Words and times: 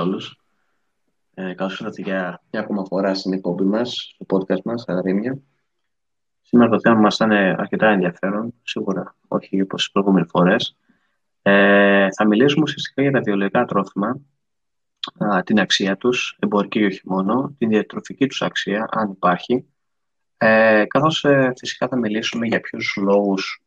Καλησπέρα 0.00 0.30
σε 0.30 0.34
όλους. 0.34 0.36
Ε, 1.34 1.54
καλώς 1.54 1.80
ήρθατε 1.80 2.02
για 2.02 2.42
μια 2.50 2.62
ακόμα 2.62 2.84
φορά 2.84 3.14
στην 3.14 3.32
εκπομπή 3.32 3.64
μας, 3.64 4.14
στο 4.14 4.36
podcast 4.36 4.62
μας, 4.64 4.82
στα 4.82 5.00
Ρήμια. 5.00 5.38
Σήμερα 6.42 6.70
το 6.70 6.80
θέμα 6.80 7.00
μας 7.00 7.14
ήταν 7.14 7.32
αρκετά 7.32 7.88
ενδιαφέρον, 7.88 8.54
σίγουρα 8.62 9.16
όχι 9.28 9.62
όπως 9.62 9.82
τις 9.82 9.92
προηγούμενες 9.92 10.28
φορές. 10.30 10.76
Ε, 11.42 12.08
θα 12.16 12.26
μιλήσουμε 12.26 12.62
ουσιαστικά 12.62 13.02
για 13.02 13.10
τα 13.10 13.20
βιολογικά 13.20 13.64
τρόφιμα, 13.64 14.20
α, 15.18 15.42
την 15.42 15.60
αξία 15.60 15.96
τους, 15.96 16.36
εμπορική 16.40 16.78
ή 16.78 16.84
όχι 16.84 17.00
μόνο, 17.04 17.54
την 17.58 17.68
διατροφική 17.68 18.26
τους 18.26 18.42
αξία, 18.42 18.88
αν 18.90 19.10
υπάρχει, 19.10 19.66
ε, 20.36 20.84
καθώς 20.86 21.24
ε, 21.24 21.52
φυσικά 21.58 21.88
θα 21.88 21.96
μιλήσουμε 21.96 22.46
για 22.46 22.60
ποιους 22.60 22.96
λόγους 23.00 23.62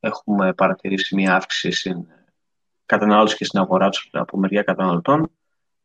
έχουμε 0.00 0.52
παρατηρήσει 0.52 1.14
μια 1.14 1.34
αύξηση 1.34 1.70
στην 1.70 2.06
κατανάλωση 2.86 3.36
και 3.36 3.44
στην 3.44 3.60
αγορά 3.60 3.88
τους 3.88 4.08
από 4.12 4.38
μεριά 4.38 4.62
καταναλωτών 4.62 5.30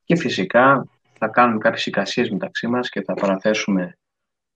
και 0.04 0.16
φυσικά 0.16 0.88
θα 1.14 1.28
κάνουμε 1.28 1.58
κάποιες 1.58 1.86
εικασίες 1.86 2.30
μεταξύ 2.30 2.68
μας 2.68 2.90
και 2.90 3.02
θα 3.02 3.14
παραθέσουμε 3.14 3.98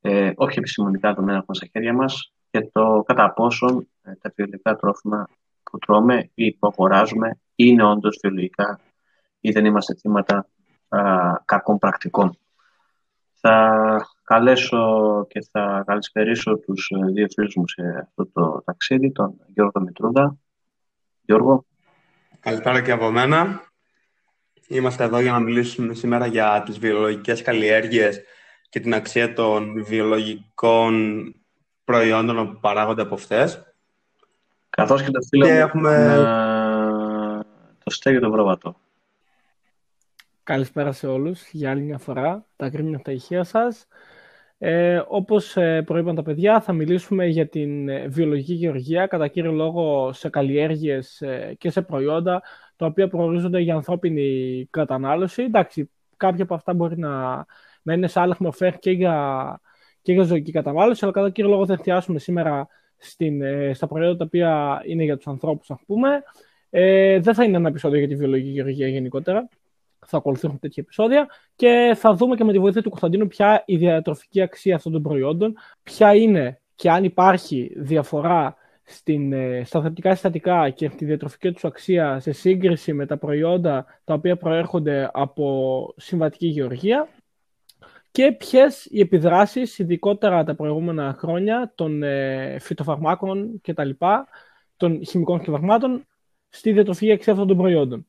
ε, 0.01 0.31
όχι 0.35 0.59
επιστημονικά 0.59 1.13
το 1.13 1.43
που 1.45 1.53
στα 1.53 1.67
χέρια 1.71 1.93
μας 1.93 2.33
και 2.49 2.69
το 2.71 3.03
κατά 3.05 3.33
πόσον 3.33 3.87
ε, 4.01 4.11
τα 4.21 4.31
βιολογικά 4.35 4.75
τρόφιμα 4.75 5.27
που 5.63 5.77
τρώμε 5.77 6.29
ή 6.33 6.53
που 6.53 6.67
αγοράζουμε 6.67 7.39
είναι 7.55 7.83
όντως 7.83 8.19
βιολογικά 8.21 8.79
ή 9.39 9.51
δεν 9.51 9.65
είμαστε 9.65 9.95
θύματα 9.95 10.47
α, 10.87 10.99
κακών 11.45 11.77
πρακτικών. 11.77 12.37
Θα 13.39 14.07
καλέσω 14.23 15.25
και 15.29 15.39
θα 15.51 15.83
καλησπερίσω 15.85 16.57
τους 16.57 16.89
ε, 16.89 17.11
δύο 17.11 17.27
φίλους 17.29 17.55
μου 17.55 17.67
σε 17.67 17.81
αυτό 18.01 18.27
το 18.33 18.61
ταξίδι, 18.65 19.11
τον 19.11 19.41
Γιώργο 19.47 19.81
Μητρούδα. 19.81 20.37
Γιώργο. 21.21 21.65
Καλησπέρα 22.39 22.81
και 22.81 22.91
από 22.91 23.11
μένα. 23.11 23.66
Είμαστε 24.67 25.03
εδώ 25.03 25.19
για 25.19 25.31
να 25.31 25.39
μιλήσουμε 25.39 25.93
σήμερα 25.93 26.25
για 26.25 26.63
τις 26.65 26.79
βιολογικές 26.79 27.41
καλλιέργειες 27.41 28.21
και 28.69 28.79
την 28.79 28.93
αξία 28.93 29.33
των 29.33 29.83
βιολογικών 29.85 31.23
προϊόντων 31.83 32.53
που 32.53 32.59
παράγονται 32.59 33.01
από 33.01 33.13
αυτές. 33.13 33.73
Καθώς 34.69 35.03
και 35.03 35.11
το 35.11 35.19
φίλο 35.29 35.45
και 35.45 35.51
έχουμε... 35.51 36.15
το 37.83 37.89
στέγιο 37.89 38.19
το 38.19 38.29
πρόβατο. 38.29 38.75
Καλησπέρα 40.43 40.91
σε 40.91 41.07
όλους 41.07 41.49
για 41.51 41.71
άλλη 41.71 41.81
μια 41.81 41.97
φορά. 41.97 42.45
Τα 42.55 42.69
κρίνια 42.69 42.99
τα 42.99 43.11
ηχεία 43.11 43.43
σας. 43.43 43.87
Ε, 44.57 45.01
όπως 45.07 45.57
ε, 45.57 45.81
προείπαν 45.85 46.15
τα 46.15 46.23
παιδιά, 46.23 46.61
θα 46.61 46.73
μιλήσουμε 46.73 47.25
για 47.25 47.47
την 47.47 47.89
ε, 47.89 48.07
βιολογική 48.07 48.53
γεωργία, 48.53 49.07
κατά 49.07 49.27
κύριο 49.27 49.51
λόγο 49.51 50.13
σε 50.13 50.29
καλλιέργειες 50.29 51.21
ε, 51.21 51.55
και 51.57 51.69
σε 51.69 51.81
προϊόντα, 51.81 52.41
τα 52.77 52.85
οποία 52.85 53.07
προορίζονται 53.07 53.59
για 53.59 53.75
ανθρώπινη 53.75 54.67
κατανάλωση. 54.69 55.43
Εντάξει, 55.43 55.89
κάποια 56.17 56.43
από 56.43 56.53
αυτά 56.53 56.73
μπορεί 56.73 56.97
να, 56.97 57.45
να 57.81 57.93
είναι 57.93 58.07
σε 58.07 58.19
άλλα 58.19 58.35
μορφές 58.39 58.75
και 58.79 58.91
για, 58.91 59.59
και 60.01 60.13
για 60.13 60.23
ζωική 60.23 60.51
κατανάλωση, 60.51 61.03
αλλά 61.03 61.13
κατά 61.13 61.29
κύριο 61.29 61.49
λόγο 61.49 61.65
θα 61.65 61.73
εστιάσουμε 61.73 62.19
σήμερα 62.19 62.67
στην, 62.97 63.41
στα 63.73 63.87
προϊόντα 63.87 64.17
τα 64.17 64.23
οποία 64.25 64.81
είναι 64.85 65.03
για 65.03 65.15
τους 65.15 65.27
ανθρώπους, 65.27 65.71
ας 65.71 65.79
πούμε. 65.85 66.23
Ε, 66.69 67.19
δεν 67.19 67.33
θα 67.33 67.43
είναι 67.43 67.57
ένα 67.57 67.69
επεισόδιο 67.69 67.99
για 67.99 68.07
τη 68.07 68.15
βιολογική 68.15 68.49
γεωργία 68.49 68.87
γενικότερα 68.87 69.49
θα 70.07 70.17
ακολουθήσουν 70.17 70.59
τέτοια 70.59 70.83
επεισόδια 70.83 71.27
και 71.55 71.93
θα 71.95 72.13
δούμε 72.13 72.35
και 72.35 72.43
με 72.43 72.51
τη 72.51 72.59
βοήθεια 72.59 72.81
του 72.81 72.89
Κωνσταντίνου 72.89 73.27
ποια 73.27 73.63
η 73.65 73.77
διατροφική 73.77 74.41
αξία 74.41 74.75
αυτών 74.75 74.91
των 74.91 75.01
προϊόντων, 75.01 75.57
ποια 75.83 76.15
είναι 76.15 76.59
και 76.75 76.89
αν 76.89 77.03
υπάρχει 77.03 77.71
διαφορά 77.75 78.55
στην, 78.89 79.33
ε, 79.33 79.63
στα 79.65 79.81
θετικά 79.81 80.11
συστατικά 80.13 80.69
και 80.69 80.89
τη 80.89 81.05
διατροφική 81.05 81.51
τους 81.51 81.65
αξία 81.65 82.19
σε 82.19 82.31
σύγκριση 82.31 82.93
με 82.93 83.05
τα 83.05 83.17
προϊόντα 83.17 83.85
τα 84.03 84.13
οποία 84.13 84.37
προέρχονται 84.37 85.09
από 85.13 85.93
συμβατική 85.97 86.47
γεωργία 86.47 87.07
και 88.11 88.31
ποιες 88.31 88.85
οι 88.89 88.99
επιδράσεις, 88.99 89.79
ειδικότερα 89.79 90.43
τα 90.43 90.55
προηγούμενα 90.55 91.15
χρόνια, 91.17 91.71
των 91.75 92.03
ε, 92.03 92.57
φυτοφαρμάκων 92.59 93.61
κτλ., 93.61 93.89
των 94.77 95.05
χημικών 95.05 95.37
συσκευασμάτων, 95.37 96.05
στη 96.49 96.71
διατροφική 96.71 97.11
αξία 97.11 97.33
αυτών 97.33 97.47
των 97.47 97.57
προϊόντων. 97.57 98.05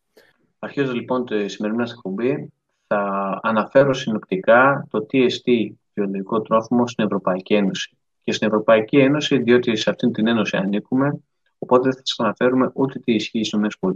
Αρχίζω 0.59 0.93
λοιπόν 0.93 1.25
τη 1.25 1.49
σημερινή 1.49 1.81
μας 1.81 1.93
εκπομπή. 1.93 2.53
Θα 2.87 3.41
αναφέρω 3.43 3.93
συνοπτικά 3.93 4.87
το 4.91 5.07
τι 5.07 5.23
εστί 5.23 5.79
βιολογικό 5.95 6.41
τρόφιμος 6.41 6.91
στην 6.91 7.05
Ευρωπαϊκή 7.05 7.55
Ένωση. 7.55 7.98
Και 8.29 8.35
στην 8.35 8.47
Ευρωπαϊκή 8.47 8.99
Ένωση, 8.99 9.39
διότι 9.39 9.77
σε 9.77 9.91
αυτήν 9.91 10.13
την 10.13 10.27
ένωση 10.27 10.57
ανήκουμε, 10.57 11.21
οπότε 11.59 11.83
δεν 11.83 11.93
θα 11.93 12.01
σας 12.05 12.19
αναφέρουμε 12.19 12.71
ούτε 12.75 12.99
τι 12.99 13.13
ισχύει 13.15 13.45
στις 13.45 13.61
ΗΠΑ, 13.61 13.89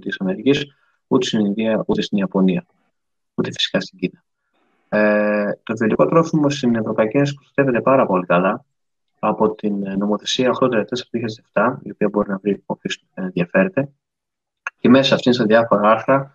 ούτε 1.06 1.26
στην 1.26 1.44
Ινδία, 1.44 1.84
ούτε 1.86 2.02
στην 2.02 2.18
Ιαπωνία, 2.18 2.66
ούτε 3.34 3.52
φυσικά 3.52 3.80
στην 3.80 3.98
Κίνα. 3.98 4.24
Ε, 4.88 5.52
το 5.62 5.74
βιολογικό 5.76 6.06
τρόφιμο 6.06 6.50
στην 6.50 6.74
Ευρωπαϊκή 6.74 7.16
Ένωση 7.16 7.34
προστατεύεται 7.34 7.80
πάρα 7.80 8.06
πολύ 8.06 8.26
καλά 8.26 8.64
από 9.18 9.54
την 9.54 9.74
νομοθεσία 9.98 10.50
834 10.60 10.78
2007, 11.52 11.76
η 11.82 11.90
οποία 11.90 12.08
μπορεί 12.08 12.28
να 12.28 12.38
βρει 12.38 12.62
όποιο 12.66 12.90
ενδιαφέρεται. 13.14 13.92
Και 14.78 14.88
μέσα 14.88 15.14
αυτήν 15.14 15.32
σε 15.32 15.44
διάφορα 15.44 15.90
άρθρα 15.90 16.34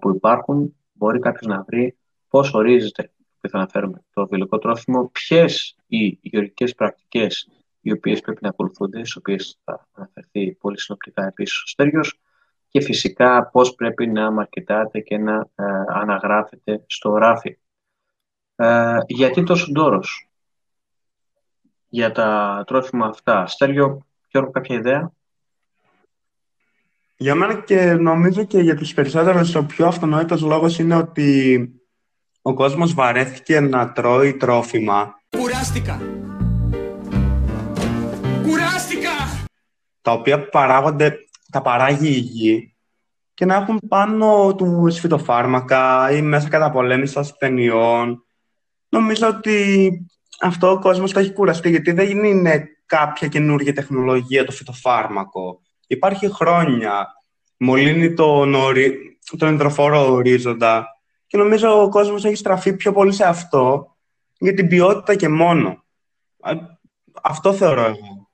που 0.00 0.10
υπάρχουν, 0.10 0.76
μπορεί 0.92 1.18
κάποιος 1.18 1.46
να 1.46 1.62
βρει 1.62 1.96
πώς 2.28 2.54
ορίζεται, 2.54 3.10
που 3.40 3.48
θα 3.48 3.56
αναφέρουμε, 3.58 4.04
το 4.12 4.26
βιολογικό 4.26 4.58
τρόφιμο, 4.58 5.10
ποιες 5.12 5.76
οι 5.86 6.18
γεωργικές 6.22 6.74
πρακτικές 6.74 7.48
οι 7.80 7.92
οποίες 7.92 8.20
πρέπει 8.20 8.38
να 8.42 8.48
ακολουθούνται, 8.48 8.98
στις 8.98 9.16
οποίες 9.16 9.58
θα 9.64 9.88
αναφερθεί 9.92 10.52
πολύ 10.52 10.80
συνοπτικά 10.80 11.26
επίσης 11.26 11.62
ο 11.62 11.66
Στέργιο, 11.66 12.00
και 12.68 12.80
φυσικά 12.80 13.46
πώς 13.46 13.74
πρέπει 13.74 14.06
να 14.06 14.30
μαρκετάτε 14.30 15.00
και 15.00 15.18
να 15.18 15.48
ε, 15.54 15.64
αναγράφετε 15.88 16.84
στο 16.86 17.16
ράφι. 17.16 17.58
Ε, 18.56 18.98
γιατί 19.06 19.42
τόσο 19.42 19.72
ντόρος 19.72 20.28
για 21.88 22.12
τα 22.12 22.62
τρόφιμα 22.66 23.06
αυτά. 23.06 23.46
Στέργιο, 23.46 24.06
Γιώργο, 24.28 24.50
κάποια 24.50 24.76
ιδέα; 24.76 25.12
Για 27.16 27.34
μένα 27.34 27.60
και 27.60 27.92
νομίζω 27.92 28.44
και 28.44 28.58
για 28.58 28.76
τους 28.76 28.94
περισσότερους 28.94 29.54
ο 29.54 29.64
πιο 29.64 29.86
αυτονόητος 29.86 30.42
λόγος 30.42 30.78
είναι 30.78 30.94
ότι 30.94 31.70
ο 32.48 32.54
κόσμος 32.54 32.94
βαρέθηκε 32.94 33.60
να 33.60 33.92
τρώει 33.92 34.34
τρόφιμα. 34.34 35.14
Κουράστηκα! 35.38 36.00
Κουράστηκα! 38.42 39.10
Τα 40.02 40.12
οποία 40.12 40.48
παράγονται, 40.48 41.16
τα 41.50 41.62
παράγει 41.62 42.08
η 42.08 42.18
γη 42.18 42.76
και 43.34 43.44
να 43.44 43.54
έχουν 43.54 43.80
πάνω 43.88 44.54
του 44.54 44.92
φυτοφάρμακα 44.92 46.10
ή 46.10 46.22
μέσα 46.22 46.48
καταπολέμησης 46.48 47.16
ασθενειών. 47.16 48.24
Νομίζω 48.88 49.28
ότι 49.28 49.90
αυτό 50.40 50.70
ο 50.70 50.78
κόσμος 50.78 51.12
το 51.12 51.18
έχει 51.18 51.32
κουραστεί, 51.32 51.70
γιατί 51.70 51.92
δεν 51.92 52.24
είναι 52.24 52.68
κάποια 52.86 53.28
καινούργια 53.28 53.72
τεχνολογία 53.72 54.44
το 54.44 54.52
φυτοφάρμακο 54.52 55.60
υπάρχει 55.86 56.32
χρόνια, 56.32 57.06
μολύνει 57.56 58.14
τον, 58.14 58.54
ορι... 58.54 59.18
τον 59.38 59.48
εντροφόρο 59.48 60.12
ορίζοντα 60.12 60.95
και 61.26 61.36
νομίζω 61.36 61.82
ο 61.82 61.88
κόσμος 61.88 62.24
έχει 62.24 62.34
στραφεί 62.34 62.76
πιο 62.76 62.92
πολύ 62.92 63.12
σε 63.12 63.24
αυτό 63.24 63.96
για 64.38 64.54
την 64.54 64.68
ποιότητα 64.68 65.14
και 65.14 65.28
μόνο. 65.28 65.84
Αυτό 67.22 67.52
θεωρώ 67.52 67.84
εγώ. 67.84 68.30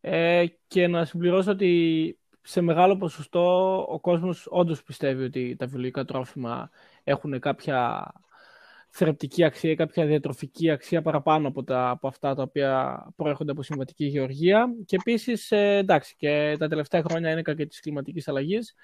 Ε, 0.00 0.46
και 0.66 0.86
να 0.86 1.04
συμπληρώσω 1.04 1.50
ότι 1.50 2.18
σε 2.42 2.60
μεγάλο 2.60 2.96
ποσοστό 2.96 3.76
ο 3.88 4.00
κόσμος 4.00 4.46
όντως 4.50 4.82
πιστεύει 4.82 5.24
ότι 5.24 5.56
τα 5.58 5.66
βιολογικά 5.66 6.04
τρόφιμα 6.04 6.70
έχουν 7.04 7.40
κάποια 7.40 8.12
θρεπτική 8.90 9.44
αξία 9.44 9.70
ή 9.70 9.74
κάποια 9.74 10.06
διατροφική 10.06 10.70
αξία 10.70 11.02
παραπάνω 11.02 11.48
από, 11.48 11.64
τα, 11.64 11.90
από 11.90 12.08
αυτά 12.08 12.34
τα 12.34 12.42
οποία 12.42 13.04
προέρχονται 13.16 13.50
από 13.50 13.62
συμβατική 13.62 14.04
γεωργία. 14.04 14.66
Και 14.86 14.96
επίσης, 15.00 15.50
ε, 15.50 15.76
εντάξει, 15.76 16.14
και 16.16 16.56
τα 16.58 16.68
τελευταία 16.68 17.02
χρόνια 17.02 17.30
είναι 17.30 17.42
και 17.42 17.66
της 17.66 17.80
κλιματικής 17.80 18.28
αλλαγής. 18.28 18.74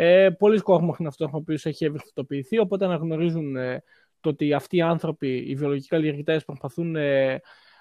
Ε, 0.00 0.30
πολλοί 0.38 0.60
κόσμοι 0.60 0.94
είναι 0.98 1.08
αυτό 1.08 1.24
ο 1.24 1.30
οποίος 1.32 1.66
έχει 1.66 1.84
ευαισθητοποιηθεί, 1.84 2.58
οπότε 2.58 2.84
αναγνωρίζουν 2.84 3.56
ε, 3.56 3.82
το 4.20 4.28
ότι 4.28 4.52
αυτοί 4.52 4.76
οι 4.76 4.80
άνθρωποι, 4.80 5.36
οι 5.36 5.54
βιολογικοί 5.54 5.88
καλλιεργητές, 5.88 6.44
προσπαθούν 6.44 6.96
ε, 6.96 7.40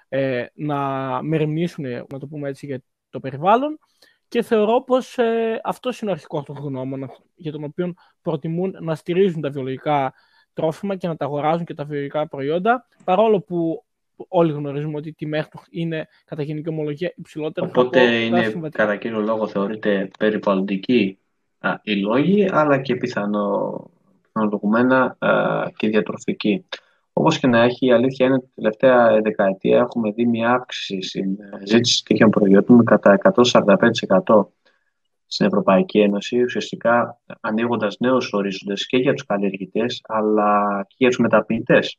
ε, 0.09 0.45
να 0.53 0.77
μεριμνήσουν, 1.23 1.85
να 1.85 2.19
το 2.19 2.27
πούμε 2.27 2.49
έτσι, 2.49 2.65
για 2.65 2.81
το 3.09 3.19
περιβάλλον. 3.19 3.79
Και 4.27 4.41
θεωρώ 4.41 4.83
πως 4.83 5.17
ε, 5.17 5.59
αυτός 5.63 5.99
είναι 5.99 6.09
ο 6.09 6.13
αρχικός 6.13 6.43
των 6.43 6.55
γνώμων 6.55 7.11
για 7.35 7.51
τον 7.51 7.63
οποίο 7.63 7.93
προτιμούν 8.21 8.75
να 8.81 8.95
στηρίζουν 8.95 9.41
τα 9.41 9.49
βιολογικά 9.49 10.13
τρόφιμα 10.53 10.95
και 10.95 11.07
να 11.07 11.15
τα 11.15 11.25
αγοράζουν 11.25 11.65
και 11.65 11.73
τα 11.73 11.83
βιολογικά 11.83 12.27
προϊόντα, 12.27 12.87
παρόλο 13.03 13.41
που 13.41 13.85
όλοι 14.27 14.51
γνωρίζουμε 14.51 14.97
ότι 14.97 15.09
η 15.09 15.13
τιμές 15.13 15.47
τους 15.47 15.61
είναι 15.69 16.07
κατά 16.25 16.43
γενική 16.43 16.69
ομολογία 16.69 17.13
υψηλότερα. 17.15 17.67
Οπότε 17.67 18.15
είναι 18.15 18.69
κατά 18.71 18.95
κύριο 18.95 19.19
λόγο 19.19 19.47
θεωρείται 19.47 20.09
περιβαλλοντική 20.19 21.19
α, 21.59 21.79
οι 21.83 21.95
λόγοι, 21.95 22.49
αλλά 22.51 22.81
και 22.81 22.95
πιθανό, 22.95 23.83
πιθανολογουμένα 24.21 25.17
και 25.75 25.87
διατροφική. 25.87 26.65
Όπως 27.13 27.39
και 27.39 27.47
να 27.47 27.61
έχει, 27.61 27.85
η 27.85 27.91
αλήθεια 27.91 28.25
είναι 28.25 28.35
ότι 28.35 28.45
την 28.45 28.53
τελευταία 28.55 29.21
δεκαετία 29.21 29.77
έχουμε 29.77 30.11
δει 30.11 30.25
μια 30.25 30.51
αύξηση 30.51 31.01
στην 31.01 31.37
ζήτηση 31.65 32.03
τέτοιων 32.03 32.29
προϊόντων 32.29 32.85
κατά 32.85 33.17
145% 33.23 34.45
στην 35.27 35.45
Ευρωπαϊκή 35.45 35.99
Ένωση, 35.99 36.43
ουσιαστικά 36.43 37.19
ανοίγοντας 37.39 37.97
νέους 37.99 38.33
ορίζοντες 38.33 38.87
και 38.87 38.97
για 38.97 39.13
τους 39.13 39.25
καλλιεργητές, 39.25 40.01
αλλά 40.07 40.83
και 40.87 40.95
για 40.97 41.07
τους 41.07 41.17
μεταποιητές. 41.17 41.97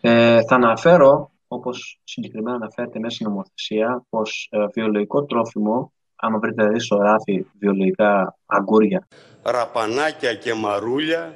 Ε, 0.00 0.42
θα 0.42 0.54
αναφέρω, 0.54 1.30
όπως 1.48 2.00
συγκεκριμένα 2.04 2.56
αναφέρεται 2.56 2.98
μέσα 2.98 3.14
στην 3.14 3.28
νομοθεσία, 3.28 4.04
πως 4.08 4.48
ε, 4.50 4.66
βιολογικό 4.66 5.24
τρόφιμο, 5.24 5.92
άμα 6.16 6.38
βρείτε 6.38 6.62
δηλαδή 6.62 6.80
στο 6.80 6.96
ράφι 6.96 7.46
βιολογικά 7.58 8.38
αγκούρια, 8.46 9.06
ραπανάκια 9.42 10.34
και 10.34 10.54
μαρούλια, 10.54 11.34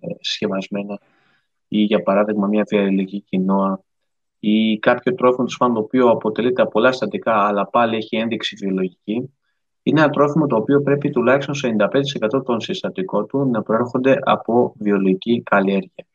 ε, 0.00 0.08
συσκευασμένα, 0.20 0.98
ή 1.68 1.78
για 1.78 2.02
παράδειγμα 2.02 2.46
μια 2.46 2.64
βιολογική 2.68 3.20
κοινόα, 3.20 3.80
ή 4.38 4.78
κάποιο 4.78 5.14
τρόφιμο 5.14 5.72
το 5.72 5.80
οποίο 5.80 6.08
αποτελείται 6.08 6.62
από 6.62 6.70
πολλά 6.70 6.90
συστατικά, 6.90 7.46
αλλά 7.46 7.66
πάλι 7.66 7.96
έχει 7.96 8.16
ένδειξη 8.16 8.56
βιολογική, 8.56 9.30
είναι 9.88 10.00
ένα 10.00 10.10
τρόφιμο 10.10 10.46
το 10.46 10.56
οποίο 10.56 10.82
πρέπει 10.82 11.10
τουλάχιστον 11.10 11.54
σε 11.54 11.76
95% 11.78 12.44
των 12.44 12.60
συστατικών 12.60 13.26
του 13.26 13.50
να 13.50 13.62
προέρχονται 13.62 14.18
από 14.20 14.74
βιολογική 14.78 15.42
καλλιέργεια. 15.42 16.06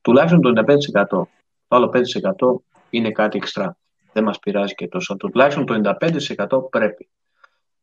Τουλάχιστον 0.00 0.40
το 0.40 0.52
95%. 0.66 1.06
Το 1.08 1.28
άλλο 1.68 1.90
5% 1.92 2.62
είναι 2.90 3.10
κάτι 3.10 3.36
εξτρά. 3.36 3.76
Δεν 4.12 4.24
μας 4.24 4.38
πειράζει 4.38 4.74
και 4.74 4.88
τόσο. 4.88 5.16
Το 5.16 5.28
τουλάχιστον 5.28 5.66
το 5.66 5.74
95% 5.74 6.70
πρέπει. 6.70 7.08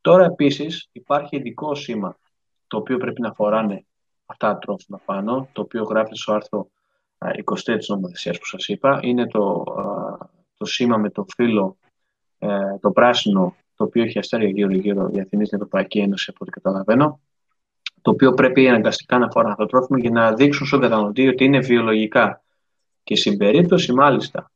Τώρα 0.02 0.26
επίσης 0.26 0.90
υπάρχει 0.92 1.36
ειδικό 1.36 1.76
σήμα 1.76 2.18
το 2.68 2.78
οποίο 2.78 2.98
πρέπει 2.98 3.22
να 3.22 3.34
φοράνε 3.34 3.86
αυτά 4.26 4.52
τα 4.52 4.58
τρόφιμα 4.58 5.02
πάνω, 5.06 5.50
το 5.52 5.62
οποίο 5.62 5.84
γράφεται 5.84 6.16
στο 6.16 6.34
άρθρο 6.34 6.70
20 7.18 7.78
της 7.78 7.88
νομοθεσίας 7.88 8.38
που 8.38 8.46
σας 8.46 8.68
είπα. 8.68 9.00
Είναι 9.04 9.28
το, 9.28 9.64
το 10.58 10.66
σήμα 10.66 10.98
με 10.98 11.10
το 11.10 11.26
φύλλο, 11.36 11.78
ε, 12.38 12.78
το 12.80 12.92
πράσινο 12.92 13.56
το 13.76 13.84
οποίο 13.84 14.04
έχει 14.04 14.20
αστέρια 14.20 14.50
γύρω-γύρω 14.50 15.08
διαφημίζει 15.08 15.48
στην 15.48 15.58
Ευρωπαϊκή 15.58 16.00
Ένωση, 16.00 16.26
από 16.30 16.38
ό,τι 16.42 16.52
καταλαβαίνω, 16.52 17.20
το 18.02 18.12
οποίο 18.12 18.34
πρέπει 18.34 18.68
αναγκαστικά 18.68 19.18
να 19.18 19.30
φορά 19.32 19.50
αυτό 19.50 19.66
το 19.66 19.70
τρόφιμο 19.70 20.00
για 20.00 20.10
να 20.10 20.34
δείξουν 20.34 20.68
στον 20.68 20.80
καταναλωτή 20.80 21.28
ότι 21.28 21.44
είναι 21.44 21.60
βιολογικά. 21.60 22.42
Και 23.04 23.16
στην 23.16 23.38
περίπτωση 23.38 23.94
μάλιστα 23.94 24.52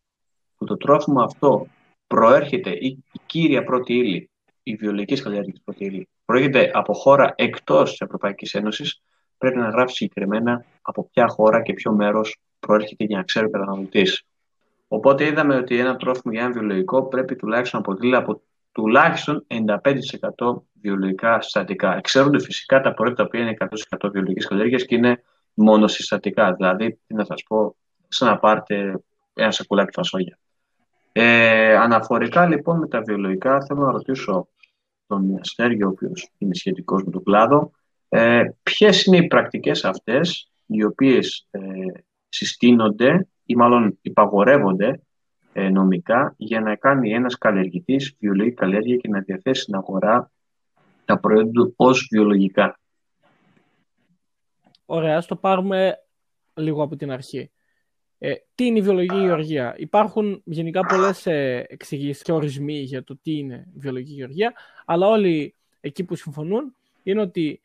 που 0.57 0.65
το 0.65 0.77
τρόφιμο 0.77 1.21
αυτό 1.21 1.67
προέρχεται, 2.07 2.69
η, 2.69 2.85
η 2.87 3.19
κύρια 3.25 3.63
πρώτη 3.63 3.93
ύλη, 3.93 4.30
η 4.63 4.75
βιολογική 4.75 5.21
καλλιέργεια 5.21 5.53
πρώτη 5.63 5.85
ύλη, 5.85 6.09
προέρχεται 6.25 6.71
από 6.73 6.93
χώρα 6.93 7.33
εκτός 7.35 7.89
της 7.89 8.01
Ευρωπαϊκής 8.01 8.53
Ένωσης, 8.53 9.01
πρέπει 9.37 9.57
να 9.57 9.69
γράφει 9.69 9.93
συγκεκριμένα 9.93 10.65
από 10.81 11.09
ποια 11.11 11.27
χώρα 11.27 11.61
και 11.61 11.73
ποιο 11.73 11.91
μέρος 11.91 12.37
προέρχεται 12.59 13.03
για 13.03 13.17
να 13.17 13.23
ξέρει 13.23 13.45
ο 13.45 13.49
καταναλωτής. 13.49 14.23
Οπότε 14.87 15.25
είδαμε 15.25 15.55
ότι 15.55 15.79
ένα 15.79 15.95
τρόφιμο 15.95 16.33
για 16.33 16.43
ένα 16.43 16.51
βιολογικό 16.51 17.07
πρέπει 17.07 17.35
τουλάχιστον 17.35 17.81
να 17.81 17.91
αποτελεί 17.91 18.15
από 18.15 18.41
τουλάχιστον 18.71 19.45
95% 19.47 20.61
βιολογικά 20.81 21.41
συστατικά. 21.41 21.95
Εξέρονται 21.95 22.39
φυσικά 22.39 22.81
τα 22.81 22.93
προϊόντα 22.93 23.15
τα 23.15 23.23
οποία 23.23 23.39
είναι 23.39 23.53
100% 23.99 24.09
βιολογικής 24.11 24.47
καλλιέργεια 24.47 24.77
και 24.77 24.95
είναι 24.95 25.23
μόνο 25.53 25.87
συστατικά. 25.87 26.53
Δηλαδή, 26.53 26.99
τι 27.07 27.13
να 27.13 27.25
σας 27.25 27.43
πω, 27.43 27.75
σαν 28.07 28.27
να 28.27 28.39
πάρετε 28.39 29.03
ένα 29.33 29.51
σακουλάκι 29.51 29.91
φασόγια. 29.93 30.39
Ε, 31.11 31.75
αναφορικά 31.75 32.47
λοιπόν 32.47 32.79
με 32.79 32.87
τα 32.87 33.01
βιολογικά, 33.01 33.65
θέλω 33.65 33.81
να 33.81 33.91
ρωτήσω 33.91 34.47
τον 35.07 35.37
Αστέργιο, 35.39 35.87
ο 35.87 35.89
οποίος 35.89 36.29
είναι 36.37 36.55
σχετικός 36.55 37.03
με 37.03 37.11
τον 37.11 37.23
κλάδο, 37.23 37.71
ε, 38.09 38.43
ποιες 38.63 39.03
είναι 39.03 39.17
οι 39.17 39.27
πρακτικές 39.27 39.85
αυτές 39.85 40.51
οι 40.65 40.83
οποίες 40.83 41.47
ε, 41.51 41.59
συστήνονται 42.29 43.27
ή 43.45 43.55
μάλλον 43.55 43.97
υπαγορεύονται 44.01 45.01
ε, 45.53 45.69
νομικά 45.69 46.33
για 46.37 46.61
να 46.61 46.75
κάνει 46.75 47.13
ένας 47.13 47.37
καλλιεργητής 47.37 48.15
βιολογική 48.19 48.55
καλλιέργεια 48.55 48.95
και 48.95 49.07
να 49.07 49.19
διαθέσει 49.19 49.61
στην 49.61 49.75
αγορά 49.75 50.31
τα 51.05 51.19
προϊόντα 51.19 51.51
του 51.51 51.73
ως 51.75 52.07
βιολογικά; 52.11 52.79
Ωραία, 54.85 55.17
ας 55.17 55.25
το 55.25 55.35
πάρουμε 55.35 55.97
λίγο 56.53 56.83
από 56.83 56.95
την 56.95 57.11
αρχή. 57.11 57.51
Ε, 58.23 58.33
τι 58.55 58.65
είναι 58.65 58.77
η 58.77 58.81
βιολογική 58.81 59.19
γεωργία; 59.19 59.75
Υπάρχουν 59.77 60.41
γενικά 60.45 60.81
πολλές 60.85 61.25
ε, 61.25 61.65
εξηγήσεις 61.69 62.21
και 62.21 62.31
ορισμοί 62.31 62.79
για 62.79 63.03
το 63.03 63.17
τι 63.21 63.37
είναι 63.37 63.67
βιολογική 63.75 64.13
γεωργία, 64.13 64.53
αλλά 64.85 65.07
όλοι 65.07 65.55
εκεί 65.79 66.03
που 66.03 66.15
συμφωνούν 66.15 66.75
είναι 67.03 67.21
ότι 67.21 67.61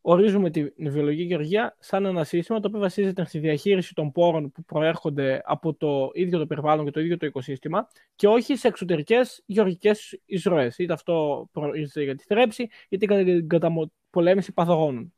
ορίζουμε 0.00 0.50
τη 0.50 0.64
βιολογική 0.76 1.22
γεωργία 1.22 1.76
σαν 1.78 2.04
ένα 2.04 2.24
σύστημα 2.24 2.60
το 2.60 2.68
οποίο 2.68 2.80
βασίζεται 2.80 3.24
στη 3.24 3.38
διαχείριση 3.38 3.94
των 3.94 4.12
πόρων 4.12 4.52
που 4.52 4.64
προέρχονται 4.64 5.42
από 5.44 5.74
το 5.74 6.10
ίδιο 6.14 6.38
το 6.38 6.46
περιβάλλον 6.46 6.84
και 6.84 6.90
το 6.90 7.00
ίδιο 7.00 7.16
το 7.16 7.26
οικοσύστημα 7.26 7.88
και 8.14 8.28
όχι 8.28 8.56
σε 8.56 8.68
εξωτερικές 8.68 9.42
γεωργικές 9.46 10.20
εισρωές. 10.24 10.78
Είτε 10.78 10.92
αυτό 10.92 11.48
προορίζεται 11.52 12.02
για 12.02 12.14
τη 12.14 12.24
θρέψη, 12.24 12.68
είτε 12.88 13.14
για 13.14 13.24
την 13.24 13.48
καταπολέμηση 13.48 14.52
παθογόνων. 14.52 15.12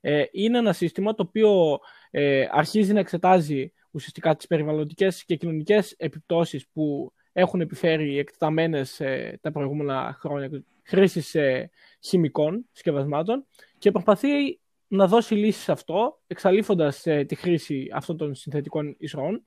Ε, 0.00 0.24
είναι 0.32 0.58
ένα 0.58 0.72
σύστημα 0.72 1.14
το 1.14 1.22
οποίο 1.22 1.78
ε, 2.10 2.46
αρχίζει 2.50 2.92
να 2.92 3.00
εξετάζει 3.00 3.72
ουσιαστικά 3.92 4.36
τις 4.36 4.46
περιβαλλοντικές 4.46 5.24
και 5.24 5.36
κοινωνικές 5.36 5.94
επιπτώσεις 5.96 6.66
που 6.72 7.12
έχουν 7.32 7.60
επιφέρει 7.60 8.18
εκτεταμένες 8.18 9.00
ε, 9.00 9.38
τα 9.40 9.52
προηγούμενα 9.52 10.16
χρόνια 10.20 10.64
χρήσης 10.82 11.34
ε, 11.34 11.70
χημικών 12.00 12.64
συσκευασμάτων 12.72 13.46
και 13.78 13.90
προσπαθεί 13.90 14.60
να 14.88 15.06
δώσει 15.06 15.34
λύσεις 15.34 15.62
σε 15.62 15.72
αυτό, 15.72 16.20
εξαλείφοντας 16.26 17.06
ε, 17.06 17.24
τη 17.24 17.34
χρήση 17.34 17.88
αυτών 17.92 18.16
των 18.16 18.34
συνθετικών 18.34 18.94
ισρών, 18.98 19.44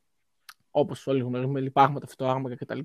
όπως 0.71 1.07
όλοι 1.07 1.21
γνωρίζουμε, 1.21 1.59
λιπάγματα, 1.59 2.07
φυτοάρμακα 2.07 2.56
κτλ. 2.56 2.80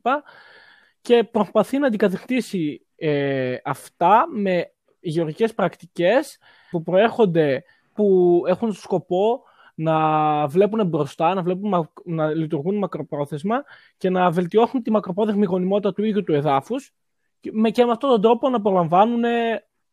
Και 1.00 1.24
προσπαθεί 1.24 1.78
να 1.78 1.86
αντικαταστήσει 1.86 2.86
ε, 2.96 3.56
αυτά 3.64 4.26
με 4.32 4.72
γεωργικές 5.00 5.54
πρακτικές 5.54 6.38
που 6.70 6.82
προέρχονται, 6.82 7.64
που 7.94 8.42
έχουν 8.46 8.72
σκοπό 8.72 9.42
να 9.80 10.46
βλέπουν 10.46 10.86
μπροστά, 10.86 11.34
να, 11.34 11.42
βλέπουν, 11.42 11.90
να 12.04 12.34
λειτουργούν 12.34 12.78
μακροπρόθεσμα 12.78 13.64
και 13.96 14.10
να 14.10 14.30
βελτιώσουν 14.30 14.82
τη 14.82 14.90
μακροπρόθεσμη 14.90 15.44
γονιμότητα 15.44 15.92
του 15.92 16.04
ίδιου 16.04 16.24
του 16.24 16.34
εδάφους 16.34 16.92
και 17.40 17.50
με, 17.52 17.70
και 17.70 17.84
με 17.84 17.90
αυτόν 17.90 18.10
τον 18.10 18.20
τρόπο 18.20 18.49
να 18.49 18.60
προλαμβάνουν 18.60 19.22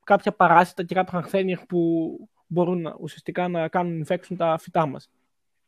κάποια 0.03 0.31
παράσιτα 0.31 0.83
και 0.83 0.95
κάποια 0.95 1.17
ανθένεια 1.17 1.65
που 1.67 2.09
μπορούν 2.47 2.95
ουσιαστικά 2.99 3.47
να 3.47 3.67
κάνουν 3.67 4.05
infection 4.07 4.35
τα 4.37 4.57
φυτά 4.59 4.85
μας. 4.85 5.09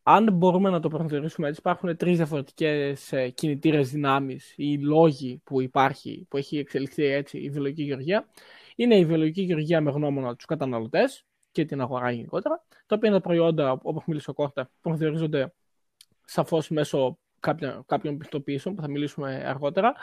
Αν 0.04 0.34
μπορούμε 0.34 0.70
να 0.70 0.80
το 0.80 0.90
προσδιορίσουμε 0.90 1.48
έτσι, 1.48 1.60
υπάρχουν 1.60 1.98
τρεις 1.98 2.18
διαφορετικές 2.18 3.12
ε, 3.12 3.30
κινητήρες 3.30 3.92
δυνάμεις 3.92 4.54
ή 4.58 4.78
λόγοι 4.78 5.42
που 5.44 5.62
υπάρχει, 5.62 6.26
που 6.30 6.38
έχει 6.38 6.58
εξελιχθεί 6.58 7.04
έτσι 7.06 7.38
η 7.38 7.50
βιολογική 7.50 7.84
γεωργία. 7.84 8.28
Είναι 8.76 8.96
η 8.96 9.06
βιολογική 9.06 9.42
γεωργία 9.42 9.82
με 9.82 9.92
γνώμονα 9.92 10.36
τους 10.36 10.46
καταναλωτές 10.46 11.26
και 11.52 11.66
την 11.66 11.82
αγορά 11.82 12.12
γενικότερα, 12.12 12.64
τα 12.86 12.96
οποία 12.96 13.10
είναι 13.10 13.18
τα 13.18 13.24
προϊόντα, 13.24 13.72
όπως 13.72 14.04
μίλησε 14.06 14.30
ο 14.30 14.34
Κώστα, 14.34 14.72
προσδιορίζονται 14.82 15.54
σαφώς 16.26 16.70
μέσω 16.70 17.20
κάποιων, 17.40 17.84
κάποιων 17.86 18.18
πιστοποιήσεων 18.18 18.76
που 18.76 18.82
θα 18.82 18.90
μιλήσουμε 18.90 19.44
αργότερα. 19.46 19.94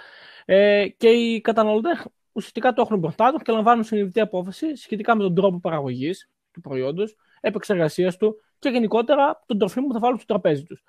Ε, 0.45 0.89
και 0.97 1.09
οι 1.09 1.41
καταναλωτές 1.41 2.07
ουσιαστικά 2.33 2.73
το 2.73 2.83
έχουν 2.83 2.99
μπροστά 2.99 3.33
τους 3.33 3.43
και 3.43 3.53
λαμβάνουν 3.53 3.85
συνειδητή 3.85 4.21
απόφαση 4.21 4.77
σχετικά 4.77 5.17
με 5.17 5.23
τον 5.23 5.35
τρόπο 5.35 5.61
παραγωγής 5.61 6.31
του 6.51 6.61
προϊόντος, 6.61 7.17
επεξεργασίας 7.41 8.17
του 8.17 8.41
και 8.59 8.69
γενικότερα 8.69 9.43
τον 9.47 9.59
τροφίμο 9.59 9.87
που 9.87 9.93
θα 9.93 9.99
βάλουν 9.99 10.17
στο 10.17 10.27
τραπέζι 10.27 10.65
τους. 10.65 10.83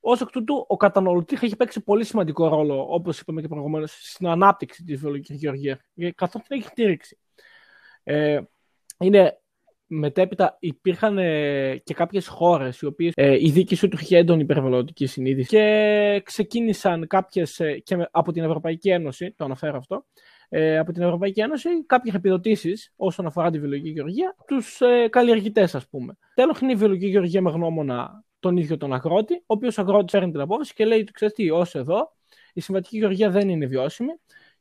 Ω 0.00 0.12
εκ 0.12 0.30
τούτου, 0.30 0.64
ο 0.68 0.76
καταναλωτής 0.76 1.42
έχει 1.42 1.56
παίξει 1.56 1.80
πολύ 1.80 2.04
σημαντικό 2.04 2.48
ρόλο, 2.48 2.86
όπως 2.88 3.20
είπαμε 3.20 3.40
και 3.40 3.48
προηγουμένως, 3.48 4.10
στην 4.10 4.26
ανάπτυξη 4.26 4.84
της 4.84 5.00
βιολογικής 5.00 5.36
γεωργίας, 5.36 5.78
καθώς 6.14 6.42
την 6.42 6.56
έχει 6.56 6.68
στηρίξει. 6.68 7.18
Ε, 8.02 8.40
είναι 8.98 9.40
μετέπειτα 9.86 10.56
υπήρχαν 10.60 11.18
ε, 11.18 11.76
και 11.84 11.94
κάποιες 11.94 12.26
χώρες 12.26 12.80
οι 12.80 12.86
οποίες 12.86 13.12
ε, 13.16 13.46
η 13.46 13.50
δίκηση 13.50 13.88
του 13.88 13.98
είχε 14.00 14.16
έντονη 14.16 14.44
περιβαλλοντική 14.44 15.06
συνείδηση 15.06 15.48
και 15.48 16.22
ξεκίνησαν 16.24 17.06
κάποιες 17.06 17.60
ε, 17.60 17.78
και 17.78 18.08
από 18.10 18.32
την 18.32 18.44
Ευρωπαϊκή 18.44 18.90
Ένωση, 18.90 19.34
το 19.36 19.44
αναφέρω 19.44 19.76
αυτό, 19.76 20.04
ε, 20.48 20.78
από 20.78 20.92
την 20.92 21.02
Ευρωπαϊκή 21.02 21.40
Ένωση 21.40 21.68
κάποιες 21.86 22.14
επιδοτήσεις 22.14 22.92
όσον 22.96 23.26
αφορά 23.26 23.50
τη 23.50 23.58
βιολογική 23.58 23.88
γεωργία 23.88 24.36
τους 24.46 24.80
ε, 24.80 25.08
καλλιεργητές 25.08 25.74
ας 25.74 25.88
πούμε. 25.88 26.18
Τέλος 26.34 26.60
είναι 26.60 26.72
η 26.72 26.74
βιολογική 26.74 27.06
γεωργία 27.06 27.42
με 27.42 27.50
γνώμονα 27.50 28.24
τον 28.38 28.56
ίδιο 28.56 28.76
τον 28.76 28.92
αγρότη, 28.92 29.34
ο 29.34 29.40
οποίος 29.46 29.78
αγρότης 29.78 30.10
φέρνει 30.10 30.30
την 30.30 30.40
απόφαση 30.40 30.74
και 30.74 30.84
λέει: 30.84 31.04
Ξέρετε 31.04 31.42
τι, 31.42 31.50
ως 31.50 31.74
εδώ 31.74 32.12
η 32.52 32.60
συμβατική 32.60 32.98
γεωργία 32.98 33.30
δεν 33.30 33.48
είναι 33.48 33.66
βιώσιμη 33.66 34.12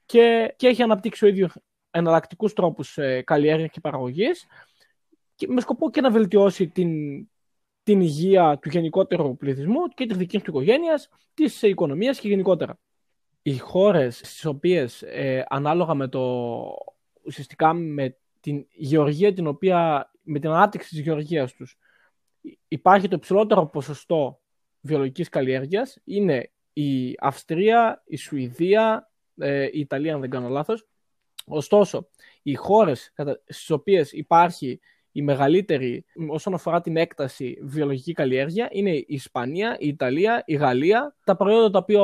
και, 0.06 0.54
και 0.56 0.68
έχει 0.68 0.82
αναπτύξει 0.82 1.26
ο 1.26 1.28
ίδιος 1.28 1.54
εναλλακτικούς 1.92 2.54
τρόπους 2.54 2.98
ε, 2.98 3.22
καλλιέργειας 3.22 3.70
και 3.72 3.80
παραγωγής 3.80 4.46
και 5.36 5.48
με 5.48 5.62
σκοπό 5.62 5.90
και 5.90 6.02
να 6.02 6.12
βελτιώσει 6.12 6.68
την, 6.68 6.92
την 7.84 8.02
υγεία 8.02 8.60
του 8.62 8.70
γενικότερου 8.70 9.38
πληθυσμού 9.38 9.88
και 9.88 10.06
της 10.06 10.18
δικής 10.18 10.42
του 10.42 10.50
οικογένειας, 10.50 11.10
της 11.34 11.62
οικονομίας 11.62 12.20
και 12.20 12.28
γενικότερα. 12.28 12.80
Οι 13.42 13.58
χώρες 13.58 14.18
στις 14.18 14.46
οποίες 14.46 15.02
ε, 15.02 15.46
ανάλογα 15.50 15.94
με 15.94 16.08
το 16.08 16.64
ουσιαστικά 17.24 17.74
με 17.74 18.18
την 18.40 18.66
γεωργία 18.72 19.34
την 19.34 19.48
οποία, 19.48 20.12
με 20.22 20.40
την 20.40 20.50
ανάπτυξη 20.50 20.90
της 20.90 21.00
γεωργίας 21.00 21.54
τους 21.54 21.78
υπάρχει 22.68 23.08
το 23.08 23.16
υψηλότερο 23.16 23.66
ποσοστό 23.66 24.42
βιολογικής 24.82 25.30
καλλιέργειας 25.30 25.98
είναι 26.04 26.52
η 26.74 27.16
Αυστρία, 27.20 28.04
η 28.06 28.16
Σουηδία, 28.16 29.12
ε, 29.38 29.64
η 29.64 29.80
Ιταλία 29.80 30.14
αν 30.14 30.22
δεν 30.22 30.30
κάνω 30.30 30.50
λάθος 30.50 30.88
Ωστόσο, 31.46 32.08
οι 32.42 32.54
χώρες 32.54 33.14
στις 33.46 33.70
οποίες 33.70 34.12
υπάρχει 34.12 34.80
η 35.16 35.22
μεγαλύτερη 35.22 36.06
όσον 36.30 36.54
αφορά 36.54 36.82
την 36.82 36.98
έκταση 36.98 37.58
βιολογική 37.62 38.14
καλλιέργεια 38.14 38.68
είναι 38.72 38.92
η 38.92 39.06
Ισπανία, 39.08 39.76
η 39.80 39.88
Ιταλία, 39.88 40.44
η 40.46 40.56
Γαλλία. 40.56 41.16
Τα 41.24 41.36
προϊόντα 41.36 41.70
τα 41.70 41.80
οποία, 41.80 42.00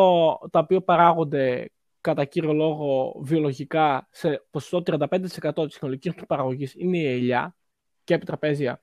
τα 0.51 0.59
οποία 0.59 0.81
παράγονται 0.81 1.71
κατά 2.01 2.25
κύριο 2.25 2.53
λόγο 2.53 3.15
βιολογικά 3.21 4.07
σε 4.11 4.45
ποσοστό 4.51 4.97
35% 4.99 5.67
της 5.67 5.75
συνολικής 5.75 6.13
τους 6.13 6.25
παραγωγής 6.27 6.73
είναι 6.77 6.97
η 6.97 7.07
ελιά 7.07 7.55
και 8.03 8.13
επιτραπέζια 8.13 8.81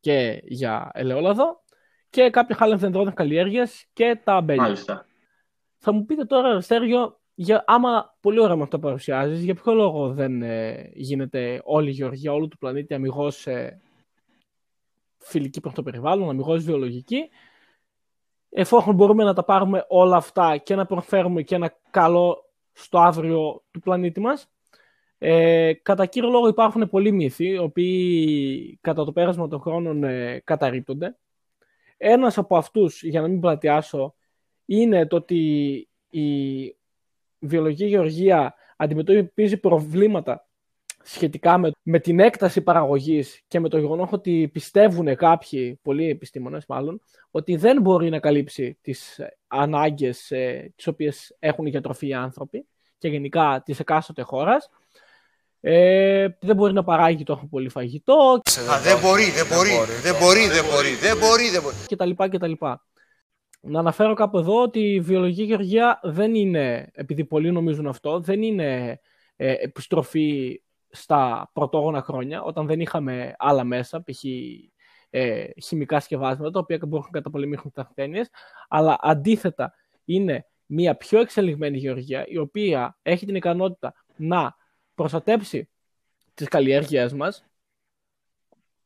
και 0.00 0.42
για 0.44 0.90
ελαιόλαδο 0.94 1.62
και 2.10 2.30
κάποια 2.30 2.56
χάλια 2.56 2.76
δεντρών 2.76 3.14
καλλιέργειας 3.14 3.86
και 3.92 4.20
τα 4.24 4.34
αμπέλια. 4.34 4.62
Μάλιστα. 4.62 5.06
Θα 5.78 5.92
μου 5.92 6.04
πείτε 6.04 6.24
τώρα, 6.24 6.60
Στέργιο, 6.60 7.20
για, 7.38 7.64
άμα 7.66 8.16
πολύ 8.20 8.40
ωραία 8.40 8.56
με 8.56 8.62
αυτό 8.62 8.78
παρουσιάζεις, 8.78 9.44
για 9.44 9.54
ποιο 9.54 9.74
λόγο 9.74 10.12
δεν 10.12 10.42
ε, 10.42 10.90
γίνεται 10.94 11.60
όλη 11.64 11.88
η 11.88 11.92
γεωργία 11.92 12.32
όλου 12.32 12.48
του 12.48 12.58
πλανήτη 12.58 12.94
αμυγός 12.94 13.46
ε, 13.46 13.80
φιλική 15.18 15.60
προς 15.60 15.74
το 15.74 15.82
περιβάλλον, 15.82 16.28
αμυγός 16.28 16.64
βιολογική, 16.64 17.28
εφόσον 18.50 18.94
μπορούμε 18.94 19.24
να 19.24 19.34
τα 19.34 19.44
πάρουμε 19.44 19.84
όλα 19.88 20.16
αυτά 20.16 20.56
και 20.56 20.74
να 20.74 20.86
προφέρουμε 20.86 21.42
και 21.42 21.54
ένα 21.54 21.76
καλό 21.90 22.50
στο 22.72 22.98
αύριο 22.98 23.64
του 23.70 23.80
πλανήτη 23.80 24.20
μας. 24.20 24.50
Ε, 25.18 25.72
κατά 25.72 26.06
κύριο 26.06 26.28
λόγο 26.28 26.48
υπάρχουν 26.48 26.88
πολλοί 26.88 27.12
μύθοι, 27.12 27.44
οι 27.44 27.58
οποίοι 27.58 28.78
κατά 28.80 29.04
το 29.04 29.12
πέρασμα 29.12 29.48
των 29.48 29.60
χρόνων 29.60 30.04
ε, 30.04 30.40
καταρρύπτονται. 30.44 31.16
Ένας 31.96 32.38
από 32.38 32.56
αυτούς, 32.56 33.02
για 33.02 33.20
να 33.20 33.28
μην 33.28 33.40
πλατιάσω, 33.40 34.14
είναι 34.64 35.06
το 35.06 35.16
ότι 35.16 35.88
η 36.10 36.76
βιολογική 37.48 37.86
γεωργία 37.86 38.54
αντιμετωπίζει 38.76 39.56
προβλήματα 39.56 40.46
σχετικά 41.02 41.58
με, 41.58 41.70
με 41.82 41.98
την 41.98 42.20
έκταση 42.20 42.60
παραγωγής 42.60 43.40
και 43.48 43.60
με 43.60 43.68
το 43.68 43.78
γεγονός 43.78 44.12
ότι 44.12 44.50
πιστεύουν 44.52 45.16
κάποιοι, 45.16 45.78
πολλοί 45.82 46.08
επιστήμονες 46.08 46.64
μάλλον, 46.68 47.00
ότι 47.30 47.56
δεν 47.56 47.80
μπορεί 47.80 48.08
να 48.08 48.18
καλύψει 48.18 48.78
τις 48.80 49.20
ανάγκες 49.46 50.30
ε, 50.30 50.72
τις 50.76 50.86
οποίες 50.86 51.36
έχουν 51.38 51.66
για 51.66 51.80
τροφή 51.80 52.06
οι 52.08 52.14
άνθρωποι 52.14 52.66
και 52.98 53.08
γενικά 53.08 53.62
της 53.64 53.80
εκάστοτε 53.80 54.22
χώρας. 54.22 54.70
Ε, 55.60 56.28
δεν 56.40 56.56
μπορεί 56.56 56.72
να 56.72 56.84
παράγει 56.84 57.24
τόσο 57.24 57.46
πολύ 57.50 57.68
φαγητό. 57.68 58.40
Α, 58.70 58.80
δεν 58.80 58.98
μπορεί, 58.98 59.30
δεν 59.30 59.46
μπορεί, 59.46 59.70
δεν 60.02 60.14
μπορεί, 60.20 60.46
δεν 60.48 60.64
μπορεί, 60.70 60.94
δεν 60.94 61.16
μπορεί, 61.16 61.48
δεν 61.50 61.62
μπορεί. 61.62 61.76
Και 61.86 61.96
τα 61.96 62.04
λοιπά 62.04 62.28
και 62.28 62.38
τα 62.38 62.46
λοιπά. 62.46 62.84
Να 63.68 63.78
αναφέρω 63.78 64.14
κάπου 64.14 64.38
εδώ 64.38 64.62
ότι 64.62 64.80
η 64.80 65.00
βιολογική 65.00 65.42
γεωργία 65.42 66.00
δεν 66.02 66.34
είναι, 66.34 66.90
επειδή 66.92 67.24
πολλοί 67.24 67.52
νομίζουν 67.52 67.86
αυτό, 67.86 68.20
δεν 68.20 68.42
είναι 68.42 69.00
ε, 69.36 69.52
επιστροφή 69.52 70.60
στα 70.90 71.50
πρωτόγωνα 71.52 72.02
χρόνια, 72.02 72.42
όταν 72.42 72.66
δεν 72.66 72.80
είχαμε 72.80 73.34
άλλα 73.38 73.64
μέσα, 73.64 74.02
π.χ. 74.02 74.24
Ε, 75.10 75.46
χημικά 75.62 76.00
σκευάσματα, 76.00 76.50
τα 76.50 76.58
οποία 76.58 76.78
μπορούν 76.86 77.04
να 77.04 77.10
καταπολεμήσουν 77.10 77.72
τα 77.72 77.82
ασθένειες, 77.82 78.30
αλλά 78.68 78.98
αντίθετα 79.00 79.74
είναι 80.04 80.46
μια 80.66 80.96
πιο 80.96 81.20
εξελιγμένη 81.20 81.78
γεωργία, 81.78 82.26
η 82.26 82.38
οποία 82.38 82.98
έχει 83.02 83.26
την 83.26 83.34
ικανότητα 83.34 83.94
να 84.16 84.56
προστατέψει 84.94 85.70
τις 86.34 86.48
καλλιέργειές 86.48 87.12
μας, 87.12 87.44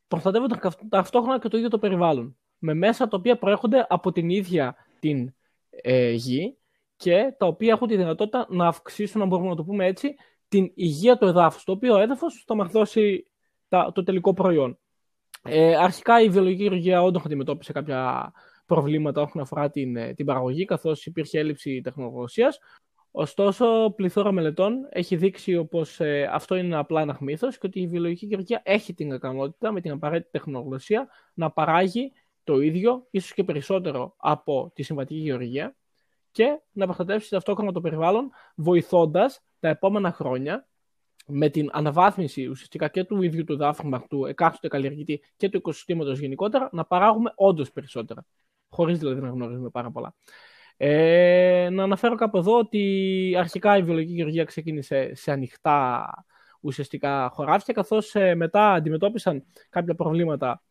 προστατεύοντας 0.08 0.76
ταυτόχρονα 0.88 1.38
και 1.38 1.48
το 1.48 1.56
ίδιο 1.56 1.68
το 1.68 1.78
περιβάλλον, 1.78 2.39
με 2.60 2.74
μέσα 2.74 3.08
τα 3.08 3.16
οποία 3.16 3.38
προέρχονται 3.38 3.86
από 3.88 4.12
την 4.12 4.28
ίδια 4.28 4.76
την 4.98 5.34
ε, 5.70 6.10
γη 6.10 6.56
και 6.96 7.34
τα 7.38 7.46
οποία 7.46 7.72
έχουν 7.72 7.88
τη 7.88 7.96
δυνατότητα 7.96 8.46
να 8.48 8.66
αυξήσουν, 8.66 9.22
αν 9.22 9.28
μπορούμε 9.28 9.48
να 9.48 9.56
το 9.56 9.64
πούμε 9.64 9.86
έτσι, 9.86 10.14
την 10.48 10.72
υγεία 10.74 11.18
του 11.18 11.26
εδάφους, 11.26 11.64
το 11.64 11.72
οποίο 11.72 11.98
έδαφος 11.98 12.44
θα 12.46 12.54
μας 12.54 12.70
δώσει 12.70 13.26
το 13.68 14.02
τελικό 14.02 14.32
προϊόν. 14.32 14.78
Ε, 15.42 15.76
αρχικά 15.76 16.20
η 16.20 16.28
βιολογική 16.28 16.62
γεωργία 16.62 17.02
όντως 17.02 17.24
αντιμετώπισε 17.24 17.72
κάποια 17.72 18.32
προβλήματα 18.66 19.22
όσον 19.22 19.42
αφορά 19.42 19.70
την, 19.70 19.96
ε, 19.96 20.14
την 20.14 20.26
παραγωγή, 20.26 20.64
καθώς 20.64 21.06
υπήρχε 21.06 21.38
έλλειψη 21.38 21.80
τεχνογνωσίας. 21.80 22.58
Ωστόσο, 23.10 23.92
πληθώρα 23.96 24.32
μελετών 24.32 24.88
έχει 24.90 25.16
δείξει 25.16 25.64
πως 25.64 26.00
ε, 26.00 26.28
αυτό 26.32 26.54
είναι 26.54 26.76
απλά 26.76 27.00
ένα 27.00 27.16
μύθος 27.20 27.58
και 27.58 27.66
ότι 27.66 27.80
η 27.80 27.86
βιολογική 27.86 28.26
γεωργία 28.26 28.60
έχει 28.64 28.94
την 28.94 29.12
ικανότητα 29.12 29.72
με 29.72 29.80
την 29.80 29.90
απαραίτητη 29.90 30.30
τεχνογνωσία 30.30 31.08
να 31.34 31.50
παράγει 31.50 32.12
το 32.50 32.60
ίδιο, 32.60 33.06
ίσως 33.10 33.34
και 33.34 33.44
περισσότερο 33.44 34.14
από 34.16 34.70
τη 34.74 34.82
συμβατική 34.82 35.20
γεωργία 35.20 35.76
και 36.30 36.60
να 36.72 36.84
προστατεύσει 36.84 37.30
ταυτόχρονα 37.30 37.72
το 37.72 37.80
περιβάλλον, 37.80 38.30
βοηθώντας 38.54 39.40
τα 39.60 39.68
επόμενα 39.68 40.12
χρόνια 40.12 40.68
με 41.26 41.48
την 41.48 41.68
αναβάθμιση 41.72 42.46
ουσιαστικά 42.46 42.88
και 42.88 43.04
του 43.04 43.22
ίδιου 43.22 43.44
του 43.44 43.56
δάφρυμα 43.56 44.06
του 44.08 44.26
εκάστοτε 44.26 44.68
καλλιεργητή 44.68 45.20
και 45.36 45.48
του 45.48 45.56
οικοσυστήματος 45.56 46.18
γενικότερα, 46.18 46.68
να 46.72 46.84
παράγουμε 46.84 47.32
όντως 47.34 47.72
περισσότερα. 47.72 48.24
Χωρίς 48.68 48.98
δηλαδή 48.98 49.20
να 49.20 49.28
γνωρίζουμε 49.28 49.68
πάρα 49.68 49.90
πολλά. 49.90 50.14
Ε, 50.76 51.68
να 51.70 51.82
αναφέρω 51.82 52.14
κάπου 52.14 52.38
εδώ 52.38 52.58
ότι 52.58 53.34
αρχικά 53.38 53.76
η 53.76 53.82
βιολογική 53.82 54.12
γεωργία 54.12 54.44
ξεκίνησε 54.44 55.14
σε 55.14 55.32
ανοιχτά 55.32 56.08
ουσιαστικά 56.60 57.30
χωράφια, 57.32 57.74
καθώς 57.74 58.14
ε, 58.14 58.34
μετά 58.34 58.72
αντιμετώπισαν 58.72 59.44
κάποια 59.70 59.94
προβλήματα 59.94 60.62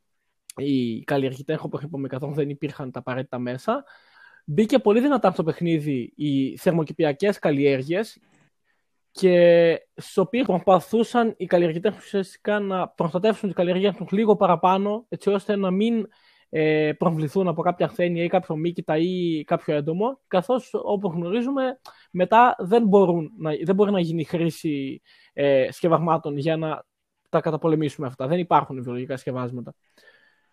οι 0.60 1.04
καλλιεργητές, 1.04 1.60
όπω 1.62 1.80
είπαμε, 1.84 2.08
καθόλου 2.08 2.34
δεν 2.34 2.50
υπήρχαν 2.50 2.92
τα 2.92 3.00
απαραίτητα 3.00 3.40
μέσα. 3.40 3.84
Μπήκε 4.46 4.80
πολύ 4.80 5.00
δυνατά 5.00 5.32
στο 5.32 5.44
παιχνίδι 5.44 6.14
οι 6.16 6.58
θερμοκηπιακές 6.58 7.40
καλλιέργειες 7.40 8.20
και 9.12 9.78
στι 9.96 10.20
οποίε 10.20 10.44
προσπαθούσαν 10.44 11.34
οι 11.38 11.46
καλλιεργητές 11.46 11.98
ουσιαστικά 11.98 12.60
να 12.60 12.88
προστατεύσουν 12.88 13.48
τις 13.48 13.58
καλλιεργίε 13.58 13.94
τους 13.94 14.12
λίγο 14.12 14.36
παραπάνω, 14.36 15.06
έτσι 15.10 15.30
ώστε 15.30 15.56
να 15.56 15.72
μην 15.72 16.08
ε, 16.50 16.92
προβληθούν 16.98 17.48
από 17.48 17.62
κάποια 17.62 17.86
ασθένεια 17.86 18.24
ή 18.24 18.28
κάποιο 18.28 18.56
μήκητα 18.56 18.98
ή 18.98 19.44
κάποιο 19.44 19.76
έντομο, 19.76 20.20
καθώς 20.28 20.70
όπως 20.74 21.14
γνωρίζουμε 21.14 21.80
μετά 22.12 22.56
δεν, 22.60 22.88
μπορούν 22.88 23.32
να, 23.38 23.52
δεν 23.64 23.76
μπορεί 23.76 23.92
να 23.92 24.00
γίνει 24.00 24.24
χρήση 24.24 25.02
ε, 25.34 25.68
σκευασμάτων 25.72 26.38
για 26.38 26.58
να 26.58 26.86
τα 27.30 27.42
καταπολεμήσουμε 27.42 28.08
αυτά. 28.08 28.28
Δεν 28.28 28.40
υπάρχουν 28.40 28.84
βιολογικά 28.84 29.18
σκευάσματα. 29.18 29.76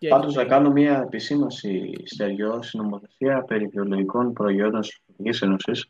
Πάντως 0.09 0.35
να 0.35 0.45
κάνω 0.45 0.71
μια 0.71 1.01
επισήμωση 1.01 1.93
στεριό 2.03 2.61
στην 2.61 2.81
νομοθεσία 2.81 3.43
περί 3.43 3.67
βιολογικών 3.67 4.33
προϊόντων 4.33 4.81
της 4.81 4.99
Ευρωπαϊκής 4.99 5.41
Ένωσης. 5.41 5.89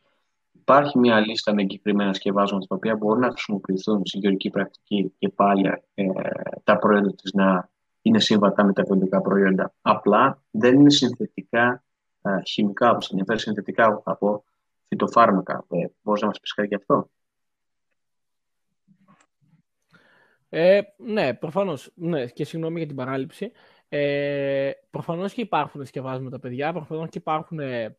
Υπάρχει 0.51 0.99
μια 0.99 1.19
λίστα 1.19 1.53
με 1.53 1.61
εγκεκριμένα 1.61 2.13
σκευάσματα 2.13 2.65
τα 2.67 2.75
οποία 2.75 2.95
μπορούν 2.95 3.19
να 3.19 3.29
χρησιμοποιηθούν 3.29 4.05
στην 4.05 4.19
γεωργική 4.19 4.49
πρακτική 4.49 5.13
και 5.17 5.29
πάλι 5.29 5.83
ε, 5.93 6.05
τα 6.63 6.77
προϊόντα 6.77 7.13
της 7.13 7.33
να 7.33 7.69
είναι 8.01 8.19
σύμβατα 8.19 8.63
με 8.63 8.73
τα 8.73 8.83
βιολογικά 8.83 9.21
προϊόντα. 9.21 9.73
Απλά 9.81 10.41
δεν 10.51 10.79
είναι 10.79 10.89
συνθετικά 10.89 11.83
α, 12.21 12.31
χημικά, 12.45 12.91
όπως 12.91 13.09
ενδιαφέρει, 13.09 13.39
συνθετικά 13.39 14.01
από 14.03 14.43
φυτοφάρμακα. 14.87 15.65
Ε, 15.69 15.85
μπορείς 16.01 16.21
να 16.21 16.27
μας 16.27 16.39
πεις 16.39 16.53
κάτι 16.53 16.67
γι' 16.67 16.75
αυτό; 16.75 17.09
Ε, 20.49 20.81
ναι, 20.97 21.33
προφανώς. 21.33 21.91
Ναι, 21.95 22.25
και 22.25 22.45
συγγνώμη 22.45 22.77
για 22.77 22.87
την 22.87 22.95
παράληψη. 22.95 23.51
Ε, 23.89 24.71
προφανώς 24.89 25.33
και 25.33 25.41
υπάρχουν 25.41 25.85
σκευάσματα, 25.85 26.39
παιδιά. 26.39 26.73
Προφανώς 26.73 27.09
και 27.09 27.17
υπάρχουν 27.17 27.59
ε, 27.59 27.97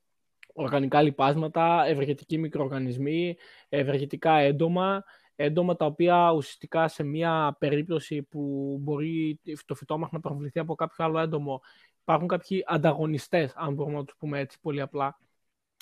οργανικά 0.53 1.03
λιπάσματα, 1.03 1.87
ευεργετικοί 1.87 2.39
μικροοργανισμοί, 2.39 3.37
ευεργετικά 3.69 4.33
έντομα, 4.33 5.05
έντομα 5.37 5.77
τα 5.77 5.87
οποία 5.87 6.33
ουσιαστικά 6.33 6.89
σε 6.89 7.03
μια 7.03 7.57
περίπτωση 7.59 8.23
που 8.23 8.77
μπορεί 8.81 9.41
το 9.67 9.75
φυτό 9.75 10.09
να 10.11 10.21
προβληθεί 10.21 10.59
από 10.59 10.75
κάποιο 10.75 11.05
άλλο 11.05 11.19
έντομο, 11.19 11.61
υπάρχουν 12.01 12.29
κάποιοι 12.29 12.65
ανταγωνιστές, 12.67 13.53
αν 13.57 13.75
μπορούμε 13.75 13.97
να 13.97 14.05
τους 14.05 14.17
πούμε 14.17 14.39
έτσι 14.39 14.61
πολύ 14.61 14.81
απλά, 14.81 15.19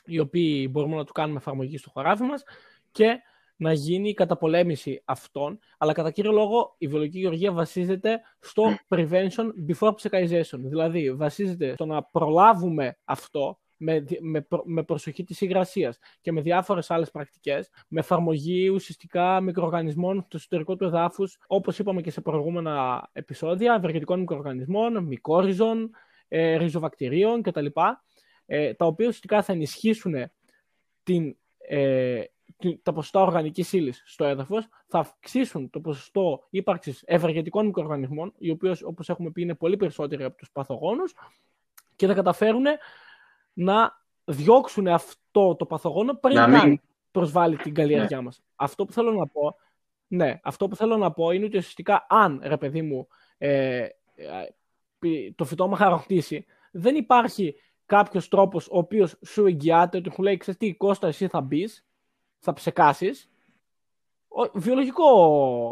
οι 0.04 0.18
οποίοι 0.18 0.68
μπορούμε 0.70 0.96
να 0.96 1.04
του 1.04 1.12
κάνουμε 1.12 1.38
εφαρμογή 1.38 1.78
στο 1.78 1.90
χωράφι 1.90 2.22
μας 2.22 2.42
και 2.90 3.20
να 3.56 3.72
γίνει 3.72 4.08
η 4.08 4.14
καταπολέμηση 4.14 5.02
αυτών, 5.04 5.58
αλλά 5.78 5.92
κατά 5.92 6.10
κύριο 6.10 6.32
λόγο 6.32 6.74
η 6.78 6.86
βιολογική 6.86 7.18
γεωργία 7.18 7.52
βασίζεται 7.52 8.20
στο 8.40 8.62
prevention 8.88 9.46
before 9.68 9.92
psychization. 10.02 10.58
Δηλαδή 10.58 11.12
βασίζεται 11.12 11.72
στο 11.72 11.86
να 11.86 12.02
προλάβουμε 12.02 12.98
αυτό 13.04 13.58
με, 13.76 14.04
με, 14.20 14.46
με 14.64 14.82
προσοχή 14.82 15.24
της 15.24 15.40
υγρασίας 15.40 15.98
και 16.20 16.32
με 16.32 16.40
διάφορες 16.40 16.90
άλλες 16.90 17.10
πρακτικές, 17.10 17.70
με 17.88 18.00
εφαρμογή 18.00 18.68
ουσιαστικά 18.68 19.40
μικροοργανισμών 19.40 20.22
στο 20.22 20.36
εσωτερικό 20.36 20.76
του 20.76 20.84
εδάφους, 20.84 21.38
όπως 21.46 21.78
είπαμε 21.78 22.00
και 22.00 22.10
σε 22.10 22.20
προηγούμενα 22.20 23.08
επεισόδια, 23.12 23.74
ευεργετικών 23.74 24.20
μικροοργανισμών, 24.20 25.04
μικόριζων, 25.04 25.90
ε, 26.28 26.56
ριζοβακτηρίων 26.56 27.42
κτλ. 27.42 27.66
Ε, 28.46 28.74
τα 28.74 28.86
οποία 28.86 29.06
ουσιαστικά 29.06 29.42
θα 29.42 29.52
ενισχύσουν 29.52 30.14
την, 31.02 31.36
ε, 31.58 32.22
τα 32.82 32.92
ποσοστά 32.92 33.20
οργανικής 33.20 33.72
ύλης 33.72 34.02
στο 34.06 34.24
έδαφος, 34.24 34.68
θα 34.86 34.98
αυξήσουν 34.98 35.70
το 35.70 35.80
ποσοστό 35.80 36.46
ύπαρξης 36.50 37.02
ευεργετικών 37.06 37.66
μικροοργανισμών, 37.66 38.32
οι 38.38 38.50
οποίοι, 38.50 38.72
όπως 38.84 39.08
έχουμε 39.08 39.30
πει, 39.30 39.42
είναι 39.42 39.54
πολύ 39.54 39.76
περισσότεροι 39.76 40.24
από 40.24 40.36
τους 40.36 40.50
παθογόνους, 40.52 41.14
και 41.96 42.06
θα 42.06 42.14
καταφέρουν 42.14 42.64
να 43.52 44.04
διώξουν 44.24 44.86
αυτό 44.86 45.54
το 45.56 45.66
παθογόνο 45.66 46.14
πριν 46.14 46.34
να 46.36 46.64
μην... 46.64 46.80
προσβάλλει 47.10 47.56
την 47.56 47.74
καλλιέργειά 47.74 48.16
ναι. 48.16 48.22
μας. 48.22 48.42
Αυτό 48.56 48.84
που 48.84 48.92
θέλω 48.92 49.12
να 49.12 49.26
πω 49.26 49.56
Ναι, 50.06 50.40
αυτό 50.42 50.68
που 50.68 50.76
θέλω 50.76 50.96
να 50.96 51.12
πω 51.12 51.30
είναι 51.30 51.44
ότι 51.44 51.56
ουσιαστικά 51.56 52.06
αν, 52.08 52.40
ρε 52.44 52.56
παιδί 52.56 52.82
μου, 52.82 53.08
ε, 53.38 53.78
ε, 53.78 53.88
το 55.34 55.44
φυτό 55.44 55.68
με 55.68 55.76
χαρακτήσει, 55.76 56.44
δεν 56.70 56.94
υπάρχει 56.94 57.54
κάποιος 57.86 58.28
τρόπος 58.28 58.66
ο 58.66 58.78
οποίος 58.78 59.18
σου 59.26 59.46
εγγυάται 59.46 59.96
ότι 59.98 60.10
σου 60.14 60.22
λέει: 60.22 60.36
Ξέρετε 60.36 60.66
τι, 60.66 60.74
Κώστα, 60.74 61.06
εσύ 61.06 61.28
θα 61.28 61.40
μπεις, 61.40 61.85
θα 62.46 62.52
ψεκάσεις. 62.52 63.28
Βιολογικό 64.54 65.06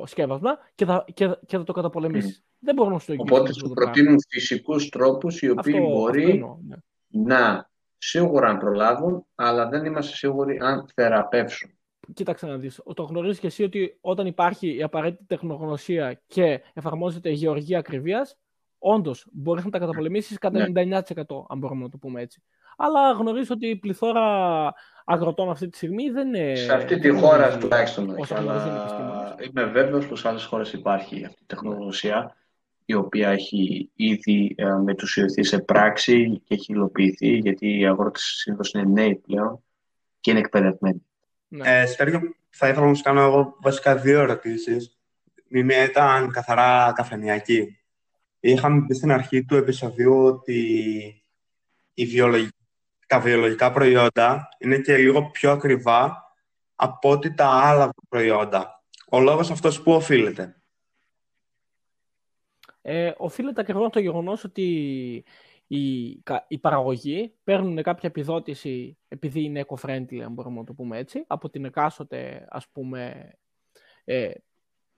σκεύασμα 0.07 0.59
και 0.75 0.85
θα, 0.85 1.05
και, 1.15 1.37
και 1.47 1.57
θα 1.57 1.65
το 1.65 1.73
καταπολεμήσεις. 1.73 2.45
Δεν 2.59 2.75
μπορούμε 2.75 2.95
να 2.95 3.01
σου 3.01 3.07
το 3.07 3.13
εγγυήσει. 3.13 3.35
Οπότε 3.35 3.53
σου 3.53 3.69
προτείνουν 3.69 4.17
φυσικούς 4.29 4.89
τρόπους 4.89 5.43
οι 5.43 5.51
οποίοι 5.51 5.77
αυτό, 5.77 5.89
μπορεί 5.89 6.31
αυτό 6.31 6.59
ναι. 6.67 6.77
να 7.09 7.71
σίγουρα 7.99 8.53
να 8.53 8.59
προλάβουν, 8.59 9.27
αλλά 9.35 9.69
δεν 9.69 9.85
είμαστε 9.85 10.17
σίγουροι 10.17 10.59
αν 10.61 10.89
θεραπεύσουν. 10.95 11.71
Κοίταξε 12.15 12.47
να 12.47 12.57
δεις. 12.57 12.81
Το 12.95 13.03
γνωρίζεις 13.03 13.39
και 13.39 13.47
εσύ 13.47 13.63
ότι 13.63 13.99
όταν 14.01 14.27
υπάρχει 14.27 14.77
η 14.77 14.83
απαραίτητη 14.83 15.25
τεχνογνωσία 15.25 16.23
και 16.27 16.61
εφαρμόζεται 16.73 17.31
η 17.31 17.35
γεωργία 17.35 17.79
ακριβίας, 17.79 18.39
όντως 18.85 19.27
μπορείς 19.33 19.65
να 19.65 19.71
τα 19.71 19.79
καταπολεμήσεις 19.79 20.39
κατά 20.39 20.67
99%, 20.67 20.71
ναι. 20.75 20.93
αν 21.49 21.59
μπορούμε 21.59 21.83
να 21.83 21.89
το 21.89 21.97
πούμε 21.97 22.21
έτσι. 22.21 22.43
Αλλά 22.77 23.13
γνωρίζω 23.13 23.55
ότι 23.55 23.67
η 23.67 23.77
πληθώρα 23.77 24.25
αγροτών 25.05 25.51
αυτή 25.51 25.69
τη 25.69 25.77
στιγμή 25.77 26.11
δεν 26.11 26.35
είναι. 26.35 26.55
Σε 26.55 26.75
αυτή 26.75 26.99
τη 26.99 27.09
χώρα 27.09 27.59
τουλάχιστον 27.59 28.15
όχι. 28.19 28.35
Αλλά 28.35 29.37
είμαι 29.41 29.65
βέβαιος 29.65 30.07
πως 30.07 30.21
σε 30.21 30.29
άλλες 30.29 30.45
χώρες 30.45 30.73
υπάρχει 30.73 31.25
αυτή 31.25 31.43
η 31.43 31.47
τεχνογνωσία 31.47 32.37
η 32.85 32.95
οποία 32.95 33.29
έχει 33.29 33.91
ήδη 33.95 34.55
ε, 34.59 34.75
μετουσιωθεί 34.85 35.45
σε 35.45 35.59
πράξη 35.59 36.43
και 36.45 36.55
έχει 36.55 36.73
υλοποιηθεί, 36.73 37.37
γιατί 37.37 37.79
οι 37.79 37.87
αγρότες 37.87 38.23
συνήθως 38.23 38.73
είναι 38.73 38.85
νέοι 38.85 39.15
πλέον 39.15 39.63
και 40.21 40.31
είναι 40.31 40.41
εκπαιδευμένοι. 40.41 41.07
Ναι. 41.49 41.81
Ε, 41.81 41.87
Στέργιο, 41.87 42.21
θα 42.51 42.69
ήθελα 42.69 42.87
να 42.87 42.95
σου 42.95 43.03
κάνω 43.03 43.21
εγώ 43.21 43.57
βασικά 43.61 43.97
δύο 43.97 44.21
ερωτήσεις. 44.21 44.99
Η 45.49 45.63
μία 45.63 45.85
ήταν 45.85 46.31
καθαρά 46.31 46.93
καφενιακή. 46.95 47.79
Είχαμε 48.47 48.87
πει 48.87 48.95
στην 48.95 49.13
αρχή 49.13 49.45
του 49.45 49.57
επεισοδίου 49.57 50.25
ότι 50.25 50.59
η 51.95 52.07
τα 53.07 53.21
βιολογικά 53.21 53.73
προϊόντα 53.73 54.49
είναι 54.59 54.79
και 54.79 54.97
λίγο 54.97 55.31
πιο 55.31 55.51
ακριβά 55.51 56.33
από 56.75 57.11
ότι 57.11 57.35
τα 57.35 57.47
άλλα 57.47 57.91
προϊόντα. 58.09 58.85
Ο 59.11 59.21
λόγος 59.21 59.51
αυτός 59.51 59.83
που 59.83 59.93
οφείλεται; 59.93 60.57
Ε, 62.83 63.13
οφείλεται 63.17 63.61
ακριβώς 63.61 63.91
το 63.91 64.01
γεγονός 64.01 64.45
ότι 64.45 64.65
οι, 65.67 66.09
οι 66.49 66.59
παραγωγοί 66.61 67.35
παίρνουν 67.45 67.83
κάποια 67.83 68.09
επιδότηση 68.09 68.99
επειδή 69.09 69.43
είναι 69.43 69.65
eco-friendly, 69.67 70.19
αν 70.19 70.33
μπορούμε 70.33 70.59
να 70.59 70.65
το 70.65 70.73
πούμε 70.73 70.99
έτσι, 70.99 71.25
από 71.27 71.51
την 71.51 71.65
εκάστοτε 71.65 72.47
ας 72.49 72.69
πούμε 72.69 73.33
ε, 74.05 74.31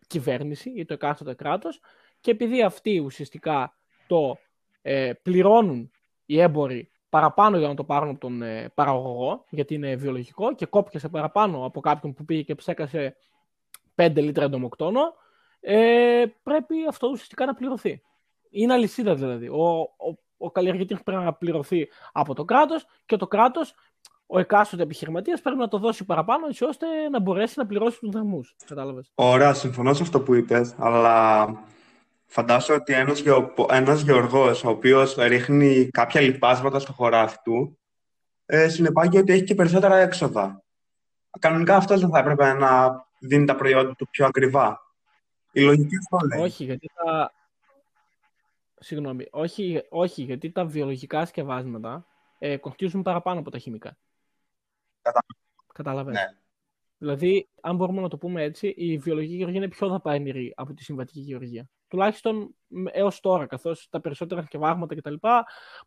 κυβέρνηση 0.06 0.70
ή 0.70 0.84
το 0.84 0.94
εκάστοτε 0.94 1.34
κράτος 1.34 1.80
και 2.20 2.30
επειδή 2.30 2.62
αυτοί 2.62 2.98
ουσιαστικά 2.98 3.76
το 4.06 4.38
ε, 4.82 5.12
πληρώνουν 5.22 5.90
οι 6.26 6.40
έμποροι 6.40 6.90
παραπάνω 7.08 7.58
για 7.58 7.68
να 7.68 7.74
το 7.74 7.84
πάρουν 7.84 8.08
από 8.08 8.18
τον 8.18 8.42
ε, 8.42 8.68
παραγωγό, 8.74 9.44
γιατί 9.50 9.74
είναι 9.74 9.96
βιολογικό 9.96 10.54
και 10.54 10.66
κόπιασε 10.66 11.08
παραπάνω 11.08 11.64
από 11.64 11.80
κάποιον 11.80 12.14
που 12.14 12.24
πήγε 12.24 12.42
και 12.42 12.54
ψέκασε 12.54 13.16
5 13.94 14.12
λίτρα 14.14 14.44
εντομοκτόνο, 14.44 15.00
ε, 15.60 16.24
πρέπει 16.42 16.74
αυτό 16.88 17.08
ουσιαστικά 17.08 17.46
να 17.46 17.54
πληρωθεί. 17.54 18.02
Είναι 18.50 18.72
αλυσίδα 18.72 19.14
δηλαδή. 19.14 19.48
Ο, 19.48 19.80
ο, 19.80 20.18
ο 20.36 20.50
καλλιεργητής 20.50 21.02
πρέπει 21.02 21.22
να 21.22 21.32
πληρωθεί 21.32 21.88
από 22.12 22.34
το 22.34 22.44
κράτος 22.44 22.86
και 23.06 23.16
το 23.16 23.26
κράτος 23.26 23.74
ο 24.26 24.38
εκάστοτε 24.38 24.82
επιχειρηματίας 24.82 25.40
πρέπει 25.40 25.58
να 25.58 25.68
το 25.68 25.78
δώσει 25.78 26.04
παραπάνω 26.04 26.46
έτσι 26.46 26.64
ώστε 26.64 26.86
να 27.10 27.20
μπορέσει 27.20 27.54
να 27.56 27.66
πληρώσει 27.66 27.98
τους 27.98 28.08
δρόμου. 28.10 28.40
Κατάλαβες. 28.66 29.12
Ωραία, 29.14 29.54
συμφωνώ 29.54 29.94
σε 29.94 30.02
αυτό 30.02 30.20
που 30.20 30.34
είπες, 30.34 30.74
αλλά 30.78 31.46
Φαντάζομαι 32.26 32.78
ότι 32.78 32.92
ένας, 32.92 33.20
γεω, 33.20 33.54
ένας 33.70 34.00
γεωργός, 34.00 34.64
ο 34.64 34.68
οποίος 34.68 35.14
ρίχνει 35.14 35.88
κάποια 35.88 36.20
λιπάσματα 36.20 36.78
στο 36.78 36.92
χωράφι 36.92 37.36
του, 37.44 37.78
ε, 38.46 38.68
συνεπάγει 38.68 39.18
ότι 39.18 39.32
έχει 39.32 39.44
και 39.44 39.54
περισσότερα 39.54 39.96
έξοδα. 39.96 40.62
Κανονικά 41.38 41.76
αυτός 41.76 42.00
δεν 42.00 42.10
θα 42.10 42.18
έπρεπε 42.18 42.52
να 42.52 43.04
δίνει 43.18 43.44
τα 43.44 43.56
προϊόντα 43.56 43.94
του 43.94 44.08
πιο 44.10 44.26
ακριβά. 44.26 44.80
Η 45.52 45.60
λογική 45.60 45.96
αυτό 45.96 46.26
λέει. 46.26 46.44
Όχι, 46.44 46.64
γιατί 46.64 46.90
τα... 46.94 47.32
Συγγνώμη, 48.78 49.26
όχι, 49.30 49.82
όχι 49.88 50.22
γιατί 50.22 50.50
τα 50.50 50.64
βιολογικά 50.64 51.26
σκευάσματα 51.26 52.06
ε, 52.38 52.56
κοστίζουν 52.56 53.02
παραπάνω 53.02 53.40
από 53.40 53.50
τα 53.50 53.58
χημικά. 53.58 53.96
Κατα... 55.02 55.24
Κατάλαβες. 55.74 56.14
Ναι. 56.14 56.26
Δηλαδή, 56.98 57.48
αν 57.60 57.76
μπορούμε 57.76 58.00
να 58.00 58.08
το 58.08 58.16
πούμε 58.16 58.42
έτσι, 58.42 58.68
η 58.76 58.98
βιολογική 58.98 59.36
γεωργία 59.36 59.58
είναι 59.58 59.68
πιο 59.68 59.88
δαπανηρή 59.88 60.52
από 60.56 60.74
τη 60.74 60.82
συμβατική 60.84 61.20
γεωργία 61.20 61.68
τουλάχιστον 61.88 62.54
έως 62.92 63.20
τώρα, 63.20 63.46
καθώς 63.46 63.88
τα 63.90 64.00
περισσότερα 64.00 64.42
σκευάγματα 64.42 64.94
κτλ. 64.94 65.14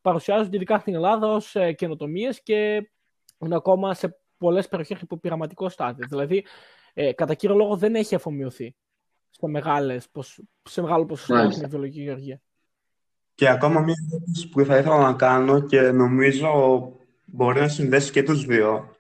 παρουσιάζονται 0.01 0.55
ειδικά 0.55 0.79
στην 0.79 0.95
Ελλάδα 0.95 1.27
ως 1.27 1.55
ε, 1.55 1.73
καινοτομίες 1.73 2.43
και 2.43 2.89
είναι 3.39 3.55
ακόμα 3.55 3.93
σε 3.93 4.19
πολλές 4.37 4.67
περιοχές 4.67 5.01
υποπειραματικό 5.01 5.69
στάδιο. 5.69 6.05
Δηλαδή, 6.09 6.45
ε, 6.93 7.13
κατά 7.13 7.33
κύριο 7.33 7.55
λόγο 7.55 7.75
δεν 7.75 7.95
έχει 7.95 8.15
αφομοιωθεί 8.15 8.75
σε, 9.29 9.47
μεγάλες, 9.47 10.07
σε 10.63 10.81
μεγάλο 10.81 11.05
ποσοστό 11.05 11.51
στην 11.51 11.69
βιολογική 11.69 12.01
γεωργία. 12.01 12.41
Και 13.35 13.49
ακόμα 13.49 13.79
μία 13.79 13.95
ερώτηση 14.11 14.49
που 14.49 14.65
θα 14.65 14.77
ήθελα 14.77 14.97
να 14.97 15.13
κάνω 15.13 15.61
και 15.61 15.81
νομίζω 15.81 16.49
μπορεί 17.25 17.59
να 17.59 17.67
συνδέσει 17.67 18.11
και 18.11 18.23
τους 18.23 18.45
δύο 18.45 18.98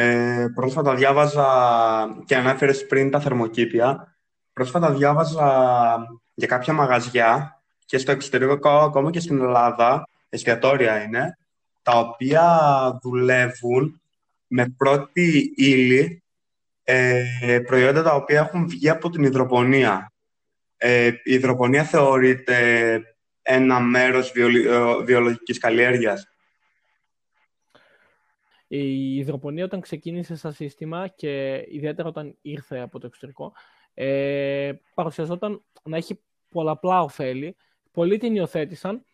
Ε, 0.00 0.46
πρόσφατα 0.54 0.94
διάβαζα 0.94 1.46
και 2.26 2.36
ανέφερες 2.36 2.86
πριν 2.86 3.10
τα 3.10 3.20
θερμοκήπια. 3.20 4.16
Πρόσφατα 4.52 4.90
διάβαζα 4.90 5.48
για 6.34 6.46
κάποια 6.46 6.72
μαγαζιά 6.72 7.60
και 7.84 7.98
στο 7.98 8.12
εξωτερικό, 8.12 8.68
ακόμα 8.68 9.10
και 9.10 9.20
στην 9.20 9.40
Ελλάδα, 9.40 10.08
εστιατόρια 10.28 11.02
είναι, 11.02 11.38
τα 11.82 11.98
οποία 11.98 12.44
δουλεύουν 13.02 14.00
με 14.46 14.74
πρώτη 14.76 15.52
ύλη 15.56 16.22
ε, 16.84 17.60
προϊόντα 17.66 18.02
τα 18.02 18.14
οποία 18.14 18.38
έχουν 18.38 18.68
βγει 18.68 18.88
από 18.88 19.10
την 19.10 19.22
υδροπονία. 19.22 20.12
Ε, 20.76 21.06
η 21.06 21.32
υδροπονία 21.32 21.84
θεωρείται 21.84 23.00
ένα 23.42 23.80
μέρος 23.80 24.30
βιολο, 24.30 24.72
ε, 24.72 25.04
βιολογικής 25.04 25.58
καλλιέργειας. 25.58 26.27
Η 28.68 29.16
υδροπονία 29.16 29.64
όταν 29.64 29.80
ξεκίνησε 29.80 30.36
σαν 30.36 30.52
σύστημα 30.52 31.08
και 31.08 31.64
ιδιαίτερα 31.68 32.08
όταν 32.08 32.36
ήρθε 32.42 32.78
από 32.78 32.98
το 32.98 33.06
εξωτερικό, 33.06 33.52
ε, 33.94 34.72
παρουσιαζόταν 34.94 35.64
να 35.82 35.96
έχει 35.96 36.20
πολλαπλά 36.50 37.02
ωφέλη. 37.02 37.56
Πολλοί 37.92 38.18
την 38.18 38.34
υιοθέτησαν 38.34 39.04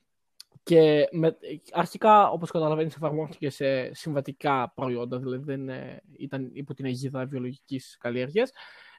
και 0.63 1.09
με, 1.11 1.37
αρχικά, 1.73 2.31
όπως 2.31 2.51
καταλαβαίνεις, 2.51 2.95
εφαρμόστηκε 2.95 3.51
σε 3.51 3.95
συμβατικά 3.95 4.73
προϊόντα, 4.75 5.19
δηλαδή 5.19 5.45
δεν 5.45 5.69
ε, 5.69 6.03
ήταν 6.19 6.51
υπό 6.53 6.75
την 6.75 6.85
αιγίδα 6.85 7.27
βιολογικής 7.27 7.97
καλλιέργειας. 8.01 8.51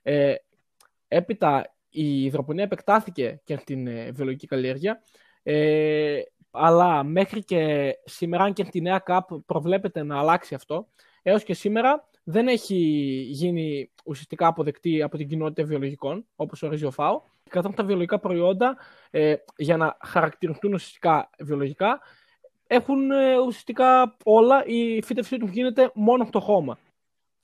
Ε, 0.02 0.36
έπειτα 1.08 1.76
η 1.89 2.24
υδροπονία 2.24 2.63
επεκτάθηκε 2.63 3.41
και 3.44 3.58
στην 3.58 3.88
ε, 3.88 4.12
βιολογική 4.12 4.48
καλλιέργεια. 4.48 5.02
Ε, 5.47 6.21
αλλά 6.51 7.03
μέχρι 7.03 7.43
και 7.43 7.93
σήμερα, 8.05 8.43
αν 8.43 8.53
και 8.53 8.63
τη 8.63 8.81
νέα 8.81 8.99
ΚΑΠ 8.99 9.29
προβλέπεται 9.45 10.03
να 10.03 10.19
αλλάξει 10.19 10.55
αυτό, 10.55 10.88
έως 11.21 11.43
και 11.43 11.53
σήμερα 11.53 12.08
δεν 12.23 12.47
έχει 12.47 12.75
γίνει 13.29 13.89
ουσιαστικά 14.05 14.47
αποδεκτή 14.47 15.01
από 15.01 15.17
την 15.17 15.27
κοινότητα 15.27 15.63
βιολογικών, 15.67 16.25
όπως 16.36 16.63
ορίζει 16.63 16.86
ο 16.86 16.91
ΦΑΟ, 16.91 17.21
καθώς 17.49 17.75
τα 17.75 17.84
βιολογικά 17.84 18.19
προϊόντα, 18.19 18.77
ε, 19.12 19.36
για 19.58 19.77
να 19.77 19.97
χαρακτηριστούν 20.01 20.73
ουσιαστικά 20.73 21.29
βιολογικά, 21.39 21.99
έχουν 22.67 23.12
ε, 23.12 23.38
ουσιαστικά 23.39 24.15
όλα, 24.23 24.65
η 24.65 25.01
φύτευσή 25.01 25.38
τους 25.38 25.49
γίνεται 25.49 25.91
μόνο 25.93 26.23
από 26.23 26.31
το 26.31 26.39
χώμα. 26.39 26.77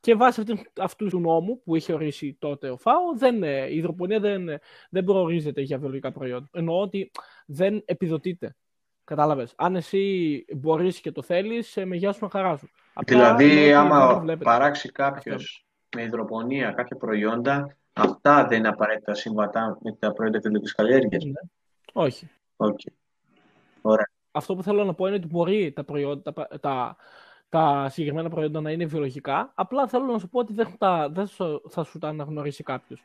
Και 0.02 0.16
βάσει 0.16 0.44
αυτού 0.82 1.08
του 1.08 1.20
νόμου 1.20 1.62
που 1.64 1.76
είχε 1.76 1.94
ορίσει 1.94 2.38
τότε 2.40 2.70
ο 2.70 2.78
ΦΑΟ, 2.78 3.18
δεν, 3.18 3.44
ε, 3.44 3.68
η 3.70 3.76
υδροπονία 3.76 4.20
δεν, 4.20 4.50
δεν 4.90 5.04
προορίζεται 5.04 5.62
για 5.62 5.78
βιολογικά 5.78 6.12
προϊόντα. 6.12 6.50
Εννοώ 6.52 6.82
ότι 6.82 7.12
δεν 7.46 7.82
επιδοτείται 7.86 8.56
Κατάλαβες. 9.04 9.54
Αν 9.56 9.76
εσύ 9.76 10.46
μπορείς 10.56 11.02
και 11.02 11.12
το 11.12 11.22
θέλεις, 11.22 11.78
ε, 11.78 11.86
με 11.86 11.96
γεια 11.96 12.12
σου 12.12 12.20
να 12.22 12.30
χαρά 12.30 12.58
σου. 12.58 12.70
Δηλαδή, 13.06 13.74
άμα 13.74 14.24
παράξει 14.44 14.92
κάποιος 14.92 15.66
με 15.96 16.02
υδροπονία 16.02 16.72
κάποια 16.72 16.98
προϊόντα, 16.98 17.78
αυτά 17.94 18.48
δεν 18.48 18.58
είναι 18.58 18.68
απαραίτητα 18.68 19.14
συμβατά 19.14 19.78
με 19.82 19.92
τα 20.00 20.12
προϊόντα 20.12 20.40
τη 20.40 20.72
καλλιέργειας. 20.76 21.24
Ναι. 21.24 21.32
Όχι. 21.94 22.30
Okay. 22.58 22.92
Ωραία. 23.82 24.10
Αυτό 24.32 24.56
που 24.56 24.64
θέλω 24.64 24.84
να 24.84 24.94
πω 24.94 25.08
είναι 25.08 25.16
ότι 25.16 25.28
μπορεί 25.28 25.72
τα, 25.72 25.84
προϊόντα, 25.84 26.34
τα, 26.62 26.96
τα, 27.52 27.82
τα 27.82 27.90
συγκεκριμένα 27.90 28.30
προϊόντα 28.30 28.62
να 28.62 28.72
είναι 28.72 28.86
βιολογικά. 28.86 29.52
Απλά 29.56 29.88
θέλω 29.88 30.06
να 30.06 30.20
σου 30.20 30.30
πω 30.30 30.40
ότι 30.40 30.54
δεν, 30.54 30.68
θα, 30.78 31.10
δεν 31.10 31.28
θα 31.70 31.84
σου 31.84 32.00
τα 32.00 32.08
αναγνωρίσει 32.08 32.64
κάποιος. 32.64 33.04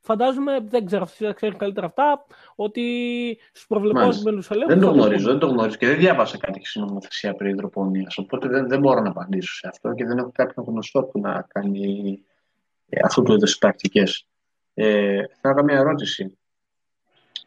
φαντάζομαι, 0.00 0.60
δεν 0.60 0.86
ξέρω, 0.86 1.02
αυτοί 1.02 1.24
θα 1.24 1.32
ξέρουν 1.32 1.58
καλύτερα 1.58 1.86
αυτά, 1.86 2.26
ότι 2.54 3.38
στους 3.52 3.66
προβλεπόμενους 3.66 4.50
ελέγχου. 4.50 4.68
Δεν 4.68 4.80
το 4.80 4.90
γνωρίζω, 4.90 5.30
δεν 5.30 5.38
το 5.38 5.46
γνωρίζω 5.46 5.76
και 5.76 5.86
δεν 5.86 5.96
διάβασα 5.96 6.38
κάτι 6.38 6.64
στην 6.64 6.82
νομοθεσία 6.82 7.34
περί 7.34 7.50
υδροπονίας. 7.50 8.18
Οπότε 8.18 8.48
δεν, 8.48 8.68
δεν 8.68 8.80
μπορώ 8.80 9.00
να 9.00 9.08
απαντήσω 9.10 9.54
σε 9.54 9.68
αυτό 9.68 9.94
και 9.94 10.04
δεν 10.04 10.18
έχω 10.18 10.30
κάποιον 10.32 10.66
γνωστό 10.68 11.02
που 11.02 11.20
να 11.20 11.46
κάνει 11.48 12.18
ε, 12.88 13.00
αυτού 13.04 13.22
του 13.22 13.32
είδους 13.32 13.58
πρακτικές. 13.58 14.26
Ε, 14.74 15.22
θα 15.40 15.48
έκανα 15.48 15.62
μια 15.62 15.76
ερώτηση. 15.76 16.38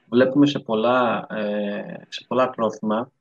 Βλέπουμε 0.09 0.45
σε 0.45 0.59
πολλά, 0.59 1.27
ε, 1.29 2.05
σε 2.09 2.25
πολλά 2.27 2.49
τρόφιμα, 2.49 3.11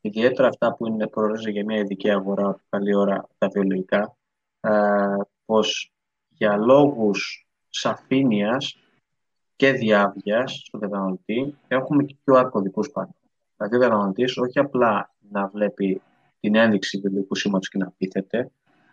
ιδιαίτερα 0.00 0.48
αυτά 0.48 0.74
που 0.74 0.86
είναι 0.86 1.06
προορίζονται 1.06 1.50
για 1.50 1.64
μια 1.64 1.76
ειδική 1.76 2.10
αγορά, 2.10 2.60
καλή 2.68 2.94
ώρα 2.94 3.28
τα 3.38 3.48
βιολογικά, 3.48 4.16
ε, 4.60 4.70
πως 5.44 5.92
για 6.28 6.56
λόγους 6.56 7.48
σαφήνειας 7.68 8.78
και 9.56 9.72
διάβγειας 9.72 10.62
στον 10.66 10.80
καταναλωτή 10.80 11.56
έχουμε 11.68 12.04
και 12.04 12.16
QR 12.24 12.48
κωδικούς 12.50 12.90
πάνω. 12.90 13.14
Δηλαδή 13.56 13.76
ο 13.76 13.80
καταναλωτής 13.80 14.36
όχι 14.36 14.58
απλά 14.58 15.14
να 15.30 15.46
βλέπει 15.46 16.02
την 16.40 16.54
ένδειξη 16.54 16.98
βιολογικού 16.98 17.34
σήματος 17.34 17.68
και 17.68 17.78
να 17.78 17.92
πείθεται, 17.96 18.50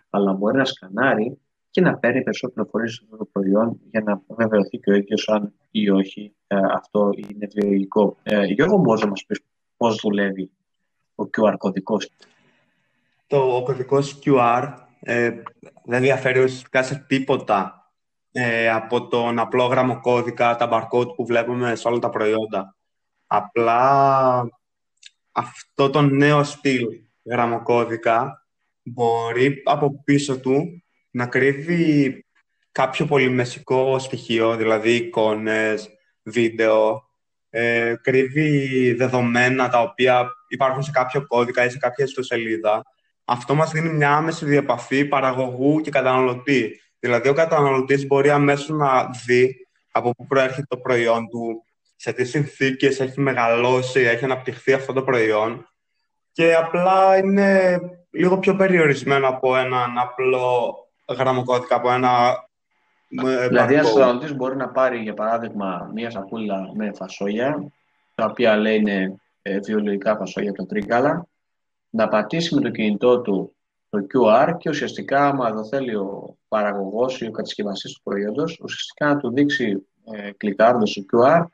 αλλά 0.10 0.34
μπορεί 0.34 0.58
να 0.58 0.66
σκανάρει 0.66 1.40
και 1.70 1.82
να 1.82 1.98
παίρνει 1.98 2.24
περισσότερε 2.24 2.54
πληροφορίε 2.54 2.88
σε 2.88 3.02
αυτό 3.04 3.18
το 3.18 3.26
προϊόν 3.26 3.80
για 3.92 4.02
να 4.02 4.22
βεβαιωθεί 4.28 4.78
και 4.78 4.92
ο 4.92 4.94
ίδιος 4.94 5.30
αν 5.30 5.54
ή 5.72 5.90
όχι 5.90 6.36
ε, 6.48 6.58
αυτό 6.74 7.10
είναι 7.16 7.48
βιολογικό. 7.56 8.18
Ε, 8.24 8.46
Γιώργο, 8.46 8.78
μπορείς 8.78 9.02
να 9.02 9.08
μας 9.08 9.26
πεις 9.26 9.40
πώς 9.78 10.00
δουλεύει 10.02 10.52
ο 11.16 11.24
QR 11.38 11.54
κωδικός. 11.58 12.10
Το 13.28 13.62
κωδικός 13.66 14.20
QR 14.26 14.74
ε, 15.00 15.32
δεν 15.84 16.02
διαφέρει 16.02 16.44
ουσιαστικά 16.44 16.84
σε 16.84 17.06
τίποτα 17.08 17.90
ε, 18.32 18.70
από 18.70 19.08
τον 19.08 19.40
απλό 19.40 19.66
γραμμοκώδικα, 19.66 20.56
τα 20.56 20.70
barcode 20.72 21.16
που 21.16 21.26
βλέπουμε 21.26 21.76
σε 21.76 21.88
όλα 21.88 22.00
τα 22.00 22.10
προϊόντα. 22.10 22.76
Απλά 23.28 24.50
αυτό 25.32 25.90
το 25.90 26.02
νέο 26.02 26.44
στυλ 26.44 26.86
γραμμοκώδικα 27.24 28.48
μπορεί 28.84 29.62
από 29.66 30.02
πίσω 30.04 30.40
του 30.40 30.84
να 31.10 31.28
κρύβει 31.28 32.26
κάποιο 32.72 33.06
πολυμεσικό 33.06 34.00
στοιχείο, 34.00 34.56
δηλαδή 34.56 34.96
εικόνες, 34.96 35.90
βίντεο, 36.24 37.05
ε, 37.58 37.96
κρύβει 38.02 38.94
δεδομένα 38.94 39.70
τα 39.70 39.82
οποία 39.82 40.30
υπάρχουν 40.48 40.84
σε 40.84 40.92
κάποιο 40.92 41.28
κώδικα 41.28 41.66
ή 41.66 41.70
σε 41.70 41.78
κάποια 41.78 42.06
ιστοσελίδα. 42.06 42.84
Αυτό 43.26 43.56
μας 43.56 43.72
δίνει 43.72 43.90
μια 43.90 44.16
άμεση 44.16 44.46
διαπαφή 44.46 45.06
παραγωγού 45.06 45.82
και 45.82 45.90
καταναλωτή. 45.90 46.82
Δηλαδή, 47.00 47.30
ο 47.30 47.34
καταναλωτής 47.34 48.08
μπορεί 48.08 48.30
αμέσως 48.30 48.70
να 48.70 49.10
δει 49.26 49.56
από 49.92 50.12
πού 50.12 50.28
προέρχεται 50.28 50.66
το 50.70 50.78
προϊόν 50.78 51.28
του, 51.30 51.64
σε 51.96 52.14
τι 52.14 52.26
συνθήκες 52.26 53.00
έχει 53.00 53.22
μεγαλώσει, 53.22 54.00
έχει 54.00 54.24
αναπτυχθεί 54.24 54.74
αυτό 54.74 54.94
το 54.94 55.02
προϊόν 55.02 55.70
και 56.32 56.56
απλά 56.56 57.18
είναι 57.18 57.80
λίγο 58.12 58.40
πιο 58.40 58.56
περιορισμένο 58.56 59.28
από 59.28 59.58
έναν 59.58 59.98
απλό 59.98 60.76
γραμμοκώδικα 61.18 61.76
από 61.76 61.92
ένα. 61.92 62.44
Ε, 63.24 63.48
δηλαδή, 63.48 63.74
ένας 63.74 63.94
καταναλωτή 63.94 64.34
μπορεί 64.34 64.56
να 64.56 64.70
πάρει, 64.70 64.98
για 64.98 65.14
παράδειγμα, 65.14 65.92
μία 65.94 66.10
σακούλα 66.10 66.72
με 66.74 66.92
φασόλια, 66.94 67.72
τα 68.16 68.26
οποία 68.26 68.58
λέει 68.58 68.76
είναι 68.76 69.16
ε, 69.42 69.60
βιολογικά 69.60 70.16
φασόλια 70.16 70.50
από 70.50 70.60
το 70.60 70.66
τρίκαλα, 70.66 71.28
να 71.90 72.08
πατήσει 72.08 72.56
με 72.56 72.62
το 72.62 72.70
κινητό 72.70 73.22
του 73.22 73.56
το 73.90 74.06
QR 74.14 74.56
και 74.58 74.70
ουσιαστικά, 74.70 75.28
άμα 75.28 75.54
το 75.54 75.66
θέλει 75.66 75.96
ο 75.96 76.38
παραγωγός 76.48 77.22
ή 77.22 77.28
ο 77.28 77.32
κατασκευαστής 77.32 77.94
του 77.94 78.02
προϊόντος, 78.04 78.60
ουσιαστικά 78.64 79.08
να 79.08 79.18
του 79.18 79.34
δείξει 79.34 79.86
ε, 80.12 80.32
κλικάροντας 80.32 80.94
το 80.94 81.04
QR, 81.12 81.46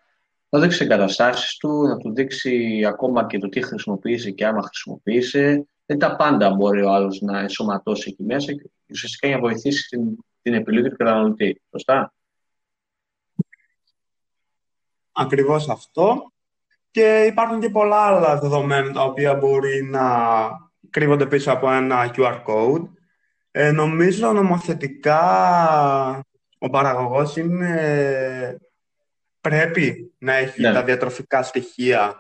να 0.50 0.60
δείξει 0.60 0.84
εγκαταστάσεις 0.84 1.58
του, 1.58 1.88
να 1.88 1.98
του 1.98 2.14
δείξει 2.14 2.84
ακόμα 2.88 3.26
και 3.26 3.40
το 3.40 3.50
τι 3.50 3.62
χρησιμοποίησε 3.62 4.32
και 4.32 4.46
άμα 4.46 4.62
χρησιμοποίησε. 4.62 5.66
Δεν 5.86 6.00
τα 6.00 6.16
πάντα 6.16 6.50
μπορεί 6.50 6.82
ο 6.82 6.92
άλλος 6.92 7.22
να 7.22 7.40
ενσωματώσει 7.40 8.10
εκεί 8.12 8.24
μέσα 8.24 8.54
ουσιαστικά 8.90 9.28
για 9.28 9.36
να 9.36 9.42
βοηθήσει 9.42 9.90
την, 9.90 10.18
την 10.42 10.54
επιλογή 10.54 10.90
του 10.90 10.98
καταναλωτή. 10.98 11.62
Σωστά. 11.72 12.14
Ακριβώς 15.12 15.70
αυτό. 15.70 16.32
Και 16.92 17.24
υπάρχουν 17.28 17.60
και 17.60 17.70
πολλά 17.70 17.98
άλλα 17.98 18.40
δεδομένα 18.40 18.92
τα 18.92 19.04
οποία 19.04 19.36
μπορεί 19.36 19.84
να 19.84 20.02
κρύβονται 20.90 21.26
πίσω 21.26 21.52
από 21.52 21.72
ένα 21.72 22.12
QR 22.16 22.44
code. 22.46 22.90
Ε, 23.52 23.72
νομίζω 23.72 24.32
νομοθετικά 24.32 25.20
ο 26.58 26.70
παραγωγός 26.70 27.38
είναι... 27.38 28.58
πρέπει 29.42 30.14
να 30.18 30.34
έχει 30.34 30.62
ναι. 30.62 30.74
τα 30.74 30.84
διατροφικά 30.84 31.44
στοιχεία 31.44 32.16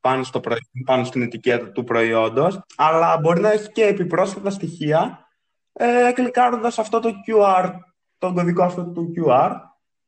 πάνω, 0.00 0.22
στο 0.22 0.40
πάνω 0.84 1.04
στην 1.04 1.22
ετικέτα 1.22 1.70
του 1.70 1.84
προϊόντος, 1.84 2.60
αλλά 2.76 3.18
μπορεί 3.18 3.40
να 3.40 3.52
έχει 3.52 3.72
και 3.72 3.84
επιπρόσθετα 3.84 4.50
στοιχεία 4.50 5.25
ε, 5.78 6.12
κλικάροντας 6.14 6.78
αυτό 6.78 7.00
το 7.00 7.10
QR, 7.26 7.70
τον 8.18 8.34
κωδικό 8.34 8.62
αυτό 8.62 8.84
του 8.84 9.12
QR, 9.16 9.50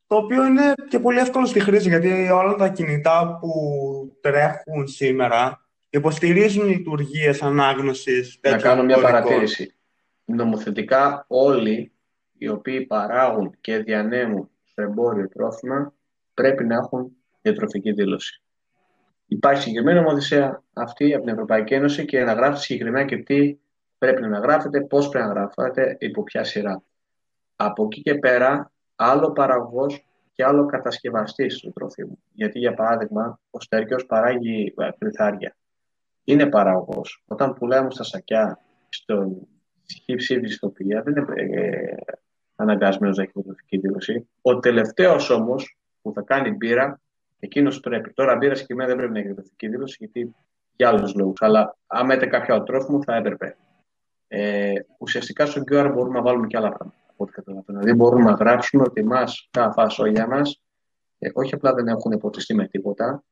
το 0.07 0.17
οποίο 0.17 0.45
είναι 0.45 0.73
και 0.89 0.99
πολύ 0.99 1.19
εύκολο 1.19 1.47
στη 1.47 1.61
χρήση, 1.61 1.89
γιατί 1.89 2.31
όλα 2.31 2.55
τα 2.55 2.69
κινητά 2.69 3.39
που 3.41 3.51
τρέχουν 4.21 4.87
σήμερα 4.87 5.69
υποστηρίζουν 5.91 6.69
λειτουργίες 6.69 7.43
ανάγνωσης. 7.43 8.39
Να 8.43 8.57
κάνω 8.57 8.83
μια 8.83 9.01
παρατήρηση. 9.01 9.75
Νομοθετικά 10.25 11.25
όλοι 11.29 11.93
οι 12.39 12.49
οποίοι 12.49 12.81
παράγουν 12.87 13.57
και 13.61 13.77
διανέμουν 13.77 14.51
στο 14.65 14.83
εμπόριο 14.83 15.29
τρόφιμα 15.29 15.93
πρέπει 16.35 16.65
να 16.65 16.75
έχουν 16.75 17.13
διατροφική 17.43 17.93
δήλωση. 17.93 18.43
Υπάρχει 19.27 19.63
συγκεκριμένη 19.63 20.01
νομοθεσία 20.01 20.63
αυτή 20.73 21.15
από 21.15 21.25
την 21.25 21.33
Ευρωπαϊκή 21.33 21.75
Ένωση 21.75 22.05
και 22.05 22.25
να 22.25 22.33
γράφει 22.33 22.61
συγκεκριμένα 22.61 23.05
και 23.05 23.17
τι 23.17 23.57
πρέπει 23.99 24.23
να 24.23 24.39
γράφετε, 24.39 24.81
πώς 24.81 25.09
πρέπει 25.09 25.27
να 25.27 25.33
γράφετε, 25.33 25.97
υπό 26.01 26.23
ποια 26.23 26.45
σειρά. 26.45 26.83
Από 27.57 27.85
εκεί 27.85 28.03
και 28.03 28.15
πέρα, 28.15 28.73
άλλο 28.97 29.33
παραγωγός 29.33 30.07
και 30.33 30.45
άλλο 30.45 30.67
κατασκευαστής 30.67 31.59
του 31.59 31.73
τροφίμου. 31.73 32.19
Γιατί, 32.33 32.59
για 32.59 32.75
παράδειγμα, 32.75 33.41
ο 33.51 33.61
Στέρκιος 33.61 34.07
παράγει 34.07 34.75
κρυθάρια. 34.99 35.57
Είναι 36.25 36.47
παραγωγός. 36.47 37.23
Όταν 37.27 37.55
πουλάμε 37.55 37.91
στα 37.91 38.03
σακιά, 38.03 38.61
στο 38.89 39.37
χύψη 40.05 40.39
δυστοπία, 40.39 41.03
δεν 41.03 41.17
είναι 41.17 41.57
ε, 41.57 41.95
αναγκασμένος 42.57 43.17
να 43.17 43.23
έχει 43.23 43.33
τροφική 43.33 43.79
δήλωση. 43.79 44.29
Ο 44.43 44.59
τελευταίος 44.59 45.31
όμως 45.31 45.79
που 46.03 46.13
θα 46.13 46.23
κάνει 46.23 46.51
μπύρα, 46.51 47.01
εκείνος 47.39 47.81
πρέπει. 47.81 48.13
Τώρα, 48.13 48.37
μπύρα 48.37 48.55
συγκεκριμένα 48.55 48.89
δεν 48.89 48.97
πρέπει 48.97 49.13
να 49.13 49.19
έχει 49.19 49.35
τροφική 49.35 49.69
δήλωση, 49.69 49.97
γιατί 49.99 50.35
για 50.77 50.89
άλλους 50.89 51.15
λόγους. 51.15 51.43
Αλλά 51.43 51.77
άμα 51.87 52.15
είτε 52.15 52.27
κάποιο 52.27 52.63
τρόφιμο, 52.63 53.03
θα 53.03 53.15
έπρεπε. 53.17 53.57
Ε, 54.29 54.73
ουσιαστικά 54.99 55.47
στο 55.47 55.61
QR 55.61 55.91
μπορούμε 55.95 56.19
να 56.19 56.23
βάλουμε 56.23 56.47
και 56.47 56.57
άλλα 56.57 56.69
πράγματα. 56.69 56.99
Από 57.11 57.25
ό,τι 57.25 57.33
καταλαβαίνω. 57.33 57.79
Δηλαδή 57.79 57.99
μπορούμε 57.99 58.25
να 58.25 58.37
γράψουμε 58.37 58.83
ότι 58.87 59.01
εμάς 59.01 59.49
τα 59.51 59.73
φασόλια 59.73 60.27
μα 60.27 60.43
ε, 61.19 61.31
όχι 61.33 61.55
απλά 61.55 61.75
δεν 61.75 61.89
έχουν 61.89 62.13
υποτιστεί 62.13 62.55
με 62.55 62.67
τίποτα, 62.67 63.25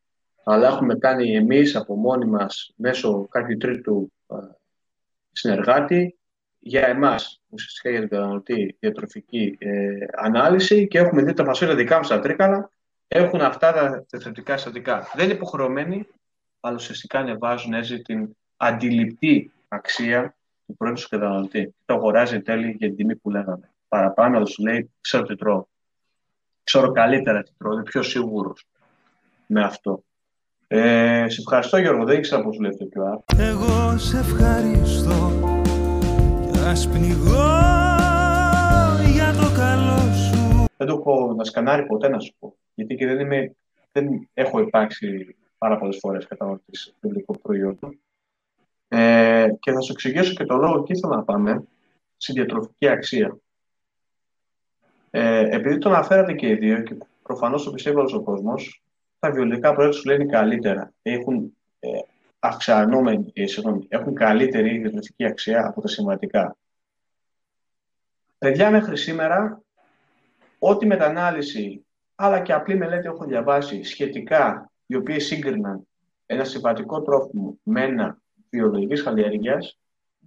αλλά 0.45 0.69
έχουμε 0.69 0.95
κάνει 0.95 1.35
εμείς 1.35 1.77
από 1.77 1.95
μόνοι 1.95 2.25
μας 2.25 2.73
μέσω 2.77 3.27
κάποιου 3.31 3.57
τρίτου 3.57 4.13
ε, 4.31 4.35
συνεργάτη 5.33 6.19
για 6.59 6.87
εμάς, 6.87 7.43
ουσιαστικά 7.49 7.91
για 7.91 8.01
την 8.01 8.09
καταναλωτή 8.09 8.77
διατροφική 8.81 9.57
ε, 9.61 9.97
ανάλυση 10.17 10.89
και 10.89 10.99
έχουμε 10.99 11.23
δει 11.23 11.33
τα 11.33 11.45
φασόλια 11.45 11.75
δικά 11.75 11.97
μας 11.97 12.07
στα 12.07 12.21
τρίκαλα 12.21 12.71
έχουν 13.09 13.41
αυτά 13.41 13.73
τα 13.73 14.07
θετικά 14.21 14.57
συστατικά. 14.57 15.11
Δεν 15.15 15.25
είναι 15.25 15.35
υποχρεωμένοι, 15.35 16.07
αλλά 16.61 16.75
ουσιαστικά 16.75 17.19
ανεβάζουν 17.19 17.75
έτσι 17.75 18.03
την 18.03 18.37
αντιληπτή 18.57 19.53
αξία 19.69 20.37
του 20.67 20.77
πρώτου 20.77 21.03
του 21.03 21.09
καταναλωτή. 21.09 21.75
Το 21.85 21.95
αγοράζει 21.95 22.41
τέλει 22.41 22.71
για 22.79 22.89
την 22.89 22.97
τιμή 22.97 23.17
που 23.17 23.31
λέγαμε. 23.31 23.71
Παραπάνω 23.89 24.43
του 24.43 24.63
λέει, 24.63 24.91
ξέρω 25.01 25.23
τι 25.23 25.37
τρώω. 25.37 25.65
Ξέρω 26.63 26.93
καλύτερα 26.93 27.43
τι 27.43 27.51
τρώω, 27.59 27.73
είμαι 27.73 27.83
πιο 27.83 28.03
σίγουρος 28.03 28.67
με 29.47 29.63
αυτό. 29.63 30.05
Ε, 30.69 31.27
σε 31.29 31.41
ευχαριστώ 31.41 31.77
Γιώργο, 31.77 32.05
δεν 32.05 32.19
ήξερα 32.19 32.43
πώς 32.43 32.57
δουλεύει 32.57 32.77
το 32.77 32.89
QR. 32.95 33.35
Εγώ 33.39 33.99
σε 33.99 34.19
ευχαριστώ 34.19 35.33
και 36.53 36.59
ας 36.59 36.89
πνιγώ 36.89 37.47
για 39.13 39.33
το 39.33 39.53
καλό 39.57 39.99
σου. 40.15 40.65
Δεν 40.77 40.87
το 40.87 40.95
έχω 40.95 41.35
να 41.37 41.45
σκανάρει 41.45 41.87
ποτέ 41.87 42.09
να 42.09 42.21
σου 42.21 42.35
πω. 42.39 42.57
Γιατί 42.75 42.95
και 42.95 43.07
δεν, 43.07 43.21
είμαι, 43.21 43.57
δεν 43.93 44.29
έχω 44.35 44.61
υπάρξει 44.61 45.37
πάρα 45.59 45.79
πολλές 45.79 45.99
φορές 46.01 46.27
καταναλωτής 46.27 46.95
βιβλικού 47.01 47.41
προϊόντων. 47.41 47.99
Ε, 48.89 49.49
και 49.61 49.73
θα 49.73 49.81
σου 49.81 49.93
εξηγήσω 49.93 50.35
και 50.35 50.45
το 50.45 50.57
λόγο 50.57 50.83
και 50.83 50.93
ήθελα 50.93 51.17
να 51.17 51.23
πάμε 51.23 51.63
στη 52.17 52.33
διατροφική 52.33 52.89
αξία. 52.89 53.37
Ε, 55.11 55.57
επειδή 55.57 55.79
το 55.79 55.89
αναφέρατε 55.89 56.33
και 56.33 56.49
οι 56.49 56.55
δύο 56.55 56.83
και 56.83 56.97
προφανώς 57.23 57.65
το 57.65 57.71
πιστεύω 57.71 57.99
όλος 57.99 58.15
ο 58.15 58.23
κόσμος, 58.23 58.83
τα 59.19 59.31
βιολογικά 59.31 59.75
προϊόντα 59.75 59.97
σου 59.97 60.05
λένε 60.05 60.25
καλύτερα. 60.25 60.93
Έχουν 61.03 61.57
ε, 61.81 61.89
αυξανόμενη, 62.39 63.31
ε, 63.33 63.45
έχουν 63.89 64.15
καλύτερη 64.15 64.79
διατροφική 64.79 65.25
αξία 65.25 65.67
από 65.67 65.81
τα 65.81 65.89
συμβατικά. 65.89 66.57
Παιδιά, 68.39 68.71
μέχρι 68.71 68.97
σήμερα, 68.97 69.63
ό,τι 70.59 70.87
μετανάλυση 70.87 71.87
αλλά 72.15 72.41
και 72.41 72.53
απλή 72.53 72.77
μελέτη 72.77 73.07
έχω 73.07 73.25
διαβάσει 73.25 73.83
σχετικά, 73.83 74.71
οι 74.87 74.95
οποίες 74.95 75.25
σύγκριναν 75.25 75.87
ένα 76.27 76.45
συμβατικό 76.45 77.03
τρόφιμο 77.03 77.59
με 77.63 77.83
ένα 77.83 78.19
βιολογικής 78.51 79.03
καλλιέργειας, 79.03 79.79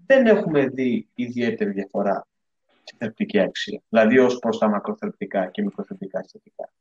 δεν 0.05 0.25
έχουμε 0.25 0.67
δει 0.67 1.08
ιδιαίτερη 1.15 1.71
διαφορά 1.71 2.27
στη 2.84 2.95
θρεπτική 2.97 3.39
αξία. 3.39 3.82
Δηλαδή 3.89 4.19
ως 4.19 4.39
προς 4.39 4.58
τα 4.58 4.69
μακροθρεπτικά 4.69 5.45
και 5.45 5.62
μικροθρεπτικά 5.62 6.21
συστατικά. 6.21 6.71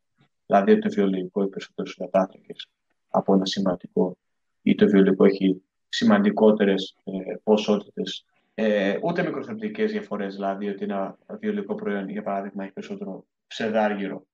Δηλαδή 0.47 0.73
ότι 0.73 0.81
το 0.81 0.89
βιολογικό 0.91 1.41
έχει 1.41 1.51
περισσότερους 1.51 1.95
υδατάνθρακες 1.95 2.69
από 3.09 3.35
ένα 3.35 3.47
συμβατικό 3.47 4.17
ή 4.63 4.75
το 4.75 4.87
βιολογικό 4.87 5.25
έχει 5.25 5.63
σημαντικότερες 5.89 6.97
ε, 7.05 7.35
ποσότητες 7.43 8.25
ε, 8.61 8.99
ούτε 9.03 9.23
μικροθρεπτικές 9.23 9.93
διαφορές, 9.93 10.35
δηλαδή 10.35 10.69
ότι 10.69 10.85
ένα 10.85 11.19
βιολογικό 11.29 11.75
προϊόν, 11.75 12.09
για 12.09 12.23
παράδειγμα, 12.23 12.63
έχει 12.65 12.73
περισσότερο 12.73 13.27
ψευδάργυρο 13.47 14.27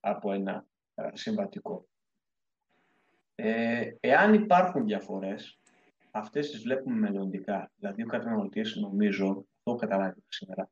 από 0.00 0.32
ένα 0.32 0.66
ε, 0.94 1.08
συμβατικό. 1.12 1.86
Ε, 3.34 3.90
εάν 4.00 4.34
υπάρχουν 4.34 4.84
διαφορές, 4.84 5.58
αυτές 6.14 6.50
τις 6.50 6.62
βλέπουμε 6.62 6.96
μελλοντικά. 6.96 7.72
Δηλαδή, 7.76 8.02
ο 8.02 8.06
καταναλωτής, 8.06 8.76
νομίζω, 8.76 9.46
το 9.62 9.74
καταλάβει 9.74 10.22
σήμερα, 10.28 10.70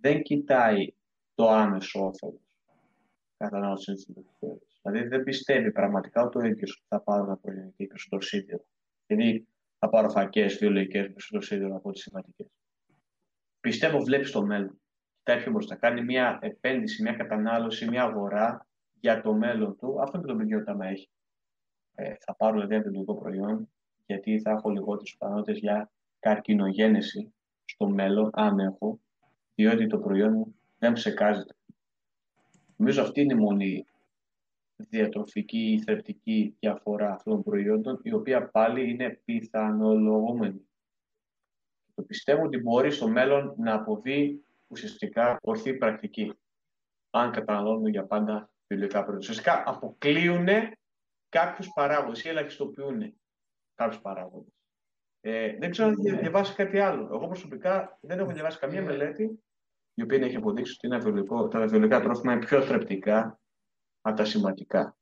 δεν 0.00 0.22
κοιτάει 0.22 0.94
το 1.34 1.48
άμεσο 1.48 2.06
όφελο 2.06 2.40
κατανάλωση 3.36 3.92
τη 3.94 4.12
Δηλαδή, 4.82 5.08
δεν 5.08 5.22
πιστεύει 5.22 5.72
πραγματικά 5.72 6.22
ότι 6.22 6.38
ο 6.38 6.44
ίδιος 6.44 6.84
θα 6.88 7.00
πάρει 7.00 7.22
ένα 7.22 7.36
προϊόν 7.36 7.74
και 7.76 7.86
περισσότερο 7.86 8.22
σίδηρο. 8.22 8.64
Δηλαδή, 9.06 9.46
θα 9.78 9.88
πάρω 9.88 10.10
φακές 10.10 10.56
βιολογικέ 10.56 11.02
περισσότερο 11.02 11.42
σίδηρο 11.42 11.76
από 11.76 11.90
τις 11.90 12.02
σημαντικές. 12.02 12.46
Πιστεύω, 13.60 13.98
βλέπεις 13.98 14.30
το 14.30 14.46
μέλλον. 14.46 14.80
Κοιτάει 15.16 15.42
πιο 15.42 15.52
μπροστά. 15.52 15.74
Κάνει 15.74 16.04
μια 16.04 16.38
επένδυση, 16.42 17.02
μια 17.02 17.12
κατανάλωση, 17.12 17.88
μια 17.88 18.02
αγορά 18.02 18.66
για 19.00 19.20
το 19.20 19.34
μέλλον 19.34 19.76
του. 19.76 20.00
Αυτό 20.02 20.20
και 20.20 20.26
το 20.26 20.36
παιδί 20.36 20.54
όταν 20.54 20.80
έχει. 20.80 21.10
Ε, 21.94 22.14
θα 22.20 22.34
πάρω 22.34 22.52
δηλαδή 22.52 22.74
ένα 22.74 22.82
βιολογικό 22.82 23.14
προϊόν, 23.16 23.72
γιατί 24.12 24.40
θα 24.40 24.50
έχω 24.50 24.70
λιγότερες 24.70 25.16
πιθανότητες 25.18 25.58
για 25.58 25.90
καρκινογένεση 26.18 27.34
στο 27.64 27.88
μέλλον, 27.88 28.30
αν 28.32 28.58
έχω, 28.58 29.00
διότι 29.54 29.86
το 29.86 29.98
προϊόν 29.98 30.32
μου 30.32 30.54
δεν 30.78 30.92
ψεκάζεται. 30.92 31.54
Νομίζω 32.76 33.02
αυτή 33.02 33.20
είναι 33.20 33.32
η 33.32 33.36
μόνη 33.36 33.86
διατροφική 34.76 35.72
ή 35.72 35.82
θρεπτική 35.82 36.56
διαφορά 36.60 37.12
αυτών 37.12 37.32
των 37.32 37.42
προϊόντων, 37.42 38.00
η 38.02 38.12
οποία 38.12 38.48
πάλι 38.50 38.90
είναι 38.90 39.20
πιθανολογούμενη. 39.24 40.66
Το 41.94 42.02
πιστεύω 42.02 42.42
ότι 42.42 42.58
μπορεί 42.58 42.90
στο 42.90 43.08
μέλλον 43.08 43.54
να 43.58 43.74
αποβεί 43.74 44.44
ουσιαστικά 44.66 45.38
ορθή 45.42 45.74
πρακτική, 45.74 46.32
αν 47.10 47.30
καταναλώνουμε 47.30 47.90
για 47.90 48.04
πάντα 48.04 48.50
βιολογικά 48.66 48.98
προϊόντα. 48.98 49.22
Ουσιαστικά 49.22 49.62
αποκλείουν 49.66 50.46
κάποιους 51.28 51.68
παράγοντες 51.74 52.24
ή 52.24 52.28
ελαχιστοποιούν 52.28 53.14
κάποιους 53.74 54.00
παράγοντες. 54.00 54.52
Ε, 55.20 55.56
δεν 55.58 55.70
ξέρω 55.70 55.88
αν 55.88 55.96
έχεις 55.98 56.20
διαβάσει 56.20 56.54
κάτι 56.54 56.78
άλλο. 56.78 57.08
Εγώ 57.12 57.26
προσωπικά 57.26 57.98
δεν 58.00 58.18
έχω 58.18 58.32
διαβάσει 58.32 58.58
καμία 58.58 58.82
μελέτη 58.82 59.42
η 59.94 60.02
οποία 60.02 60.18
έχει 60.18 60.36
αποδείξει 60.36 60.72
ότι 60.72 60.86
είναι 60.86 61.48
τα 61.48 61.66
βιολογικά 61.66 62.00
τρόφιμα 62.00 62.32
είναι 62.32 62.44
πιο 62.44 62.62
θρεπτικά 62.62 63.40
από 64.00 64.16
τα 64.16 64.24
σημαντικά. 64.24 64.96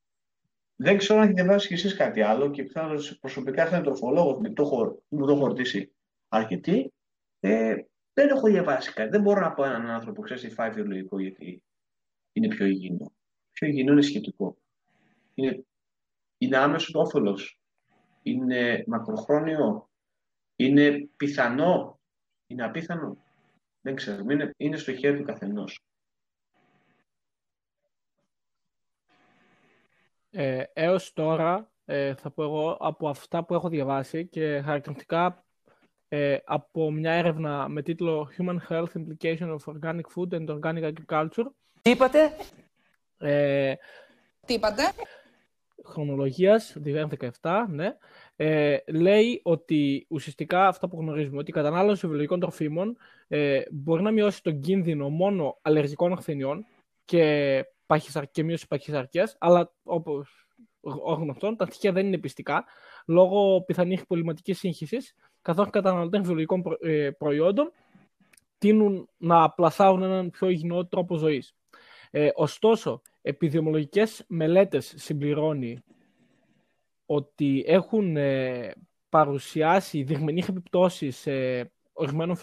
Δεν 0.76 0.96
ξέρω 0.96 1.18
αν 1.18 1.24
έχετε 1.24 1.42
διαβάσει 1.42 1.66
κι 1.66 1.74
εσείς 1.74 1.96
κάτι 1.96 2.22
άλλο 2.22 2.50
και 2.50 2.62
πιθανόν 2.62 2.98
προσωπικά 3.20 3.66
σαν 3.66 3.83
τροφολόγο 3.83 4.40
μου 4.40 4.52
το 4.52 4.62
έχω, 4.62 5.02
μου 5.09 5.26
το 5.26 5.33
έχω 5.33 5.46
ρωτήσει 5.46 5.92
αρκετοί. 6.28 6.92
Ε, 7.40 7.74
δεν 8.12 8.28
έχω 8.28 8.48
διαβάσει 8.48 8.92
κάτι. 8.92 9.11
Δεν 9.11 9.22
μπορώ 9.22 9.40
να 9.40 9.52
πω 9.52 9.64
έναν 9.64 9.90
άνθρωπο 9.90 10.16
που 10.16 10.22
ξέρεις 10.22 10.42
τι 10.42 10.50
φάει 10.50 10.70
βιολογικό 10.70 11.20
γιατί 11.20 11.62
είναι 12.33 12.48
πιο 12.48 12.66
υγιεινό. 12.66 13.12
Πιο 13.52 13.66
υγιεινό 13.66 13.92
είναι 13.92 14.02
σχετικό. 14.02 14.59
Είναι, 15.35 15.64
είναι 16.38 16.56
άμεσο 16.56 16.92
το 16.92 17.00
όφελος. 17.00 17.60
Είναι 18.22 18.85
μακροχρόνιο. 18.87 19.90
Είναι 20.56 21.09
πιθανό. 21.16 22.00
Είναι 22.46 22.64
απίθανο. 22.64 23.16
Δεν 23.80 23.94
ξέρω. 23.94 24.24
Είναι, 24.30 24.50
είναι 24.56 24.76
στο 24.76 24.94
χέρι 24.94 25.16
του 25.16 25.24
καθενός. 25.24 25.80
Ε, 30.30 30.62
έως 30.72 31.12
τώρα, 31.12 31.70
ε, 31.85 32.14
θα 32.14 32.30
πω 32.30 32.42
εγώ, 32.42 32.76
από 32.80 33.09
αυτά 33.09 33.44
που 33.44 33.54
έχω 33.54 33.68
διαβάσει 33.68 34.26
και 34.26 34.61
χαρακτηριστικά 34.61 35.44
ε, 36.09 36.38
από 36.44 36.90
μια 36.90 37.12
έρευνα 37.12 37.68
με 37.68 37.83
τίτλο 37.83 38.30
Human 38.38 38.56
Health 38.68 38.88
Implication 38.94 39.56
of 39.56 39.74
Organic 39.74 40.04
Food 40.14 40.33
and 40.33 40.61
Organic 40.61 40.92
Agriculture. 40.92 41.46
Τι 41.83 41.90
είπατε; 41.90 42.37
Ε, 43.18 43.74
Τι 44.46 44.54
είπατε; 44.54 44.83
Χρονολογίας, 45.84 46.76
2017, 46.84 47.66
ναι. 47.68 47.96
Ε, 48.36 48.76
λέει 48.86 49.40
ότι 49.44 50.06
ουσιαστικά 50.08 50.66
αυτά 50.66 50.88
που 50.88 51.00
γνωρίζουμε, 51.00 51.38
ότι 51.38 51.50
η 51.50 51.54
κατανάλωση 51.54 52.06
βιολογικών 52.06 52.40
τροφίμων 52.40 52.96
ε, 53.28 53.62
μπορεί 53.70 54.02
να 54.02 54.10
μειώσει 54.10 54.42
τον 54.42 54.60
κίνδυνο 54.60 55.08
μόνο 55.08 55.58
αλλεργικών 55.62 56.12
ασθενειών 56.12 56.66
και 57.04 57.64
και 58.30 58.42
μείωση 58.42 58.66
παχυσαρκίας, 58.66 59.36
αλλά 59.38 59.72
όπως 59.82 60.48
γνωστόν, 61.18 61.56
τα 61.56 61.66
στοιχεία 61.66 61.92
δεν 61.92 62.06
είναι 62.06 62.18
πιστικά 62.18 62.64
λόγω 63.06 63.62
πιθανής 63.62 64.06
πολυματικής 64.06 64.58
σύγχυσης, 64.58 65.14
καθώς 65.42 65.66
οι 65.66 65.70
καταναλωτές 65.70 66.20
βιολογικών 66.20 66.62
ε, 66.80 67.10
προϊόντων 67.10 67.72
τείνουν 68.58 69.08
να 69.16 69.50
πλασάρουν 69.50 70.02
έναν 70.02 70.30
πιο 70.30 70.48
υγιεινό 70.48 70.86
τρόπο 70.86 71.16
ζωής. 71.16 71.54
Ε, 72.10 72.28
ωστόσο, 72.34 73.02
επιδημιολογικές 73.22 74.24
μελέτες 74.28 74.94
συμπληρώνει 74.96 75.83
ότι 77.06 77.64
έχουν 77.66 78.16
ε, 78.16 78.72
παρουσιάσει 79.09 80.02
διγμενείς 80.02 80.48
επιπτώσεις 80.48 81.26
ε, 81.26 81.72
ορισμένων 81.92 82.37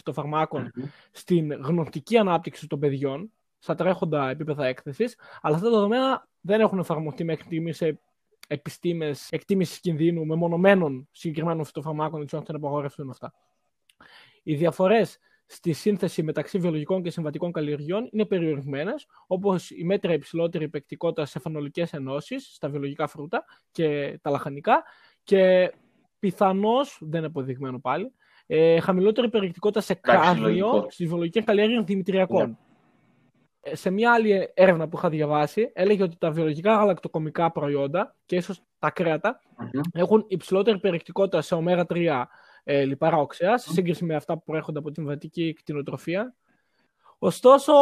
στην 1.11 1.51
γνωστική 1.51 2.17
ανάπτυξη 2.17 2.67
των 2.67 2.79
παιδιών 2.79 3.31
στα 3.57 3.75
τρέχοντα 3.75 4.29
επίπεδα 4.29 4.65
έκθεσης, 4.65 5.15
αλλά 5.41 5.55
αυτά 5.55 5.67
τα 5.67 5.75
δεδομένα 5.75 6.27
δεν 6.41 6.59
έχουν 6.59 6.79
εφαρμοστεί 6.79 7.23
μέχρι 7.23 7.43
στιγμή 7.43 7.73
σε 7.73 7.99
επιστήμες 8.47 9.29
εκτίμησης 9.31 9.79
κινδύνου 9.79 10.25
μεμονωμένων 10.25 11.07
συγκεκριμένων 11.11 11.65
φυτοφαρμάκων, 11.65 12.21
έτσι 12.21 12.35
ώστε 12.35 12.51
να 12.51 12.57
απαγορευτούν 12.57 13.09
αυτά. 13.09 13.33
Οι 14.43 14.55
διαφορές 14.55 15.17
στη 15.47 15.73
σύνθεση 15.73 16.23
μεταξύ 16.23 16.59
βιολογικών 16.59 17.03
και 17.03 17.09
συμβατικών 17.09 17.51
καλλιεργειών 17.51 18.09
είναι 18.11 18.25
περιορισμένες, 18.25 19.07
όπως 19.27 19.71
η 19.71 19.83
μέτρα 19.83 20.13
υψηλότερη 20.13 20.69
παικτικότητα 20.69 21.25
σε 21.25 21.39
φανολικές 21.39 21.93
ενώσεις 21.93 22.53
στα 22.53 22.69
βιολογικά 22.69 23.07
φρούτα 23.07 23.45
και 23.71 24.19
τα 24.21 24.29
λαχανικά 24.29 24.83
και 25.23 25.73
πιθανώς, 26.19 26.97
δεν 27.01 27.17
είναι 27.17 27.27
αποδειγμένο 27.27 27.79
πάλι, 27.79 28.13
ε, 28.45 28.79
χαμηλότερη 28.79 29.29
περιεκτικότητα 29.29 29.81
σε 29.81 29.93
κάδμιο 29.93 30.87
στις 30.89 31.07
βιολογικές 31.07 31.43
καλλιέργειες 31.43 31.83
δημητριακών. 31.83 32.49
Ναι. 32.49 32.55
Σε 33.75 33.89
μια 33.89 34.13
άλλη 34.13 34.51
έρευνα 34.53 34.87
που 34.87 34.97
είχα 34.97 35.09
διαβάσει, 35.09 35.71
έλεγε 35.73 36.03
ότι 36.03 36.17
τα 36.17 36.31
βιολογικά 36.31 36.75
γαλακτοκομικά 36.75 37.51
προϊόντα 37.51 38.15
και 38.25 38.35
ίσως 38.35 38.61
τα 38.79 38.91
κρεατα 38.91 39.41
έχουν 39.93 40.25
υψηλότερη 40.27 40.79
περιεκτικότητα 40.79 41.41
σε 41.41 41.55
ω3 41.55 42.23
ε, 42.69 42.83
λιπαρά 42.85 43.17
οξέα, 43.17 43.57
σε 43.57 43.71
σύγκριση 43.71 44.05
με 44.05 44.15
αυτά 44.15 44.33
που 44.33 44.43
προέρχονται 44.43 44.79
από 44.79 44.91
την 44.91 45.05
βατική 45.05 45.53
κτηνοτροφία. 45.53 46.35
Ωστόσο, 47.19 47.73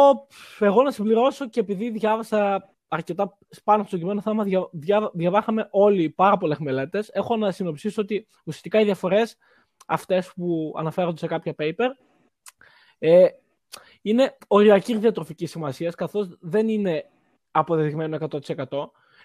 εγώ 0.58 0.82
να 0.82 0.90
συμπληρώσω 0.90 1.48
και 1.48 1.60
επειδή 1.60 1.90
διάβασα 1.90 2.70
αρκετά 2.88 3.38
πάνω 3.64 3.78
στο 3.78 3.88
συγκεκριμένο 3.88 4.20
θέμα, 4.20 4.44
δια, 4.44 4.68
δια, 4.72 5.10
διαβάχαμε 5.14 5.68
όλοι 5.70 6.10
πάρα 6.10 6.36
πολλές 6.36 6.58
μελέτες. 6.58 7.08
Έχω 7.12 7.36
να 7.36 7.50
συνοψίσω 7.50 8.02
ότι 8.02 8.26
ουσιαστικά 8.44 8.80
οι 8.80 8.84
διαφορές 8.84 9.36
αυτές 9.86 10.32
που 10.36 10.74
αναφέρονται 10.76 11.18
σε 11.18 11.26
κάποια 11.26 11.54
paper 11.58 11.88
ε, 12.98 13.26
είναι 14.02 14.36
οριακή 14.46 14.96
διατροφική 14.96 15.46
σημασίας, 15.46 15.94
καθώς 15.94 16.36
δεν 16.40 16.68
είναι 16.68 17.10
αποδεδειγμένο 17.50 18.18
100%. 18.30 18.66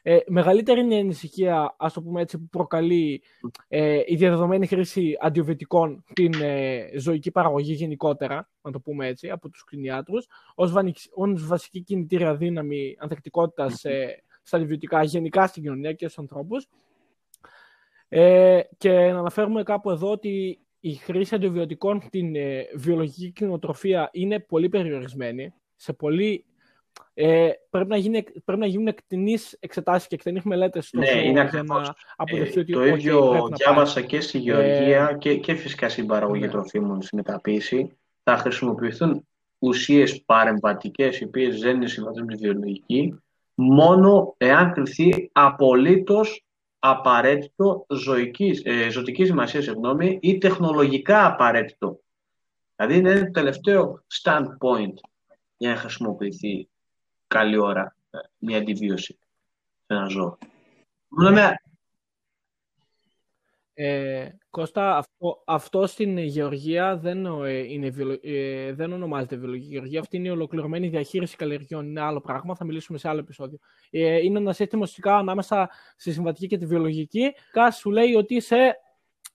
Ε, 0.02 0.18
μεγαλύτερη 0.28 0.80
είναι 0.80 0.96
η 0.96 1.00
ανησυχία, 1.00 1.76
ας 1.78 1.94
το 1.94 2.02
πούμε 2.02 2.22
έτσι, 2.22 2.38
που 2.38 2.48
προκαλεί 2.48 3.24
ε, 3.68 4.02
η 4.06 4.16
διαδεδομένη 4.16 4.68
χρήση 4.68 5.18
αντιοβητικών 5.20 6.04
στην 6.10 6.34
ε, 6.42 6.90
ζωική 6.98 7.32
παραγωγή 7.32 7.74
γενικότερα, 7.74 8.50
να 8.62 8.72
το 8.72 8.80
πούμε 8.80 9.08
έτσι, 9.08 9.30
από 9.30 9.50
τους 9.50 9.64
κτηνιάτρους, 9.64 10.28
ως, 10.56 10.74
ως 11.14 11.48
βασική 11.48 11.82
κινητήρια 11.82 12.36
δύναμη 12.36 12.96
ανθεκτικότητας 13.00 13.84
ε, 13.84 14.24
στα 14.44 14.58
αντιβιωτικά 14.58 15.04
γενικά 15.04 15.48
στην 15.48 15.64
κοινωνία 15.64 15.94
και 15.94 16.06
στους 16.06 16.18
ανθρώπους. 16.18 16.68
Ε, 18.08 18.62
και 18.78 18.90
να 18.90 19.20
αναφέρουμε 19.20 19.64
κάπου 19.64 19.92
εδώ 19.92 20.12
ότι 20.12 20.60
η 20.80 20.94
χρήση 20.94 21.36
αντιβιωτικών 21.36 22.02
στην 22.02 22.36
ε, 22.36 22.66
βιολογική 22.76 23.32
κοινοτροφία 23.32 24.10
είναι 24.12 24.40
πολύ 24.40 24.70
περιορισμένη. 24.70 25.54
Σε 25.76 25.94
πολύ, 25.94 26.46
ε, 27.24 27.52
πρέπει, 27.70 27.90
να 27.90 27.98
γίνει, 27.98 28.24
πρέπει 28.46 28.60
να 28.60 28.66
γίνουν 28.66 28.88
εκτενεί 28.88 29.38
εξετάσεις 29.60 30.08
και 30.08 30.16
εκτενείς 30.16 30.44
μελέτες 30.44 30.90
ναι, 30.92 31.10
είναι 31.10 31.50
για 31.52 31.64
να 31.64 31.96
αποδεχθεί 32.16 32.58
ε, 32.58 32.62
ότι 32.62 32.72
Το 32.72 32.86
ίδιο 32.86 33.50
διάβασα 33.54 34.02
και 34.02 34.22
στη 34.22 34.38
γεωργία 34.38 35.10
ε, 35.12 35.18
και, 35.18 35.38
και 35.38 35.56
φυσικά 35.56 35.90
στην 35.90 36.08
παραγωγή 36.08 36.42
ναι. 36.42 36.52
τροφίμων, 36.52 37.02
στη 37.02 37.16
μεταποίηση. 37.16 37.98
Θα 38.24 38.38
χρησιμοποιηθούν 38.38 39.28
ουσίες 39.60 40.24
παρεμβατικές, 40.24 41.20
οι 41.20 41.24
οποίες 41.24 41.60
δεν 41.60 41.76
είναι 41.76 41.88
συμβατές 41.88 42.22
με 42.22 42.36
τη 42.36 42.38
βιολογική, 42.38 43.20
μόνο 43.54 44.34
εάν 44.38 44.74
κριθεί 44.74 45.30
απολύτως 45.32 46.46
απαραίτητο 46.80 47.86
ζωικής, 47.90 48.62
ε, 48.66 48.90
ζωτικής 48.90 49.28
σημασίας 49.28 49.64
συγγνώμη, 49.64 50.20
ή 50.22 50.38
τεχνολογικά 50.38 51.26
απαραίτητο. 51.26 52.00
Δηλαδή 52.76 52.98
είναι 52.98 53.20
το 53.20 53.32
τελευταίο 53.32 54.04
standpoint 54.24 54.94
για 55.58 55.70
να 55.70 55.76
χρησιμοποιηθεί 55.76 56.71
καλή 57.32 57.58
ώρα 57.58 57.96
ε, 58.12 58.18
μια 58.38 58.58
αντιβίωση 58.58 59.14
σε 59.86 59.94
ένα 59.94 60.08
ζώο. 60.08 60.38
Μόνο 61.08 61.32
με- 61.32 61.56
Ε, 63.74 64.30
Κώστα, 64.50 64.98
αυτό, 64.98 65.44
αυτό 65.46 65.88
στην 65.88 66.18
γεωργία 66.18 66.98
δεν, 66.98 67.26
ε, 67.26 67.58
είναι 67.58 67.90
βιολο- 67.90 68.20
ε, 68.24 68.74
δεν 68.74 68.92
ονομάζεται 68.94 69.36
βιολογική 69.36 69.72
γεωργία. 69.72 70.00
Αυτή 70.00 70.18
είναι 70.18 70.28
η 70.28 70.32
ολοκληρωμένη 70.32 70.88
διαχείριση 70.90 71.36
καλλιεργιών. 71.36 71.86
Είναι 71.90 72.02
άλλο 72.02 72.22
πράγμα. 72.22 72.56
Θα 72.56 72.66
μιλήσουμε 72.66 72.98
σε 72.98 73.08
άλλο 73.10 73.20
επεισόδιο. 73.20 73.58
Ε, 73.90 74.18
είναι 74.18 74.40
ένα 74.40 74.54
σύστημα 74.54 74.82
ουσιαστικά 74.82 75.18
ανάμεσα 75.18 75.70
στη 75.98 76.12
συμβατική 76.12 76.48
και 76.48 76.58
τη 76.58 76.66
βιολογική. 76.66 77.34
Κάτι 77.52 77.76
σου 77.76 77.90
λέει 77.92 78.14
ότι 78.16 78.40
σε 78.42 78.76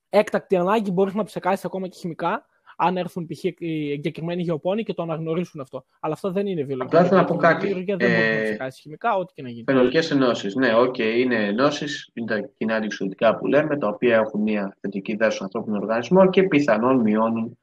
έκτακτη 0.08 0.56
ανάγκη 0.56 0.90
μπορείς 0.90 1.14
να 1.14 1.24
ψεκάσεις 1.24 1.64
ακόμα 1.64 1.88
και 1.88 1.98
χημικά. 1.98 2.46
Αν 2.76 2.96
έρθουν 2.96 3.26
π.χ. 3.26 3.44
οι 3.44 3.92
εγκεκριμένοι 3.92 4.42
γεωπόνοι 4.42 4.82
και 4.82 4.94
το 4.94 5.02
αναγνωρίσουν 5.02 5.60
αυτό. 5.60 5.84
Αλλά 6.00 6.14
αυτό 6.14 6.30
δεν 6.30 6.46
είναι 6.46 6.62
βιολογική. 6.62 6.96
Απλά 6.96 7.08
θέλω 7.08 7.20
να 7.20 7.26
πω 7.26 7.32
γεωργία. 7.34 7.52
κάτι. 7.52 7.66
Η 7.66 7.68
γεωργία 7.68 7.96
δεν 7.96 8.08
μπορεί 8.10 8.20
να 8.20 8.34
Ε, 8.34 8.42
ψεκάσει 8.42 8.80
χημικά, 8.80 9.16
ό,τι 9.16 9.32
και 9.32 9.42
να 9.42 9.48
γίνει. 9.48 9.64
Φαινολικές 9.66 10.10
ενώσεις. 10.10 10.54
Ναι, 10.54 10.74
οκ, 10.74 10.98
είναι 10.98 11.46
ενώσεις, 11.46 12.10
είναι 12.14 12.26
τα 12.26 12.50
κοινά 12.56 12.76
αντιοξειδωτικά 12.76 13.36
που 13.36 13.46
λέμε, 13.46 13.78
τα 13.78 13.88
οποία 13.88 14.16
έχουν 14.16 14.40
μια 14.42 14.76
θετική 14.80 15.16
δράση 15.16 15.34
στον 15.34 15.46
ανθρώπινο 15.46 15.76
οργανισμό 15.76 16.30
και 16.30 16.42
πιθανόν 16.42 17.00
μειώνουν 17.00 17.58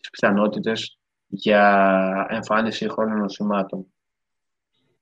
τις 0.00 0.10
πιθανότητες 0.10 0.98
για 1.26 2.26
εμφάνιση 2.30 2.88
χρόνων 2.88 3.18
νοσημάτων. 3.18 3.86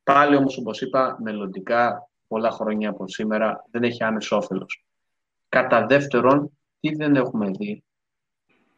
Πάλι 0.02 0.36
όμως, 0.36 0.58
όπως 0.58 0.80
είπα, 0.80 1.18
μελλοντικά, 1.22 2.08
πολλά 2.26 2.50
χρόνια 2.50 2.90
από 2.90 3.08
σήμερα, 3.08 3.64
δεν 3.70 3.82
έχει 3.82 4.04
άμεσο 4.04 4.36
όφελος. 4.36 4.84
Κατά 5.48 5.86
δεύτερον, 5.86 6.58
τι 6.80 6.94
δεν 6.94 7.16
έχουμε 7.16 7.50
δει. 7.50 7.82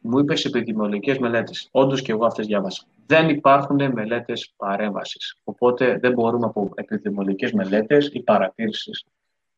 Μου 0.07 0.19
είπες 0.19 0.45
επιδημιολογικέ 0.45 1.17
μελέτες. 1.19 1.67
Όντως 1.71 2.01
και 2.01 2.11
εγώ 2.11 2.25
αυτές 2.25 2.45
διάβασα. 2.45 2.83
Δεν 3.05 3.29
υπάρχουν 3.29 3.91
μελέτες 3.91 4.53
παρέμβασης. 4.57 5.37
Οπότε 5.43 5.97
δεν 5.97 6.13
μπορούμε 6.13 6.45
από 6.45 6.71
επιδημιολογικέ 6.75 7.49
μελέτες 7.53 8.09
ή 8.13 8.19
παρατήρησης 8.19 9.05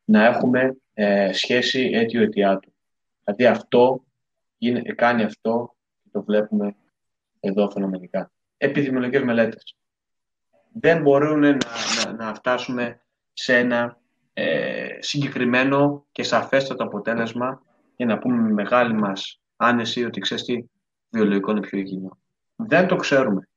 να 0.04 0.24
έχουμε 0.26 0.76
ε, 0.94 1.32
σχέση 1.32 1.90
αίτιο-αιτιάτου. 1.92 2.72
Δηλαδή 3.24 3.46
αυτό 3.46 4.04
είναι, 4.58 4.80
κάνει 4.82 5.22
αυτό 5.22 5.74
και 6.02 6.08
το 6.12 6.22
βλέπουμε 6.22 6.74
εδώ 7.40 7.70
φαινομενικά. 7.70 8.30
Επιδημιολογικές 8.56 9.22
μελέτες. 9.22 9.76
Δεν 10.72 11.02
μπορούν 11.02 11.40
να, 11.40 11.56
να, 12.04 12.12
να 12.12 12.34
φτάσουμε 12.34 13.00
σε 13.32 13.56
ένα 13.56 13.98
ε, 14.32 14.88
συγκεκριμένο 14.98 16.06
και 16.12 16.22
σαφέστατο 16.22 16.84
αποτέλεσμα 16.84 17.62
για 17.96 18.06
να 18.06 18.18
πούμε 18.18 18.36
με 18.36 18.52
μεγάλη 18.52 18.94
μας 18.94 19.40
άνεση 19.58 20.04
ότι 20.04 20.20
ξέρεις 20.20 20.44
τι 20.44 20.64
βιολογικό 21.10 21.50
είναι 21.50 21.60
πιο 21.60 21.78
υγιεινό. 21.78 22.18
Δεν 22.56 22.86
το 22.86 22.96
ξέρουμε. 22.96 23.48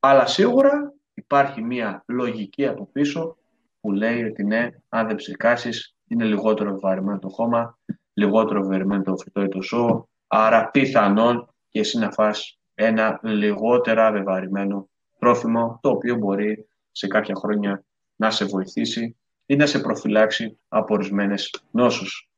Αλλά 0.00 0.26
σίγουρα 0.26 0.94
υπάρχει 1.14 1.62
μια 1.62 2.04
λογική 2.06 2.66
από 2.66 2.86
πίσω 2.92 3.36
που 3.80 3.92
λέει 3.92 4.24
ότι 4.24 4.44
ναι, 4.44 4.68
αν 4.88 5.06
δεν 5.06 5.16
ψεκάσεις 5.16 5.96
είναι 6.08 6.24
λιγότερο 6.24 6.72
βεβαρημένο 6.72 7.18
το 7.18 7.28
χώμα, 7.28 7.78
λιγότερο 8.12 8.62
βεβαρημένο 8.62 9.02
το 9.02 9.16
φυτό 9.16 9.42
ή 9.42 9.48
το 9.48 9.62
ζώο, 9.62 10.08
άρα 10.26 10.70
πιθανόν 10.70 11.48
και 11.68 11.80
εσύ 11.80 11.98
να 11.98 12.10
φας 12.10 12.58
ένα 12.74 13.20
λιγότερα 13.22 14.12
βεβαρημένο 14.12 14.88
τρόφιμο, 15.18 15.78
το 15.82 15.88
οποίο 15.88 16.16
μπορεί 16.16 16.68
σε 16.92 17.06
κάποια 17.06 17.34
χρόνια 17.34 17.84
να 18.16 18.30
σε 18.30 18.44
βοηθήσει 18.44 19.16
ή 19.46 19.56
να 19.56 19.66
σε 19.66 19.78
προφυλάξει 19.78 20.58
από 20.68 20.94
ορισμένες 20.94 21.64
νόσους. 21.70 22.30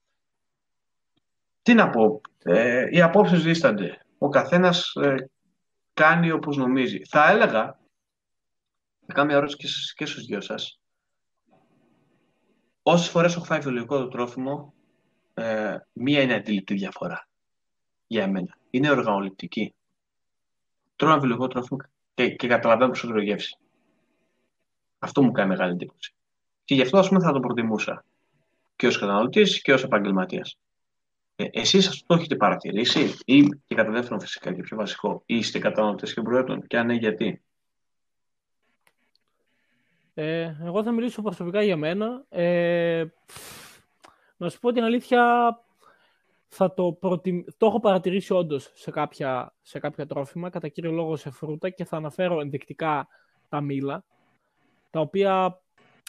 Τι 1.68 1.74
να 1.74 1.90
πω, 1.90 2.20
ε, 2.42 2.86
οι 2.90 3.00
απόψεις 3.00 3.42
δίστανται. 3.42 3.98
Ο 4.18 4.28
καθένας 4.28 4.92
ε, 4.94 5.14
κάνει 5.94 6.30
όπως 6.30 6.56
νομίζει. 6.56 7.00
Θα 7.04 7.30
έλεγα, 7.30 7.78
θα 9.06 9.12
κάνω 9.12 9.26
μια 9.26 9.36
ερώτηση 9.36 9.56
και, 9.56 9.66
στους- 9.66 9.94
και 9.94 10.06
στους 10.06 10.24
δυο 10.24 10.40
σας, 10.40 10.80
όσες 12.82 13.08
φορές 13.08 13.34
έχω 13.34 13.44
φάει 13.44 13.60
βιολογικό 13.60 13.98
το 13.98 14.08
τρόφιμο, 14.08 14.74
ε, 15.34 15.76
μία 15.92 16.22
είναι 16.22 16.34
αντιληπτή 16.34 16.74
διαφορά 16.74 17.28
για 18.06 18.22
εμένα. 18.22 18.58
Είναι 18.70 18.90
οργανοληπτική. 18.90 19.74
Τρώω 20.96 21.10
ένα 21.10 21.20
βιολογικό 21.20 21.48
τρόφιμο 21.48 21.78
και, 22.14 22.28
και 22.34 22.48
καταλαβαίνω 22.48 22.90
περισσότερο 22.90 23.22
γεύση. 23.22 23.56
Αυτό 24.98 25.22
μου 25.22 25.32
κάνει 25.32 25.48
μεγάλη 25.48 25.72
εντύπωση. 25.72 26.14
Και 26.64 26.74
γι' 26.74 26.82
αυτό 26.82 26.98
ας 26.98 27.08
πούμε 27.08 27.20
θα 27.20 27.32
το 27.32 27.40
προτιμούσα 27.40 28.04
και 28.76 28.86
ως 28.86 28.98
καταναλωτής 28.98 29.62
και 29.62 29.72
ως 29.72 29.82
επαγγελματίας. 29.82 30.58
Ε, 31.40 31.48
εσείς 31.50 31.88
αυτό 31.88 32.06
το 32.06 32.14
έχετε 32.14 32.36
παρατηρήσει 32.36 33.14
ή 33.24 33.42
και 33.66 33.74
κατά 33.74 33.90
δεύτερον 33.90 34.20
φυσικά 34.20 34.54
και 34.54 34.62
πιο 34.62 34.76
βασικό, 34.76 35.22
είστε 35.26 35.58
καταναλωτές 35.58 36.14
και 36.14 36.20
προϊόντων 36.20 36.66
και 36.66 36.78
αν 36.78 36.86
ναι 36.86 36.94
γιατί; 36.94 37.42
Ε, 40.14 40.56
εγώ 40.64 40.82
θα 40.82 40.92
μιλήσω 40.92 41.22
προσωπικά 41.22 41.62
για 41.62 41.76
μένα. 41.76 42.24
Ε, 42.28 43.04
πφ, 43.26 43.78
να 44.36 44.48
σου 44.48 44.58
πω 44.60 44.72
την 44.72 44.82
αλήθεια, 44.82 45.22
θα 46.48 46.74
το, 46.74 46.92
προτιμ... 46.92 47.40
το 47.56 47.66
έχω 47.66 47.80
παρατηρήσει 47.80 48.32
όντως 48.32 48.70
σε 48.74 48.90
κάποια, 48.90 49.54
σε 49.62 49.78
κάποια 49.78 50.06
τρόφιμα, 50.06 50.50
κατά 50.50 50.68
κύριο 50.68 50.92
λόγο 50.92 51.16
σε 51.16 51.30
φρούτα 51.30 51.70
και 51.70 51.84
θα 51.84 51.96
αναφέρω 51.96 52.40
ενδεικτικά 52.40 53.08
τα 53.48 53.60
μήλα, 53.60 54.04
τα 54.90 55.00
οποία 55.00 55.60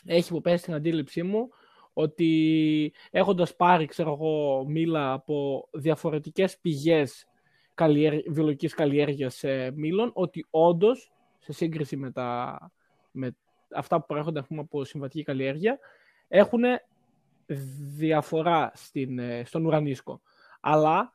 έχει 0.06 0.30
υποπέσει 0.30 0.58
στην 0.58 0.74
αντίληψή 0.74 1.24
μου 1.24 1.50
ότι 1.94 2.94
έχοντας 3.12 3.56
πάρει, 3.56 3.86
ξέρω 3.86 4.12
εγώ, 4.12 4.66
μήλα 4.68 5.14
από 5.14 5.68
διαφορετικές 5.72 6.58
πηγές 6.60 7.28
καλλιέργ... 7.74 8.20
βιολογικής 8.28 8.74
καλλιέργειας 8.74 9.44
ε, 9.44 9.72
μήλων, 9.76 10.12
ότι 10.14 10.46
όντως, 10.50 11.12
σε 11.40 11.52
σύγκριση 11.52 11.98
με, 11.98 12.12
τα... 12.12 12.58
με 13.12 13.36
αυτά 13.76 14.00
που 14.00 14.06
προέρχονται 14.06 14.40
ας 14.40 14.48
πούμε, 14.48 14.62
από 14.62 14.84
συμβατική 14.84 15.24
καλλιέργεια, 15.24 15.80
έχουν 16.28 16.62
διαφορά 17.96 18.72
στην, 18.76 19.20
ε, 19.20 19.44
στον 19.46 19.66
ουρανίσκο. 19.66 20.22
Αλλά 20.60 21.14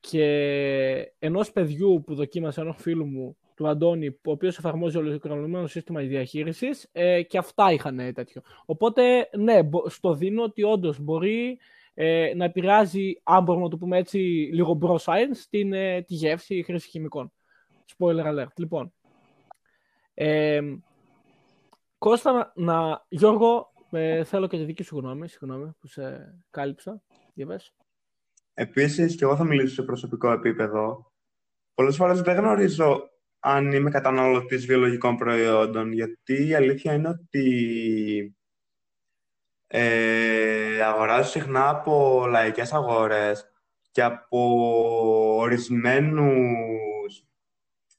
και 0.00 1.12
ενός 1.18 1.52
παιδιού 1.52 2.02
που 2.06 2.14
δοκίμασε 2.14 2.60
ενός 2.60 2.76
φίλου 2.80 3.06
μου, 3.06 3.36
του 3.54 3.68
Αντώνη, 3.68 4.06
ο 4.08 4.30
οποίος 4.30 4.58
εφαρμόζει 4.58 4.96
ολοκληρωμένο 4.96 5.66
σύστημα 5.66 6.00
διαχείρισης, 6.00 6.88
ε, 6.92 7.22
και 7.22 7.38
αυτά 7.38 7.72
είχαν 7.72 7.98
ε, 7.98 8.12
τέτοιο. 8.12 8.42
Οπότε, 8.64 9.28
ναι, 9.36 9.62
μπο- 9.62 9.88
στο 9.88 10.14
δίνω 10.14 10.42
ότι 10.42 10.62
όντως 10.62 10.98
μπορεί 10.98 11.58
ε, 11.94 12.32
να 12.36 12.44
επηρεάζει, 12.44 13.20
αν 13.22 13.42
μπορούμε 13.42 13.64
να 13.64 13.70
το 13.70 13.76
πούμε 13.76 13.98
έτσι, 13.98 14.18
λίγο 14.52 14.78
bro 14.82 14.96
science, 14.96 15.44
την, 15.50 15.72
ε, 15.72 16.02
τη 16.02 16.14
γεύση 16.14 16.62
χρήση 16.62 16.88
χημικών. 16.88 17.32
Spoiler 17.98 18.24
alert. 18.26 18.54
Λοιπόν, 18.56 18.92
ε, 20.14 20.60
Κώστα, 21.98 22.32
να, 22.32 22.52
να- 22.54 23.04
Γιώργο, 23.08 23.72
ε, 23.90 24.24
θέλω 24.24 24.46
και 24.46 24.56
τη 24.56 24.64
δική 24.64 24.82
σου 24.82 24.98
γνώμη, 24.98 25.28
συγγνώμη 25.28 25.70
που 25.80 25.86
σε 25.86 26.34
κάλυψα. 26.50 27.02
Για 27.34 27.46
πες. 27.46 27.74
Επίσης, 28.54 29.16
και 29.16 29.24
εγώ 29.24 29.36
θα 29.36 29.44
μιλήσω 29.44 29.74
σε 29.74 29.82
προσωπικό 29.82 30.30
επίπεδο. 30.32 31.12
Πολλές 31.74 31.96
φορές 31.96 32.20
δεν 32.20 32.36
γνωρίζω 32.36 33.10
αν 33.46 33.72
είμαι 33.72 33.90
καταναλωτής 33.90 34.66
βιολογικών 34.66 35.16
προϊόντων, 35.16 35.92
γιατί 35.92 36.46
η 36.46 36.54
αλήθεια 36.54 36.92
είναι 36.92 37.08
ότι 37.08 38.36
ε, 39.66 40.82
αγοράζω 40.82 41.30
συχνά 41.30 41.68
από 41.68 42.24
λαϊκές 42.28 42.72
αγορές 42.72 43.52
και 43.90 44.02
από 44.02 44.38
ορισμένους 45.36 47.26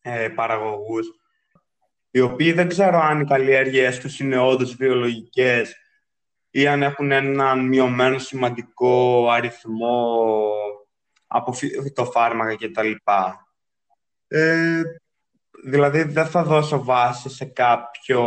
ε, 0.01 0.29
παραγωγούς, 0.29 1.07
οι 2.11 2.19
οποίοι 2.19 2.51
δεν 2.51 2.67
ξέρω 2.67 2.99
αν 2.99 3.19
οι 3.19 3.25
καλλιέργειές 3.25 3.99
τους 3.99 4.19
είναι 4.19 4.37
όντως 4.37 4.75
βιολογικές 4.75 5.75
ή 6.49 6.67
αν 6.67 6.83
έχουν 6.83 7.11
έναν 7.11 7.67
μειωμένο 7.67 8.17
σημαντικό 8.17 9.29
αριθμό 9.29 10.15
από 11.27 11.53
φυ- 11.53 11.81
φυτοφάρμακα 11.81 12.55
κτλ. 12.55 12.91
Ε, 14.27 14.81
δηλαδή 15.65 16.03
δεν 16.03 16.25
θα 16.25 16.43
δώσω 16.43 16.83
βάση 16.83 17.29
σε 17.29 17.45
κάποιο 17.45 18.21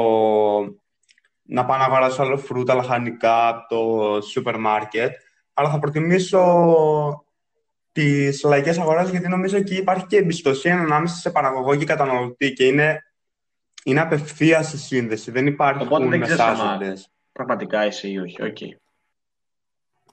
να 1.42 1.64
πάω 1.64 1.78
να 1.78 1.84
αγοράσω 1.84 2.22
άλλο 2.22 2.36
φρούτα, 2.36 2.74
λαχανικά 2.74 3.48
από 3.48 3.66
το 3.68 4.20
σούπερ 4.20 4.58
μάρκετ, 4.58 5.12
αλλά 5.54 5.70
θα 5.70 5.78
προτιμήσω 5.78 7.24
τις 7.92 8.42
λαϊκές 8.42 8.78
αγορές 8.78 9.10
γιατί 9.10 9.28
νομίζω 9.28 9.56
εκεί 9.56 9.74
υπάρχει 9.74 10.06
και 10.06 10.16
εμπιστοσύνη 10.16 10.74
ανάμεσα 10.80 11.14
σε 11.14 11.30
παραγωγό 11.30 11.76
και 11.76 11.84
καταναλωτή 11.84 12.52
και 12.52 12.64
είναι, 12.64 13.02
είναι 13.84 14.00
απευθείας 14.00 14.72
η 14.72 14.78
σύνδεση, 14.78 15.30
δεν 15.30 15.46
υπάρχουν 15.46 15.86
Οπότε 15.86 16.06
δεν 16.06 16.20
ξέρεις 16.20 16.40
άμα- 16.40 16.52
μεσάζοντες. 16.52 17.10
Πραγματικά 17.32 17.86
είσαι 17.86 18.08
ή 18.08 18.18
όχι. 18.18 18.42
Οκ. 18.42 18.58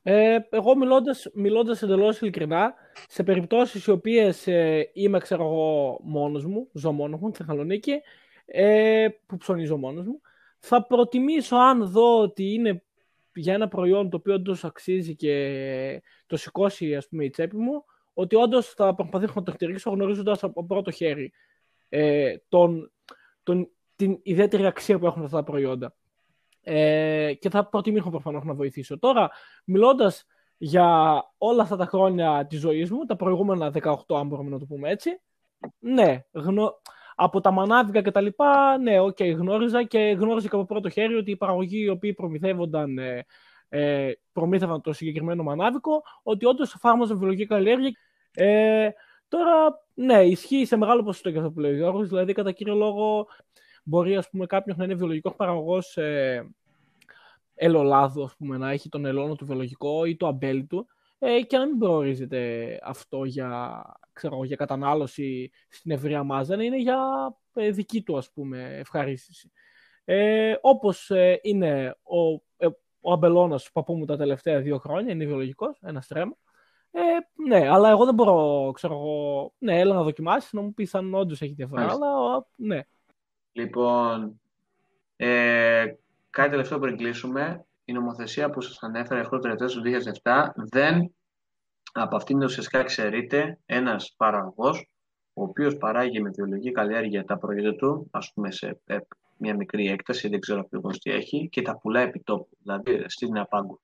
Ε, 0.04 0.38
εγώ 0.50 0.76
μιλώντας, 0.76 1.30
μιλώντας 1.34 1.82
εντελώς 1.82 2.20
ειλικρινά, 2.22 2.74
σε 3.08 3.24
περιπτώσεις 3.24 3.86
οι 3.86 3.92
οποίες 3.92 4.48
ε, 4.48 4.90
είμαι, 4.94 5.20
ξέρω 5.20 5.44
εγώ, 5.44 6.00
μόνος 6.04 6.46
μου, 6.46 6.70
ζω 6.74 6.92
μόνος 6.92 7.20
μου, 7.20 7.30
στη 7.30 7.38
Θεσσαλονίκη, 7.38 8.02
ε, 8.46 9.08
που 9.26 9.38
ψωνίζω 9.38 9.78
μόνος 9.78 10.06
μου, 10.06 10.22
θα 10.60 10.86
προτιμήσω 10.86 11.56
αν 11.56 11.88
δω 11.88 12.20
ότι 12.20 12.54
είναι 12.54 12.84
για 13.34 13.54
ένα 13.54 13.68
προϊόν 13.68 14.10
το 14.10 14.18
οποίο 14.18 14.34
όντως 14.34 14.64
αξίζει 14.64 15.16
και 15.16 16.02
το 16.26 16.38
σηκώσει 16.38 16.96
ας 16.96 17.08
πούμε, 17.08 17.24
η 17.26 17.30
τσέπη 17.30 17.58
μου, 17.58 17.86
ότι 18.14 18.36
όντως 18.36 18.68
θα 18.68 18.96
προσπαθήσω 18.96 19.34
να 19.36 19.44
το 19.44 19.52
χτυπήσω 19.52 19.90
γνωρίζοντας 19.90 20.44
από 20.44 20.66
πρώτο 20.66 20.92
χέρι 20.92 21.34
ε, 21.90 22.36
τον, 22.50 22.92
τον, 23.44 23.70
την 23.96 24.20
ιδιαίτερη 24.24 24.66
αξία 24.66 25.00
που 25.00 25.06
έχουν 25.06 25.24
αυτά 25.24 25.38
τα 25.38 25.44
προϊόντα. 25.44 25.96
Ε, 26.62 27.34
και 27.40 27.50
θα 27.50 27.66
προτιμήσω 27.66 28.10
προφανώς 28.10 28.44
να 28.44 28.54
βοηθήσω. 28.54 29.00
Τώρα, 29.00 29.32
μιλώντας 29.66 30.26
για 30.58 31.14
όλα 31.38 31.62
αυτά 31.62 31.76
τα 31.76 31.86
χρόνια 31.86 32.46
της 32.50 32.60
ζωής 32.60 32.92
μου, 32.92 33.06
τα 33.06 33.16
προηγούμενα 33.16 33.72
18, 33.74 33.94
αν 34.08 34.28
μπορούμε 34.28 34.50
να 34.50 34.60
το 34.60 34.66
πούμε 34.66 34.90
έτσι, 34.90 35.22
ναι, 35.80 36.26
γνω... 36.32 36.82
από 37.16 37.42
τα 37.42 37.52
μανάβικα 37.52 38.02
και 38.02 38.12
τα 38.12 38.22
λοιπά, 38.22 38.78
ναι, 38.78 39.00
OK, 39.00 39.16
okay, 39.20 39.36
γνώριζα 39.38 39.84
και 39.84 40.00
γνώριζα 40.00 40.48
και 40.48 40.56
από 40.56 40.66
πρώτο 40.66 40.90
χέρι 40.90 41.16
ότι 41.16 41.32
οι 41.32 41.38
παραγωγοί 41.38 41.84
οι 41.84 41.90
οποίοι 41.90 42.14
προμηθεύονταν 42.14 42.98
ε, 42.98 43.26
ε, 43.70 44.12
προμήθευαν 44.32 44.82
το 44.82 44.94
συγκεκριμένο 44.94 45.44
μανάβικο, 45.44 46.04
ότι 46.24 46.46
όντως 46.46 46.74
εφάρμοζαν 46.74 47.18
βιολογική 47.18 47.46
καλλιέργεια. 47.46 47.92
Ε, 48.34 48.90
τώρα, 49.28 49.84
ναι, 49.94 50.24
ισχύει 50.24 50.66
σε 50.66 50.76
μεγάλο 50.76 51.04
ποσοστό 51.04 51.32
και 51.32 51.38
αυτό 51.38 51.52
που 51.52 51.60
λέει 51.60 51.72
ο 51.72 51.76
Γιώργος, 51.76 52.08
δηλαδή 52.08 52.34
κατά 52.34 52.52
κύριο 52.52 52.76
λόγο 52.76 53.28
μπορεί 53.84 54.18
ας 54.18 54.30
πούμε, 54.30 54.46
κάποιος 54.46 54.78
να 54.78 54.84
είναι 54.84 54.96
βιολογικός 54.96 55.36
παραγωγός 55.36 55.98
ε, 55.98 56.56
ελαιολάδου, 57.56 58.24
ας 58.24 58.36
πούμε, 58.36 58.58
να 58.58 58.72
έχει 58.72 58.90
τον 58.90 59.06
ελαιώνα 59.06 59.36
του 59.36 59.46
βιολογικό 59.46 60.06
ή 60.06 60.16
το 60.16 60.28
αμπέλι 60.28 60.66
του 60.66 60.88
ε, 61.20 61.42
και 61.42 61.58
να 61.58 61.66
μην 61.66 61.78
προορίζεται 61.78 62.80
αυτό 62.84 63.24
για, 63.24 63.82
ξέρω, 64.14 64.44
για 64.44 64.56
κατανάλωση 64.56 65.52
στην 65.70 65.92
ευρεία 65.92 66.24
μάζα, 66.24 66.56
να 66.56 66.64
είναι 66.64 66.78
για 66.78 66.98
ε, 67.54 67.72
δική 67.72 68.02
του 68.02 68.18
ας 68.18 68.32
πούμε, 68.32 68.78
ευχαρίστηση. 68.78 69.52
Ε, 70.06 70.56
όπως 70.62 71.10
ε, 71.10 71.40
είναι 71.42 71.98
ο, 72.04 72.44
ε, 72.58 72.68
ο 73.02 73.12
αμπελώνας 73.12 73.64
του 73.64 73.72
παππού 73.72 73.96
μου 73.96 74.06
τα 74.06 74.18
τελευταία 74.18 74.62
δύο 74.62 74.78
χρόνια, 74.78 75.14
είναι 75.14 75.26
βιολογικός, 75.26 75.80
ένας 75.82 76.06
στρέμμα. 76.06 76.36
Ε, 76.92 77.02
ναι, 77.48 77.70
αλλά 77.70 77.90
εγώ 77.90 78.06
δεν 78.06 78.14
μπορώ, 78.14 78.72
ξέρω 78.72 78.94
εγώ, 78.94 79.54
ναι, 79.58 79.80
έλα 79.80 79.94
να 79.96 80.04
δοκιμάσεις, 80.04 80.54
να 80.54 80.62
μου 80.62 80.74
πεις 80.74 80.96
αν 80.96 81.14
όντως 81.14 81.42
έχει 81.42 81.54
διαφορά, 81.54 81.92
αλλά 81.92 82.48
ναι. 82.56 82.82
Λοιπόν, 83.52 84.42
ε, 85.16 85.86
κάτι 86.36 86.50
τελευταίο 86.50 86.80
πριν 86.80 86.98
κλείσουμε. 86.98 87.66
Η 87.86 87.94
νομοθεσία 87.94 88.50
που 88.50 88.62
σας 88.62 88.78
ανέφερα 88.82 89.22
αυτό 89.22 89.40
το 89.40 89.56
του 89.56 89.82
2007 90.24 90.48
δεν 90.56 91.16
από 91.92 92.16
αυτήν 92.16 92.44
ουσιαστικά 92.44 92.80
εξαιρείται 92.80 93.60
ένας 93.66 94.14
παραγωγός 94.18 94.90
ο 95.34 95.44
οποίος 95.44 95.78
παράγει 95.78 96.22
με 96.22 96.30
βιολογική 96.30 96.72
καλλιέργεια 96.72 97.26
τα 97.26 97.38
προϊόντα 97.38 97.76
του, 97.76 98.08
ας 98.12 98.32
πούμε 98.34 98.52
σε 98.52 98.80
ε, 98.86 98.98
μια 99.38 99.56
μικρή 99.56 99.88
έκταση, 99.88 100.28
δεν 100.28 100.40
ξέρω 100.40 100.60
ακριβώς 100.60 101.00
τι 101.00 101.12
έχει, 101.12 101.50
και 101.50 101.62
τα 101.62 101.78
πουλάει 101.78 102.04
επί 102.04 102.20
τόπου, 102.20 102.58
δηλαδή 102.60 103.04
στην 103.08 103.32
Νεαπάγκο. 103.32 103.80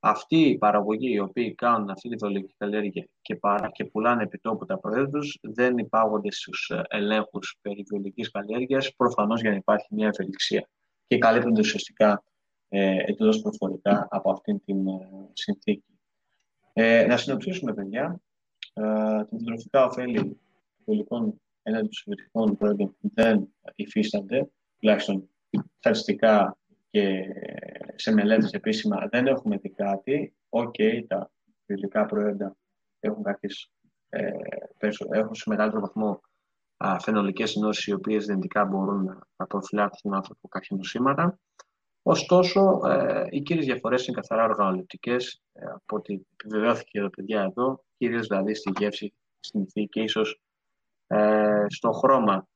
Αυτοί 0.00 0.36
οι 0.36 0.58
παραγωγοί 0.58 1.12
οι 1.12 1.18
οποίοι 1.18 1.54
κάνουν 1.54 1.90
αυτή 1.90 2.08
τη 2.08 2.16
βιολογική 2.16 2.54
καλλιέργεια 2.58 3.08
και, 3.20 3.36
παρά, 3.36 3.70
και 3.70 3.84
πουλάνε 3.84 4.22
επί 4.22 4.38
τόπου 4.38 4.64
τα 4.64 4.78
προϊόντα 4.78 5.18
τους, 5.18 5.38
δεν 5.42 5.78
υπάγονται 5.78 6.30
στους 6.30 6.70
ε, 6.70 6.82
ελέγχους 6.88 7.58
περί 7.60 7.84
βιολογικής 7.88 8.30
καλλιέργειας, 8.30 8.94
προφανώς 8.96 9.40
για 9.40 9.50
να 9.50 9.56
υπάρχει 9.56 9.86
μια 9.90 10.06
ευελιξία. 10.08 10.68
Και 11.08 11.18
καλύπτονται 11.18 11.60
ουσιαστικά 11.60 12.24
ε, 12.68 12.96
εντελώς 13.06 13.40
προφορικά 13.42 14.08
από 14.10 14.30
αυτήν 14.30 14.64
την 14.64 14.88
ε, 14.88 15.08
συνθήκη. 15.32 15.84
Ε, 16.72 17.06
να 17.06 17.16
συνοψίσουμε, 17.16 17.74
παιδιά, 17.74 18.20
ε, 18.72 18.82
τα 18.82 19.28
διατροφικά 19.44 19.84
οφέλη 19.84 20.40
βιολογικών 20.84 21.40
έναντι 21.62 21.82
των 21.82 21.92
συμβατικών 21.92 22.56
προϊόντων 22.56 22.96
δεν 23.00 23.48
υφίστανται, 23.74 24.48
τουλάχιστον 24.78 25.28
στατιστικά 25.78 26.56
και 26.90 27.24
σε 27.94 28.12
μελέτες 28.12 28.52
επίσημα 28.52 29.08
δεν 29.10 29.26
έχουμε 29.26 29.56
δει 29.56 29.70
κάτι. 29.70 30.34
OK, 30.48 30.74
okay, 30.78 31.04
τα 31.06 31.30
βιολογικά 31.66 32.06
προϊόντα 32.06 32.56
έχουν, 33.00 33.22
κάποιες, 33.22 33.70
ε, 34.08 34.30
έχουν 35.10 35.34
σε 35.34 35.44
μεγαλύτερο 35.46 35.80
βαθμό 35.80 36.08
α, 36.10 36.18
φαινολικές 37.00 37.54
ενώσεις 37.56 37.86
οι 37.86 37.92
οποίες 37.92 38.26
δυνητικά 38.26 38.64
μπορούν 38.64 39.04
να, 39.04 39.18
να 39.36 39.46
προφυλάξουν 39.46 40.10
τον 40.10 40.14
άνθρωπο 40.14 40.48
κάποια 40.48 40.76
νοσήματα. 40.76 41.38
Ωστόσο, 42.02 42.80
ε, 42.84 43.26
οι 43.30 43.42
κύριες 43.42 43.66
διαφορές 43.66 44.06
είναι 44.06 44.20
καθαρά 44.20 44.44
οργανοληπτικές, 44.44 45.42
ε, 45.52 45.66
από 45.66 45.96
ό,τι 45.96 46.20
επιβεβαιώθηκε 46.32 46.98
εδώ 46.98 47.10
παιδιά 47.10 47.42
εδώ, 47.42 47.84
κυρίως 47.96 48.26
δηλαδή 48.26 48.54
στη 48.54 48.72
γεύση, 48.78 49.14
στην 49.40 49.60
ηθή 49.60 49.86
και 49.86 50.00
ίσως 50.00 50.40
ε, 51.06 51.64
στο 51.68 51.92
χρώμα. 51.92 52.48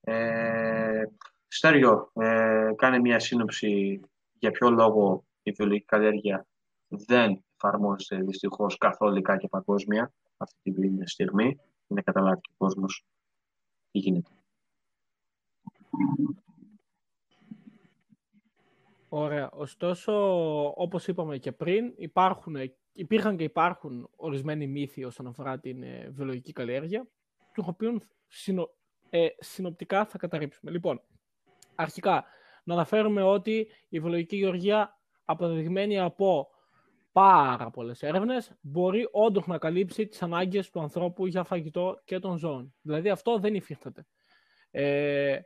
Ε, 0.00 1.04
Στέργιο, 1.48 2.10
ε, 2.14 2.70
κάνε 2.76 2.98
μια 2.98 3.18
σύνοψη 3.18 4.00
για 4.38 4.50
ποιο 4.50 4.70
λόγο 4.70 5.24
η 5.42 5.50
βιολογική 5.50 5.84
καλλιέργεια 5.84 6.46
δεν 6.88 7.44
εφαρμόζεται 7.56 8.22
δυστυχώς 8.22 8.76
καθολικά 8.78 9.36
και 9.36 9.48
παγκόσμια 9.48 10.12
αυτή 10.36 10.72
την 10.72 11.06
στιγμή. 11.06 11.60
Είναι 11.86 12.02
καταλάβει 12.02 12.40
και 12.40 12.50
ο 12.52 12.64
κόσμος 12.64 13.04
τι 13.98 14.04
γίνεται. 14.04 14.30
Ωραία. 19.08 19.50
Ωστόσο, 19.50 20.12
όπως 20.76 21.08
είπαμε 21.08 21.38
και 21.38 21.52
πριν, 21.52 21.94
υπάρχουν, 21.96 22.56
υπήρχαν 22.92 23.36
και 23.36 23.44
υπάρχουν 23.44 24.10
ορισμένοι 24.16 24.66
μύθοι 24.66 25.04
όσον 25.04 25.26
αφορά 25.26 25.58
την 25.58 25.82
ε, 25.82 26.08
βιολογική 26.10 26.52
καλλιέργεια, 26.52 27.08
του 27.52 27.64
οποίου 27.66 28.00
συνο, 28.26 28.70
ε, 29.10 29.26
συνοπτικά 29.38 30.04
θα 30.04 30.18
καταρρύψουμε. 30.18 30.70
Λοιπόν, 30.70 31.02
αρχικά, 31.74 32.24
να 32.64 32.74
αναφέρουμε 32.74 33.22
ότι 33.22 33.66
η 33.88 34.00
βιολογική 34.00 34.36
γεωργία 34.36 34.98
αποδεδειγμένη 35.24 35.98
από 35.98 36.48
πάρα 37.12 37.70
πολλές 37.70 38.02
έρευνες 38.02 38.52
μπορεί 38.60 39.08
όντως 39.10 39.46
να 39.46 39.58
καλύψει 39.58 40.06
τις 40.06 40.22
ανάγκες 40.22 40.70
του 40.70 40.80
ανθρώπου 40.80 41.26
για 41.26 41.44
φαγητό 41.44 42.00
και 42.04 42.18
των 42.18 42.36
ζώων. 42.36 42.74
Δηλαδή 42.80 43.08
αυτό 43.08 43.38
δεν 43.38 43.54
υφίσταται. 43.54 44.06
Ε, 44.70 45.38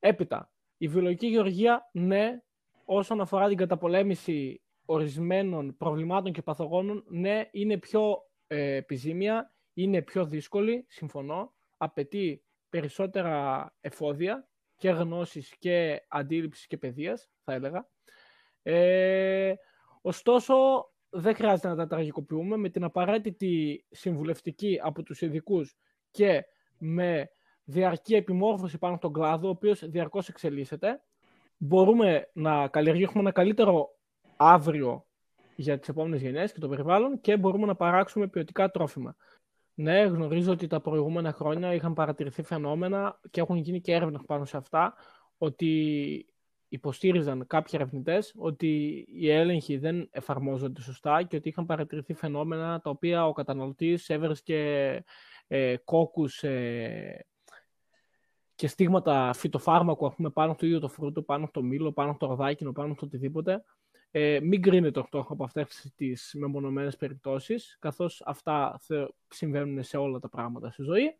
έπειτα, 0.00 0.50
η 0.76 0.88
βιολογική 0.88 1.26
γεωργία, 1.26 1.90
ναι, 1.92 2.40
όσον 2.84 3.20
αφορά 3.20 3.48
την 3.48 3.56
καταπολέμηση 3.56 4.62
ορισμένων 4.84 5.76
προβλημάτων 5.76 6.32
και 6.32 6.42
παθογόνων, 6.42 7.04
ναι, 7.08 7.48
είναι 7.50 7.78
πιο 7.78 8.22
ε, 8.46 8.74
επιζήμια, 8.74 9.54
είναι 9.72 10.02
πιο 10.02 10.26
δύσκολη, 10.26 10.84
συμφωνώ, 10.88 11.54
απαιτεί 11.76 12.44
περισσότερα 12.68 13.74
εφόδια 13.80 14.48
και 14.76 14.90
γνώσης 14.90 15.56
και 15.58 16.02
αντίληψης 16.08 16.66
και 16.66 16.76
παιδείας, 16.76 17.28
θα 17.44 17.52
έλεγα. 17.52 17.88
Ε, 18.62 19.54
ωστόσο, 20.06 20.54
δεν 21.10 21.34
χρειάζεται 21.34 21.68
να 21.68 21.76
τα 21.76 21.86
τραγικοποιούμε 21.86 22.56
με 22.56 22.68
την 22.68 22.84
απαραίτητη 22.84 23.84
συμβουλευτική 23.90 24.78
από 24.82 25.02
τους 25.02 25.20
ειδικούς 25.20 25.76
και 26.10 26.44
με 26.78 27.30
διαρκή 27.64 28.14
επιμόρφωση 28.14 28.78
πάνω 28.78 28.96
στον 28.96 29.12
κλάδο, 29.12 29.46
ο 29.46 29.50
οποίος 29.50 29.88
διαρκώς 29.88 30.28
εξελίσσεται. 30.28 31.02
Μπορούμε 31.56 32.30
να 32.32 32.68
καλλιεργήσουμε 32.68 33.20
ένα 33.20 33.32
καλύτερο 33.32 33.88
αύριο 34.36 35.06
για 35.56 35.78
τις 35.78 35.88
επόμενες 35.88 36.22
γενιές 36.22 36.52
και 36.52 36.60
το 36.60 36.68
περιβάλλον 36.68 37.20
και 37.20 37.36
μπορούμε 37.36 37.66
να 37.66 37.74
παράξουμε 37.74 38.28
ποιοτικά 38.28 38.70
τρόφιμα. 38.70 39.16
Ναι, 39.74 40.02
γνωρίζω 40.02 40.52
ότι 40.52 40.66
τα 40.66 40.80
προηγούμενα 40.80 41.32
χρόνια 41.32 41.74
είχαν 41.74 41.94
παρατηρηθεί 41.94 42.42
φαινόμενα 42.42 43.20
και 43.30 43.40
έχουν 43.40 43.56
γίνει 43.56 43.80
και 43.80 43.92
έρευνα 43.92 44.22
πάνω 44.26 44.44
σε 44.44 44.56
αυτά, 44.56 44.94
ότι 45.38 46.26
υποστήριζαν 46.68 47.46
κάποιοι 47.46 47.72
ερευνητές 47.74 48.34
ότι 48.36 49.04
οι 49.08 49.30
έλεγχοι 49.30 49.78
δεν 49.78 50.08
εφαρμόζονται 50.10 50.80
σωστά 50.80 51.22
και 51.22 51.36
ότι 51.36 51.48
είχαν 51.48 51.66
παρατηρηθεί 51.66 52.14
φαινόμενα 52.14 52.80
τα 52.80 52.90
οποία 52.90 53.26
ο 53.26 53.32
καταναλωτής 53.32 54.08
έβρισκε 54.08 55.04
ε, 55.46 55.76
κόκκους 55.84 56.42
ε, 56.42 57.26
και 58.54 58.66
στίγματα 58.66 59.32
φυτοφάρμακου 59.34 60.14
πούμε, 60.16 60.30
πάνω 60.30 60.52
στο 60.52 60.66
ίδιο 60.66 60.78
το 60.78 60.88
φρούτο, 60.88 61.22
πάνω 61.22 61.46
στο 61.46 61.62
μήλο, 61.62 61.92
πάνω 61.92 62.12
στο 62.12 62.26
ροδάκινο, 62.26 62.72
πάνω 62.72 62.94
στο 62.94 63.06
οτιδήποτε 63.06 63.64
ε, 64.18 64.40
μην 64.42 64.62
κρίνετε 64.62 65.00
αυτό 65.00 65.26
από 65.28 65.44
αυτές 65.44 65.92
τις 65.94 66.34
μεμονωμένες 66.38 66.96
περιπτώσεις, 66.96 67.76
καθώς 67.80 68.22
αυτά 68.26 68.80
συμβαίνουν 69.28 69.82
σε 69.82 69.96
όλα 69.96 70.18
τα 70.18 70.28
πράγματα 70.28 70.70
στη 70.70 70.82
ζωή. 70.82 71.18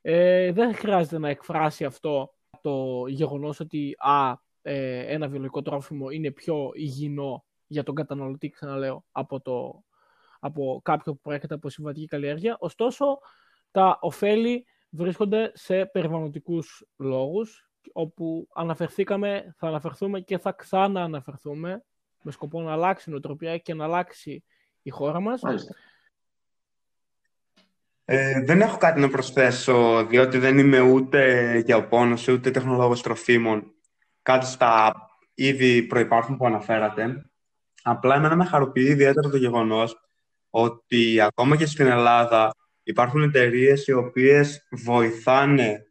Ε, 0.00 0.52
δεν 0.52 0.74
χρειάζεται 0.74 1.18
να 1.18 1.28
εκφράσει 1.28 1.84
αυτό 1.84 2.34
το 2.60 3.04
γεγονός 3.06 3.60
ότι 3.60 3.94
α, 3.98 4.34
ε, 4.62 4.98
ένα 5.14 5.28
βιολογικό 5.28 5.62
τρόφιμο 5.62 6.10
είναι 6.10 6.30
πιο 6.30 6.70
υγιεινό 6.74 7.44
για 7.66 7.82
τον 7.82 7.94
καταναλωτή, 7.94 8.48
ξαναλέω, 8.48 9.04
από, 9.12 9.40
το, 9.40 9.84
από 10.40 10.80
κάποιο 10.84 11.12
που 11.12 11.20
προέρχεται 11.20 11.54
από 11.54 11.68
συμβατική 11.68 12.06
καλλιέργεια. 12.06 12.56
Ωστόσο, 12.58 13.18
τα 13.70 13.98
ωφέλη 14.00 14.66
βρίσκονται 14.90 15.50
σε 15.54 15.86
περιβαλλοντικούς 15.86 16.86
λόγους, 16.96 17.70
όπου 17.92 18.48
αναφερθήκαμε, 18.54 19.54
θα 19.58 19.66
αναφερθούμε 19.66 20.20
και 20.20 20.38
θα 20.38 20.52
ξανααναφερθούμε 20.52 21.84
με 22.22 22.32
σκοπό 22.32 22.60
να 22.60 22.72
αλλάξει 22.72 23.04
η 23.08 23.12
νοοτροπία 23.12 23.58
και 23.58 23.74
να 23.74 23.84
αλλάξει 23.84 24.44
η 24.82 24.90
χώρα 24.90 25.20
μας. 25.20 25.42
Ε, 28.04 28.44
δεν 28.44 28.60
έχω 28.60 28.76
κάτι 28.76 29.00
να 29.00 29.08
προσθέσω, 29.08 30.06
διότι 30.06 30.38
δεν 30.38 30.58
είμαι 30.58 30.80
ούτε 30.80 31.58
γεωπόνος, 31.58 32.28
ούτε 32.28 32.50
τεχνολόγος 32.50 33.02
τροφίμων. 33.02 33.71
Κάτι 34.22 34.46
στα 34.46 34.94
ήδη 35.34 35.82
προϋπάρχουν 35.82 36.36
που 36.36 36.46
αναφέρατε. 36.46 37.30
Απλά 37.82 38.14
εμένα 38.14 38.36
με 38.36 38.44
χαροποιεί 38.44 38.86
ιδιαίτερα 38.88 39.30
το 39.30 39.36
γεγονός 39.36 39.96
ότι 40.50 41.20
ακόμα 41.20 41.56
και 41.56 41.66
στην 41.66 41.86
Ελλάδα 41.86 42.54
υπάρχουν 42.82 43.22
εταιρείες 43.22 43.86
οι 43.86 43.92
οποίες 43.92 44.66
βοηθάνε 44.70 45.86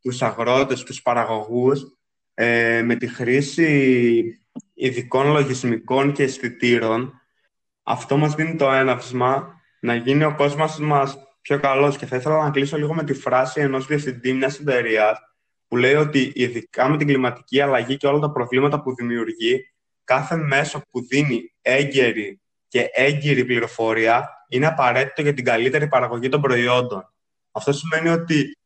τους 0.00 0.22
αγρότες, 0.22 0.82
τους 0.82 1.02
παραγωγούς 1.02 1.82
ε, 2.34 2.82
με 2.82 2.94
τη 2.94 3.06
χρήση 3.06 4.40
ειδικών 4.74 5.26
λογισμικών 5.26 6.12
και 6.12 6.22
αισθητήρων. 6.22 7.12
Αυτό 7.82 8.16
μας 8.16 8.34
δίνει 8.34 8.56
το 8.56 8.72
έναυσμα 8.72 9.60
να 9.80 9.94
γίνει 9.94 10.24
ο 10.24 10.34
κόσμος 10.34 10.78
μας 10.78 11.18
πιο 11.40 11.60
καλός. 11.60 11.96
Και 11.96 12.06
θα 12.06 12.16
ήθελα 12.16 12.42
να 12.42 12.50
κλείσω 12.50 12.76
λίγο 12.76 12.94
με 12.94 13.04
τη 13.04 13.14
φράση 13.14 13.60
ενός 13.60 13.86
διευθυντή 13.86 14.32
μιας 14.32 14.58
εταιρείας 14.58 15.18
που 15.70 15.76
λέει 15.76 15.94
ότι 15.94 16.32
ειδικά 16.34 16.88
με 16.88 16.96
την 16.96 17.06
κλιματική 17.06 17.60
αλλαγή 17.60 17.96
και 17.96 18.06
όλα 18.06 18.18
τα 18.18 18.30
προβλήματα 18.30 18.82
που 18.82 18.94
δημιουργεί, 18.94 19.72
κάθε 20.04 20.36
μέσο 20.36 20.82
που 20.90 21.06
δίνει 21.06 21.54
έγκαιρη 21.62 22.40
και 22.68 22.88
έγκυρη 22.92 23.44
πληροφορία 23.44 24.28
είναι 24.48 24.66
απαραίτητο 24.66 25.22
για 25.22 25.34
την 25.34 25.44
καλύτερη 25.44 25.88
παραγωγή 25.88 26.28
των 26.28 26.40
προϊόντων. 26.40 27.12
Αυτό 27.50 27.72
σημαίνει 27.72 28.08
ότι 28.08 28.58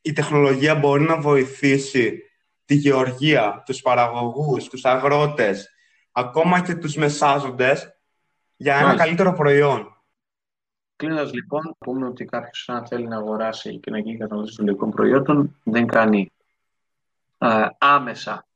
η 0.00 0.12
τεχνολογία 0.12 0.74
μπορεί 0.74 1.02
να 1.02 1.20
βοηθήσει 1.20 2.22
τη 2.64 2.74
γεωργία, 2.74 3.62
τους 3.66 3.82
παραγωγούς, 3.82 4.68
τους 4.68 4.84
αγρότες, 4.84 5.68
ακόμα 6.12 6.60
και 6.60 6.74
τους 6.74 6.94
μεσάζοντες 6.94 8.00
για 8.56 8.76
ένα 8.76 8.96
καλύτερο 8.96 9.32
προϊόν. 9.32 9.97
Κλείνοντας 10.98 11.32
λοιπόν, 11.32 11.62
να 11.64 11.72
πούμε 11.78 12.06
ότι 12.06 12.24
κάποιος, 12.24 12.68
αν 12.68 12.86
θέλει 12.86 13.06
να 13.06 13.16
αγοράσει 13.16 13.78
και 13.78 13.90
να 13.90 13.98
γίνει 13.98 14.16
καταναλωτή 14.16 14.52
βιολογικών 14.56 14.90
προϊόντων, 14.90 15.56
δεν 15.64 15.86
κάνει 15.86 16.32
άμεσα 17.78 18.46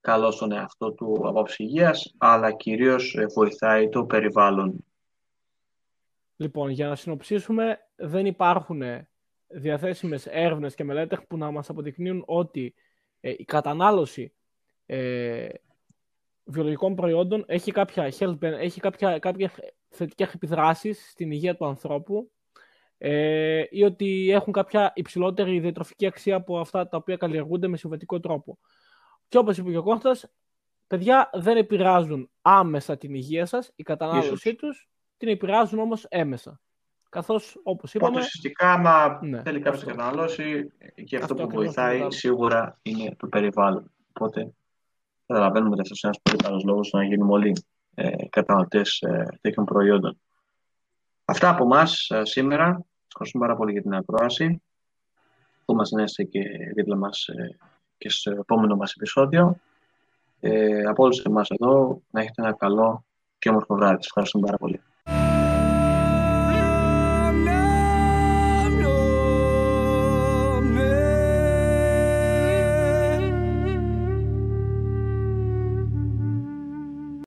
καλό 0.00 0.30
στον 0.30 0.52
εαυτό 0.52 0.92
του 0.92 1.22
από 1.24 1.44
υγείας, 1.56 2.14
αλλά 2.18 2.52
κυρίως 2.52 3.14
ε, 3.14 3.26
βοηθάει 3.26 3.88
το 3.88 4.04
περιβάλλον. 4.04 4.84
Λοιπόν, 6.36 6.70
για 6.70 6.88
να 6.88 6.96
συνοψίσουμε, 6.96 7.78
δεν 7.96 8.26
υπάρχουν 8.26 8.82
διαθέσιμες 9.46 10.26
έρευνες 10.26 10.74
και 10.74 10.84
μελέτες 10.84 11.18
που 11.28 11.36
να 11.36 11.50
μας 11.50 11.70
αποδεικνύουν 11.70 12.22
ότι 12.26 12.74
ε, 13.20 13.30
η 13.30 13.44
κατανάλωση 13.44 14.32
ε, 14.86 15.48
βιολογικών 16.44 16.94
προϊόντων 16.94 17.44
έχει 17.46 17.72
κάποια, 17.72 18.12
health, 18.18 18.42
έχει 18.42 18.80
κάποια, 18.80 19.18
κάποια 19.18 19.50
θετικές 19.90 20.34
επιδράσεις 20.34 21.10
στην 21.10 21.30
υγεία 21.30 21.56
του 21.56 21.66
ανθρώπου 21.66 22.30
ε, 22.98 23.64
ή 23.70 23.82
ότι 23.82 24.30
έχουν 24.30 24.52
κάποια 24.52 24.92
υψηλότερη 24.94 25.60
διατροφική 25.60 26.06
αξία 26.06 26.36
από 26.36 26.58
αυτά 26.58 26.88
τα 26.88 26.96
οποία 26.96 27.16
καλλιεργούνται 27.16 27.68
με 27.68 27.76
συμβατικό 27.76 28.20
τρόπο. 28.20 28.58
Και 29.28 29.38
όπως 29.38 29.58
είπε 29.58 29.70
και 29.70 29.76
ο 29.76 29.82
Κώστας, 29.82 30.30
παιδιά 30.86 31.30
δεν 31.32 31.56
επηρεάζουν 31.56 32.30
άμεσα 32.42 32.96
την 32.96 33.14
υγεία 33.14 33.46
σας, 33.46 33.72
η 33.76 33.82
κατανάλωσή 33.82 34.54
τους, 34.54 34.88
την 35.16 35.28
επηρεάζουν 35.28 35.78
όμως 35.78 36.04
έμεσα. 36.08 36.60
Καθώς, 37.08 37.60
όπως 37.62 37.94
είπαμε. 37.94 38.10
Οπότε 38.10 38.26
ουσιαστικά, 38.26 38.72
άμα 38.72 39.18
ναι, 39.22 39.42
θέλει 39.42 39.60
κάποιος 39.60 39.84
να 39.84 39.92
καταναλώσει, 39.92 40.72
και 41.04 41.16
αυτό, 41.16 41.34
αυτό 41.34 41.46
που 41.46 41.54
βοηθάει 41.54 42.06
σίγουρα 42.08 42.78
είναι 42.82 43.14
το 43.18 43.26
περιβάλλον. 43.26 43.92
Οπότε 44.08 44.52
καταλαβαίνουμε 45.26 45.70
ότι 45.70 45.80
αυτός 45.80 46.02
είναι 46.02 46.12
ένας 46.12 46.22
πολύ 46.22 46.36
καλός 46.36 46.64
λόγος 46.64 46.90
να 46.92 47.04
γίνουμε 47.04 47.32
όλοι 47.32 47.52
ε, 48.00 48.28
καταναλωτές 48.28 49.00
ε, 49.00 49.26
τέτοιων 49.40 49.66
προϊόντων. 49.66 50.20
Αυτά 51.24 51.48
από 51.48 51.64
εμά 51.64 51.86
ε, 52.08 52.24
σήμερα. 52.24 52.84
Ευχαριστούμε 53.06 53.46
πάρα 53.46 53.56
πολύ 53.56 53.72
για 53.72 53.82
την 53.82 53.94
ακρόαση. 53.94 54.62
Που 55.64 55.74
μας 55.74 55.90
να 55.90 56.02
είστε 56.02 56.24
και 56.24 56.40
δίπλα 56.74 56.96
μας 56.96 57.26
ε, 57.26 57.58
και 57.98 58.10
στο 58.10 58.30
επόμενο 58.30 58.76
μας 58.76 58.92
επεισόδιο. 58.92 59.56
Ε, 60.40 60.84
από 60.84 61.04
όλους 61.04 61.18
εμάς 61.24 61.50
εδώ, 61.50 62.02
να 62.10 62.20
έχετε 62.20 62.42
ένα 62.42 62.52
καλό 62.52 63.04
και 63.38 63.48
όμορφο 63.48 63.74
βράδυ. 63.74 63.98
Ευχαριστούμε 64.04 64.46
πάρα 64.46 64.58
πολύ. 64.58 64.80